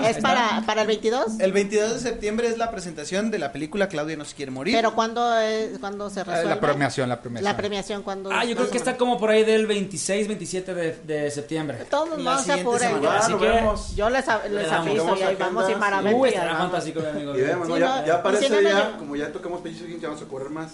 Es 0.09 0.15
ahí 0.17 0.21
para, 0.21 0.63
para 0.65 0.81
el 0.81 0.87
22. 0.87 1.39
El 1.39 1.51
22 1.51 1.93
de 1.95 1.99
septiembre 1.99 2.47
es 2.47 2.57
la 2.57 2.71
presentación 2.71 3.31
de 3.31 3.39
la 3.39 3.51
película 3.51 3.87
Claudia 3.87 4.15
no 4.17 4.25
se 4.25 4.35
quiere 4.35 4.51
morir. 4.51 4.75
Pero 4.75 4.93
cuando, 4.93 5.39
eh, 5.39 5.73
cuando 5.79 6.09
se 6.09 6.21
Eh, 6.21 6.23
resuelve. 6.23 6.49
La 6.49 6.59
premiación, 6.59 7.09
la 7.09 7.21
premiación. 7.21 7.51
La 7.51 7.57
premiación 7.57 8.03
cuando. 8.03 8.31
Ah, 8.31 8.43
yo 8.45 8.55
creo 8.55 8.69
que 8.69 8.77
está 8.77 8.97
como 8.97 9.17
por 9.19 9.29
ahí 9.29 9.43
del 9.43 9.67
26, 9.67 10.27
27 10.27 10.73
de, 10.73 10.95
de 11.03 11.31
septiembre. 11.31 11.85
Todos 11.89 12.17
se 12.37 12.43
siguiente 12.43 12.61
apuren. 12.61 12.89
semana. 13.01 13.17
Así 13.19 13.31
nos 13.31 13.41
que- 13.41 13.47
vemos. 13.47 13.95
Yo 13.95 14.09
les, 14.09 14.27
a- 14.29 14.47
les 14.47 14.71
aviso 14.71 15.15
y 15.17 15.21
ahí 15.23 15.35
vamos 15.39 15.65
maravilla. 15.77 16.15
Uy, 16.15 16.29
y 16.29 16.31
ahí 16.31 16.35
estará 16.37 16.53
vamos. 16.53 16.67
fantástico, 16.71 16.99
mi 17.01 17.07
amigo. 17.07 17.35
Y 17.37 17.41
ya, 17.41 17.55
no, 17.55 17.77
ya 18.05 18.19
y 18.19 18.23
parece 18.23 18.47
si 18.47 18.51
no, 18.53 18.61
ya, 18.61 18.73
no- 18.91 18.97
como 18.97 19.15
ya 19.15 19.31
tocamos 19.31 19.61
Pellizco 19.61 19.87
ya 19.99 20.07
vamos 20.09 20.23
a 20.23 20.25
correr 20.27 20.49
más. 20.49 20.71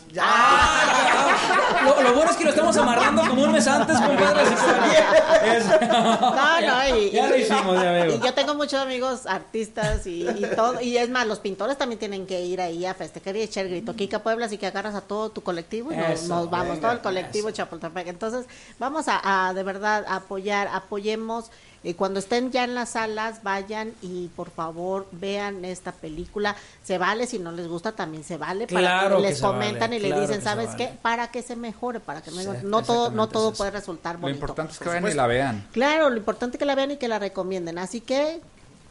Lo, 1.83 2.01
lo 2.01 2.13
bueno 2.13 2.31
es 2.31 2.37
que 2.37 2.43
lo 2.43 2.49
estamos 2.51 2.77
amarrando 2.77 3.21
como 3.27 3.43
un 3.43 3.51
mes 3.51 3.67
antes, 3.67 3.97
compadre. 3.99 4.43
Es- 4.43 5.65
No, 5.87 6.59
no, 6.67 6.97
y, 6.97 7.11
Ya 7.11 7.27
lo 7.27 7.35
hicimos, 7.37 7.79
mi 7.79 7.85
amigo. 7.85 8.15
y 8.15 8.25
yo 8.25 8.33
tengo 8.33 8.55
muchos 8.55 8.79
amigos 8.79 9.25
artistas 9.25 10.05
y, 10.05 10.27
y 10.27 10.45
todo, 10.55 10.81
y 10.81 10.97
es 10.97 11.09
más, 11.09 11.25
los 11.27 11.39
pintores 11.39 11.77
también 11.77 11.99
tienen 11.99 12.27
que 12.27 12.41
ir 12.41 12.61
ahí 12.61 12.85
a 12.85 12.93
festejar 12.93 13.35
y 13.35 13.41
echar 13.41 13.67
grito. 13.67 13.95
Kika 13.95 14.19
Puebla, 14.23 14.45
así 14.45 14.57
que 14.57 14.67
agarras 14.67 14.95
a 14.95 15.01
todo 15.01 15.29
tu 15.29 15.41
colectivo 15.41 15.91
y 15.91 15.95
nos, 15.95 16.09
Eso, 16.09 16.27
nos 16.35 16.49
vamos, 16.49 16.69
venga, 16.75 16.81
todo 16.81 16.91
el 16.91 16.99
colectivo 16.99 17.51
Chapultepec. 17.51 18.07
Entonces, 18.07 18.45
vamos 18.79 19.07
a, 19.07 19.47
a, 19.47 19.53
de 19.53 19.63
verdad 19.63 20.05
a 20.07 20.17
apoyar, 20.17 20.67
apoyemos. 20.71 21.51
Eh, 21.89 21.95
cuando 21.95 22.19
estén 22.19 22.51
ya 22.51 22.63
en 22.65 22.75
las 22.75 22.89
salas, 22.89 23.43
vayan 23.43 23.93
y 24.01 24.27
por 24.35 24.49
favor 24.49 25.07
vean 25.13 25.63
esta 25.63 25.91
película. 25.91 26.55
Se 26.83 26.97
vale, 26.97 27.27
si 27.27 27.39
no 27.39 27.51
les 27.51 27.67
gusta 27.67 27.93
también 27.93 28.23
se 28.23 28.37
vale. 28.37 28.67
Para 28.67 28.79
Claro 28.79 29.17
que 29.17 29.23
que 29.23 29.29
les 29.29 29.41
vale, 29.41 29.53
comentan 29.53 29.93
y 29.93 29.99
le 29.99 30.19
dicen, 30.19 30.39
que 30.39 30.41
¿sabes 30.43 30.67
vale. 30.71 30.77
qué? 30.77 30.97
Para 31.01 31.29
que 31.31 31.41
se 31.41 31.55
mejore, 31.55 31.99
para 31.99 32.21
que 32.21 32.31
mejore. 32.31 32.59
Sí, 32.61 32.65
no 32.67 32.83
todo, 32.83 33.09
no 33.11 33.29
todo 33.29 33.51
es 33.51 33.57
puede 33.57 33.71
resultar 33.71 34.15
Lo 34.15 34.21
bonito. 34.21 34.39
importante 34.39 34.73
es 34.73 34.79
que 34.79 34.89
vayan 34.89 35.07
y 35.07 35.13
la 35.13 35.27
vean. 35.27 35.67
Claro, 35.71 36.09
lo 36.09 36.17
importante 36.17 36.57
es 36.57 36.59
que 36.59 36.65
la 36.65 36.75
vean 36.75 36.91
y 36.91 36.97
que 36.97 37.07
la 37.07 37.19
recomienden. 37.19 37.77
Así 37.77 38.01
que 38.01 38.41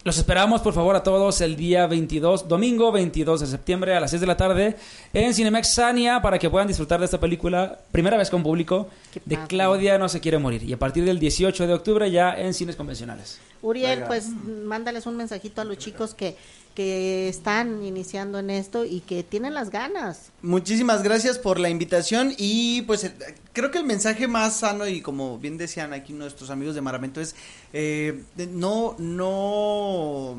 Los 0.07 0.19
esperamos, 0.19 0.61
por 0.61 0.73
favor, 0.73 0.95
a 0.95 1.03
todos 1.03 1.41
el 1.41 1.57
día 1.57 1.89
22, 1.89 2.47
domingo 2.47 2.93
22 2.93 3.41
de 3.41 3.47
septiembre 3.49 3.97
a 3.97 3.99
las 3.99 4.11
6 4.11 4.21
de 4.21 4.27
la 4.29 4.37
tarde 4.37 4.77
en 5.13 5.35
Cinemex 5.35 5.75
Sania 5.75 6.23
para 6.23 6.39
que 6.39 6.49
puedan 6.49 6.69
disfrutar 6.69 7.01
de 7.01 7.07
esta 7.07 7.19
película, 7.19 7.81
primera 7.91 8.17
vez 8.17 8.31
con 8.31 8.45
público, 8.45 8.89
de. 9.25 9.37
Claudia 9.49 9.99
no 9.99 10.09
se 10.09 10.21
quiere 10.21 10.39
morir. 10.39 10.63
Y 10.63 10.73
a 10.73 10.79
partir 10.79 11.05
del 11.05 11.19
18 11.19 11.67
de 11.67 11.75
octubre 11.75 12.09
ya 12.09 12.35
en 12.35 12.55
cines 12.55 12.77
convencionales. 12.77 13.41
Uriel, 13.63 13.97
Venga. 13.97 14.07
pues 14.07 14.29
mándales 14.29 15.07
un 15.07 15.17
mensajito 15.17 15.61
a 15.61 15.65
los 15.65 15.77
chicos 15.77 16.15
que, 16.15 16.37
que 16.77 17.29
están 17.29 17.83
iniciando 17.83 18.39
en 18.39 18.51
esto 18.51 18.85
y 18.85 19.01
que 19.01 19.22
tienen 19.22 19.55
las 19.55 19.70
ganas. 19.70 20.31
Muchísimas 20.43 21.03
gracias 21.03 21.39
por 21.39 21.59
la 21.59 21.70
invitación 21.70 22.35
y 22.37 22.83
pues 22.83 23.05
eh, 23.05 23.12
creo 23.55 23.70
que 23.70 23.79
el 23.79 23.85
mensaje 23.85 24.29
más 24.29 24.57
sano 24.59 24.87
y 24.87 25.01
como 25.01 25.39
bien 25.39 25.57
decían 25.57 25.95
aquí 25.95 26.12
nuestros 26.12 26.51
amigos 26.51 26.74
de 26.74 26.83
Maramento 26.83 27.20
es 27.20 27.35
eh, 27.72 28.22
no, 28.53 28.95
no, 28.99 30.37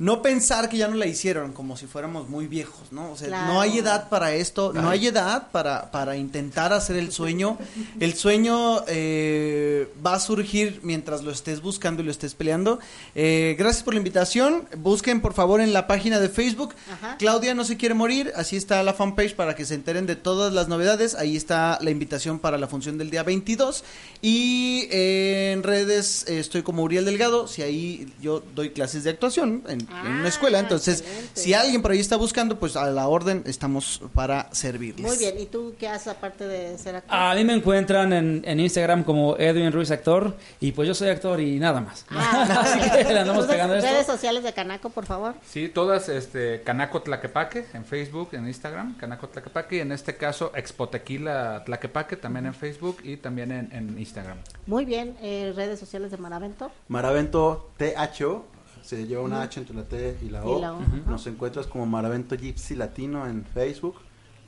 no 0.00 0.22
pensar 0.22 0.68
que 0.68 0.76
ya 0.78 0.88
no 0.88 0.96
la 0.96 1.06
hicieron 1.06 1.52
como 1.52 1.76
si 1.76 1.86
fuéramos 1.86 2.28
muy 2.28 2.46
viejos, 2.48 2.90
¿no? 2.90 3.12
O 3.12 3.16
sea, 3.16 3.28
Claro. 3.28 3.52
no 3.52 3.60
hay 3.60 3.78
edad 3.78 4.08
para 4.08 4.34
esto, 4.34 4.72
no 4.72 4.88
Ay. 4.90 4.98
hay 5.00 5.06
edad 5.08 5.48
para, 5.52 5.90
para 5.92 6.16
intentar 6.16 6.72
hacer 6.72 6.96
el 6.96 7.12
sueño. 7.12 7.58
El 8.00 8.14
sueño 8.14 8.82
eh, 8.88 9.92
va 10.04 10.14
a 10.14 10.20
surgir 10.20 10.80
mientras 10.82 11.22
lo 11.22 11.30
estés 11.30 11.60
buscando 11.60 12.02
y 12.02 12.06
lo 12.06 12.10
estés 12.10 12.34
peleando. 12.34 12.80
Eh, 13.14 13.54
gracias 13.58 13.82
por 13.84 13.92
la 13.94 13.98
invitación. 13.98 14.66
Busquen 14.78 15.20
por 15.20 15.34
favor 15.34 15.60
en 15.60 15.72
la 15.72 15.86
página 15.86 16.18
de 16.18 16.28
Facebook 16.30 16.74
Ajá. 16.90 17.16
Claudia 17.18 17.54
no 17.54 17.64
se 17.64 17.76
quiere 17.76 17.94
morir, 17.94 18.32
así 18.36 18.56
está 18.56 18.82
la 18.82 18.94
fanpage 18.94 19.34
para 19.36 19.54
que 19.54 19.64
se 19.66 19.74
enteren 19.74 20.06
de 20.06 20.16
todas 20.16 20.52
las 20.52 20.66
novedades, 20.68 21.14
ahí 21.14 21.36
está 21.36 21.78
la 21.82 21.90
invitación 21.90 22.38
para 22.38 22.56
la 22.56 22.66
función 22.68 22.96
del 22.96 23.10
día 23.10 23.22
22 23.22 23.84
y 24.22 24.88
eh, 24.90 25.52
en 25.52 25.62
redes 25.62 26.24
eh, 26.26 26.38
estoy 26.40 26.62
como 26.62 26.82
Uriel 26.84 27.04
Delgado, 27.04 27.46
si 27.48 27.60
ahí 27.62 28.12
yo 28.22 28.42
doy 28.54 28.70
clases 28.70 29.04
de 29.04 29.10
actuación 29.10 29.62
en, 29.68 29.86
en 29.90 30.06
Ah, 30.06 30.18
una 30.20 30.28
escuela, 30.28 30.58
entonces 30.58 31.00
excelente. 31.00 31.30
si 31.40 31.54
alguien 31.54 31.82
por 31.82 31.90
ahí 31.90 32.00
está 32.00 32.16
buscando, 32.16 32.58
pues 32.58 32.76
a 32.76 32.86
la 32.90 33.08
orden 33.08 33.42
estamos 33.46 34.00
para 34.14 34.48
servirles. 34.52 35.06
Muy 35.06 35.16
bien, 35.18 35.38
¿y 35.38 35.46
tú 35.46 35.74
qué 35.78 35.88
haces 35.88 36.08
aparte 36.08 36.46
de 36.46 36.78
ser 36.78 36.96
actor? 36.96 37.14
A 37.16 37.34
mí 37.34 37.44
me 37.44 37.54
encuentran 37.54 38.12
en, 38.12 38.42
en 38.44 38.60
Instagram 38.60 39.04
como 39.04 39.36
Edwin 39.36 39.72
Ruiz 39.72 39.90
Actor 39.90 40.36
y 40.60 40.72
pues 40.72 40.86
yo 40.88 40.94
soy 40.94 41.08
actor 41.08 41.40
y 41.40 41.58
nada 41.58 41.80
más. 41.80 42.06
Así 42.10 42.78
que 42.90 43.04
le 43.12 43.20
andamos 43.20 43.44
Entonces, 43.44 43.50
pegando 43.50 43.74
esto. 43.76 43.88
Ah. 43.88 43.92
redes 43.92 44.06
sociales 44.06 44.42
de 44.44 44.52
Canaco, 44.52 44.90
por 44.90 45.06
favor. 45.06 45.34
Sí, 45.48 45.68
todas, 45.68 46.08
este, 46.08 46.62
Canaco 46.62 47.02
Tlaquepaque 47.02 47.66
en 47.74 47.84
Facebook, 47.84 48.30
en 48.32 48.46
Instagram, 48.46 48.96
Canaco 48.96 49.28
Tlaquepaque, 49.28 49.76
y 49.76 49.80
en 49.80 49.92
este 49.92 50.16
caso 50.16 50.52
Expotequila 50.54 51.62
Tlaquepaque 51.64 52.16
también 52.16 52.46
en 52.46 52.54
Facebook 52.54 52.98
y 53.02 53.16
también 53.16 53.52
en, 53.52 53.72
en 53.72 53.98
Instagram. 53.98 54.38
Muy 54.66 54.84
bien, 54.84 55.16
eh, 55.22 55.52
redes 55.54 55.78
sociales 55.78 56.10
de 56.10 56.16
Maravento. 56.16 56.70
Maravento 56.88 57.70
THO, 57.78 58.44
se 58.82 59.06
lleva 59.06 59.22
una 59.22 59.42
H 59.42 59.60
entre 59.60 59.74
la 59.74 59.84
T 59.84 60.18
y 60.22 60.28
la 60.30 60.44
O. 60.44 60.58
Y 60.58 60.60
la 60.60 60.72
O, 60.72 60.76
Ujú. 60.76 60.84
ajá. 60.84 61.10
Nos 61.10 61.26
encuentras 61.26 61.66
como 61.66 61.86
Maravento 61.86 62.36
Gypsy 62.36 62.74
Latino 62.74 63.26
en 63.26 63.44
Facebook, 63.44 63.96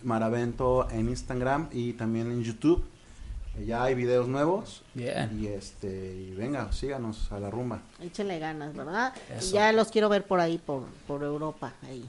Maravento 0.02 0.88
en 0.90 1.08
Instagram 1.08 1.68
y 1.72 1.92
también 1.94 2.30
en 2.30 2.42
YouTube. 2.42 2.84
Eh, 3.56 3.64
Ya 3.66 3.82
hay 3.84 3.94
videos 3.94 4.28
nuevos. 4.28 4.82
Bien. 4.94 5.38
Y 5.40 5.46
este, 5.46 6.14
y 6.16 6.34
venga, 6.34 6.72
síganos 6.72 7.30
a 7.32 7.38
la 7.38 7.50
rumba. 7.50 7.80
Échenle 8.00 8.38
ganas, 8.38 8.74
¿verdad? 8.74 9.12
Eso. 9.36 9.54
Ya 9.54 9.72
los 9.72 9.88
quiero 9.88 10.08
ver 10.08 10.26
por 10.26 10.40
ahí, 10.40 10.58
por, 10.58 10.84
por 11.06 11.22
Europa, 11.22 11.72
ahí. 11.82 12.08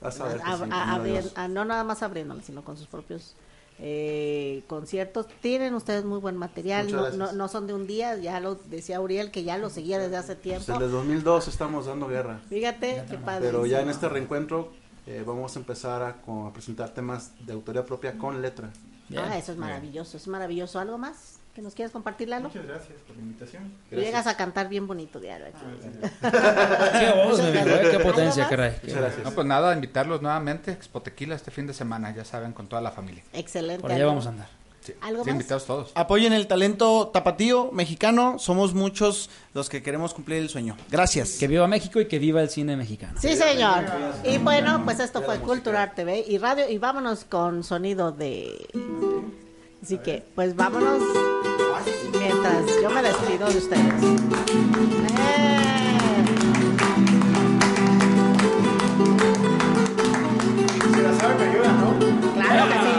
Vas 0.00 0.20
a 0.20 0.24
ver 0.28 0.36
que 0.38 0.42
A- 0.42 0.46
sí, 0.46 0.52
a- 0.52 0.58
primero 0.66 0.80
abrir- 0.84 1.12
Dios. 1.22 1.32
a- 1.36 1.48
no 1.48 1.64
nada 1.64 1.84
más 1.84 2.02
abriéndola, 2.02 2.42
sino 2.42 2.62
con 2.64 2.76
sus 2.76 2.86
propios 2.86 3.34
eh, 3.80 4.62
conciertos. 4.66 5.26
Tienen 5.40 5.74
ustedes 5.74 6.04
muy 6.04 6.18
buen 6.18 6.36
material, 6.36 6.90
no, 6.90 7.10
no, 7.10 7.32
no 7.32 7.48
son 7.48 7.66
de 7.66 7.74
un 7.74 7.86
día, 7.86 8.16
ya 8.16 8.40
lo 8.40 8.54
decía 8.56 9.00
Uriel, 9.00 9.30
que 9.30 9.44
ya 9.44 9.58
lo 9.58 9.70
seguía 9.70 9.98
desde 9.98 10.16
hace 10.16 10.34
Pues 10.34 10.42
tiempo. 10.42 10.72
el 10.72 10.78
de 10.80 10.88
2002 10.88 11.48
estamos 11.48 11.86
dando 11.86 12.08
guerra. 12.08 12.40
Fíjate, 12.48 13.04
qué 13.08 13.18
padre. 13.18 13.46
Pero 13.46 13.66
ya 13.66 13.80
en 13.80 13.90
este 13.90 14.08
reencuentro 14.08 14.72
eh, 15.06 15.22
vamos 15.26 15.56
a 15.56 15.58
empezar 15.60 16.02
a, 16.02 16.08
a 16.46 16.52
presentar 16.52 16.90
temas 16.90 17.32
de 17.46 17.52
autoría 17.52 17.84
propia 17.84 18.18
con 18.18 18.42
letra. 18.42 18.70
Bien. 19.08 19.22
Ah, 19.24 19.38
eso 19.38 19.52
es 19.52 19.58
maravilloso, 19.58 20.16
es 20.16 20.28
maravilloso. 20.28 20.78
¿Algo 20.78 20.98
más 20.98 21.37
que 21.54 21.62
nos 21.62 21.74
quieras 21.74 21.92
compartir, 21.92 22.28
Lalo? 22.28 22.48
Muchas 22.48 22.66
gracias 22.66 23.00
por 23.06 23.16
la 23.16 23.22
invitación. 23.22 23.72
Tú 23.90 23.96
llegas 23.96 24.26
a 24.26 24.36
cantar 24.36 24.68
bien 24.68 24.86
bonito, 24.86 25.18
diario. 25.18 25.46
aquí. 25.46 25.58
Qué 27.00 27.12
voz, 27.24 27.40
amigo, 27.40 27.66
eh, 27.66 27.88
qué 27.90 27.98
potencia, 27.98 28.48
caray. 28.48 28.76
Muchas 28.82 28.98
gracias. 28.98 29.24
No, 29.24 29.32
pues 29.32 29.46
nada, 29.46 29.74
invitarlos 29.74 30.22
nuevamente 30.22 30.70
a 30.70 30.74
Expotequila 30.74 31.34
este 31.34 31.50
fin 31.50 31.66
de 31.66 31.74
semana, 31.74 32.14
ya 32.14 32.24
saben, 32.24 32.52
con 32.52 32.68
toda 32.68 32.80
la 32.80 32.90
familia. 32.90 33.24
Excelente. 33.32 33.82
Por 33.82 33.90
allá 33.92 34.06
vamos 34.06 34.26
a 34.26 34.28
andar. 34.30 34.58
Sí, 34.80 34.94
¿Algo 35.00 35.24
sí, 35.24 35.30
más? 35.30 35.34
invitados 35.34 35.66
todos. 35.66 35.90
Apoyen 35.94 36.32
el 36.32 36.46
talento 36.46 37.08
tapatío 37.08 37.72
mexicano, 37.72 38.38
somos 38.38 38.74
muchos 38.74 39.28
los 39.52 39.68
que 39.68 39.82
queremos 39.82 40.14
cumplir 40.14 40.38
el 40.38 40.48
sueño. 40.48 40.76
Gracias. 40.90 41.32
Que 41.38 41.48
viva 41.48 41.66
México 41.66 42.00
y 42.00 42.06
que 42.06 42.18
viva 42.18 42.40
el 42.40 42.48
cine 42.48 42.76
mexicano. 42.76 43.20
Sí, 43.20 43.34
señor. 43.34 43.84
Y 44.24 44.38
bueno, 44.38 44.82
pues 44.84 45.00
esto 45.00 45.22
fue 45.22 45.38
Cultural 45.40 45.92
TV 45.94 46.24
y 46.26 46.38
Radio 46.38 46.68
y 46.70 46.78
vámonos 46.78 47.24
con 47.24 47.64
sonido 47.64 48.12
de... 48.12 48.68
Así 49.82 49.96
que, 49.98 50.22
pues 50.34 50.54
vámonos 50.56 51.02
mientras 52.18 52.66
yo 52.82 52.90
me 52.90 53.02
despido 53.02 53.48
de 53.48 53.58
ustedes. 53.58 54.02
¡Eh! 55.08 55.58
Si 60.94 61.00
la 61.00 61.12
sabe, 61.14 61.34
me 61.36 61.44
ayuda, 61.44 61.72
¿no? 61.72 61.98
Claro 62.34 62.68
que 62.68 62.74
sí. 62.74 62.94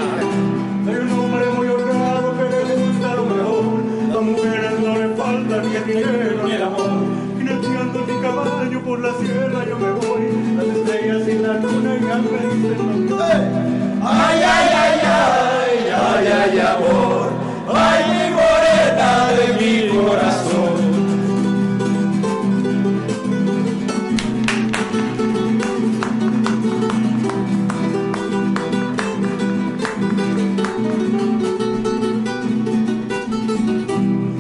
Soy 0.86 0.96
un 0.96 1.12
hombre 1.20 1.46
muy 1.52 1.68
honrado 1.68 2.38
que 2.38 2.44
le 2.50 2.76
gusta 2.76 3.16
lo 3.16 3.26
mejor. 3.26 4.18
A 4.18 4.22
mujeres 4.22 4.80
no 4.80 4.98
le 4.98 5.16
falta 5.16 5.62
ni 5.62 5.76
el 5.76 5.86
dinero 5.86 6.44
ni 6.46 6.52
el 6.54 6.64
amor. 6.64 6.92
Jineteando 7.38 8.06
mi 8.06 8.22
caballo 8.22 8.84
por 8.84 9.00
la 9.00 9.14
sierra 9.20 9.66
yo 9.68 9.78
me 9.78 9.92
voy. 9.92 10.56
Las 10.56 10.66
estrellas 10.78 11.28
y 11.28 11.34
la 11.40 11.54
luna 11.56 11.98
ya 12.00 12.18
me 12.18 12.40
dicen 12.56 13.10
Ay, 14.02 14.42
ay, 14.42 14.70
ay, 14.74 15.00
ay, 15.04 15.59
ay, 16.20 16.28
ay, 16.28 16.60
amor. 16.60 17.30
Ay, 17.74 18.04
mi 18.10 18.36
morena 18.36 19.10
de 19.38 19.46
mi 19.60 19.74
corazón. 19.90 20.76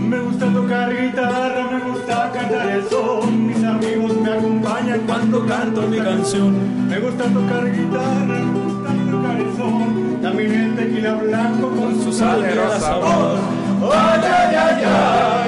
Me 0.09 0.19
gusta 0.19 0.45
tocar 0.51 0.89
guitarra, 0.95 1.71
me 1.71 1.79
gusta 1.91 2.31
cantar 2.33 2.69
el 2.69 2.89
son. 2.89 3.47
Mis 3.47 3.63
amigos 3.63 4.15
me 4.17 4.31
acompañan 4.31 5.01
cuando 5.05 5.45
canto 5.45 5.81
mi 5.83 5.99
canción. 5.99 6.87
Me 6.89 6.99
gusta 6.99 7.25
tocar 7.25 7.71
guitarra, 7.71 8.25
me 8.25 8.61
gusta 8.63 9.11
tocar 9.11 9.39
el 9.39 9.55
son. 9.55 10.21
También 10.21 10.53
el 10.53 10.75
tequila 10.75 11.13
blanco 11.13 11.48
con 12.19 12.27
su 12.27 12.35
salero 12.35 12.79
sabor. 12.79 13.39
Ay, 13.91 14.21
ay, 14.23 14.55
ay, 14.55 14.83
ay, 14.83 15.38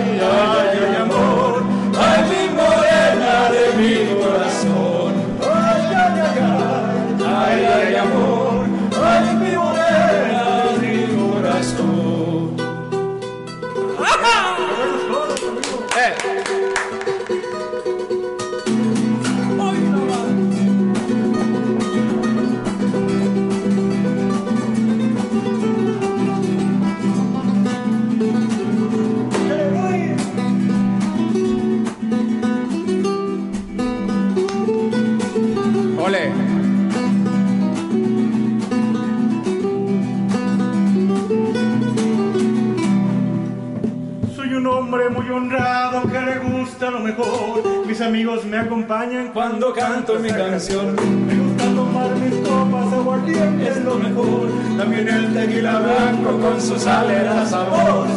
Mis 48.01 48.07
amigos 48.07 48.45
me 48.45 48.57
acompañan 48.57 49.27
cuando 49.31 49.71
canto 49.73 50.17
mi 50.17 50.29
canción. 50.29 50.95
Me 51.27 51.35
gusta 51.35 51.65
tomar 51.65 52.15
mis 52.15 52.33
copas, 52.39 52.91
aguardiente 52.93 53.67
es 53.69 53.77
lo 53.77 53.93
mejor. 53.93 54.49
También 54.75 55.07
el 55.07 55.31
tequila 55.31 55.77
blanco 55.77 56.39
con 56.39 56.59
su 56.59 56.79
salera 56.79 57.45
sabor. 57.45 58.07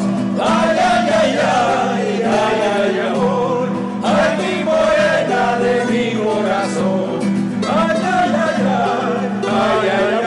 Ay, 0.43 0.79
ay, 0.79 1.11
ay, 1.21 1.39
ay, 1.39 2.23
ay, 2.25 2.61
ay, 2.81 2.99
amor. 3.11 3.69
Ay, 4.03 4.39
mi 4.41 4.65
morena 4.65 5.59
de 5.59 5.85
mi 5.85 6.25
corazón. 6.25 7.21
Ay, 7.69 7.99
ay, 8.03 8.33
ay, 8.43 8.63
ay, 8.65 9.29
ay, 9.43 9.89
ay, 9.91 10.24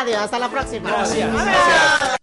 Radio. 0.00 0.18
Hasta 0.18 0.38
la 0.38 0.48
próxima. 0.48 0.90
Gracias. 0.90 2.19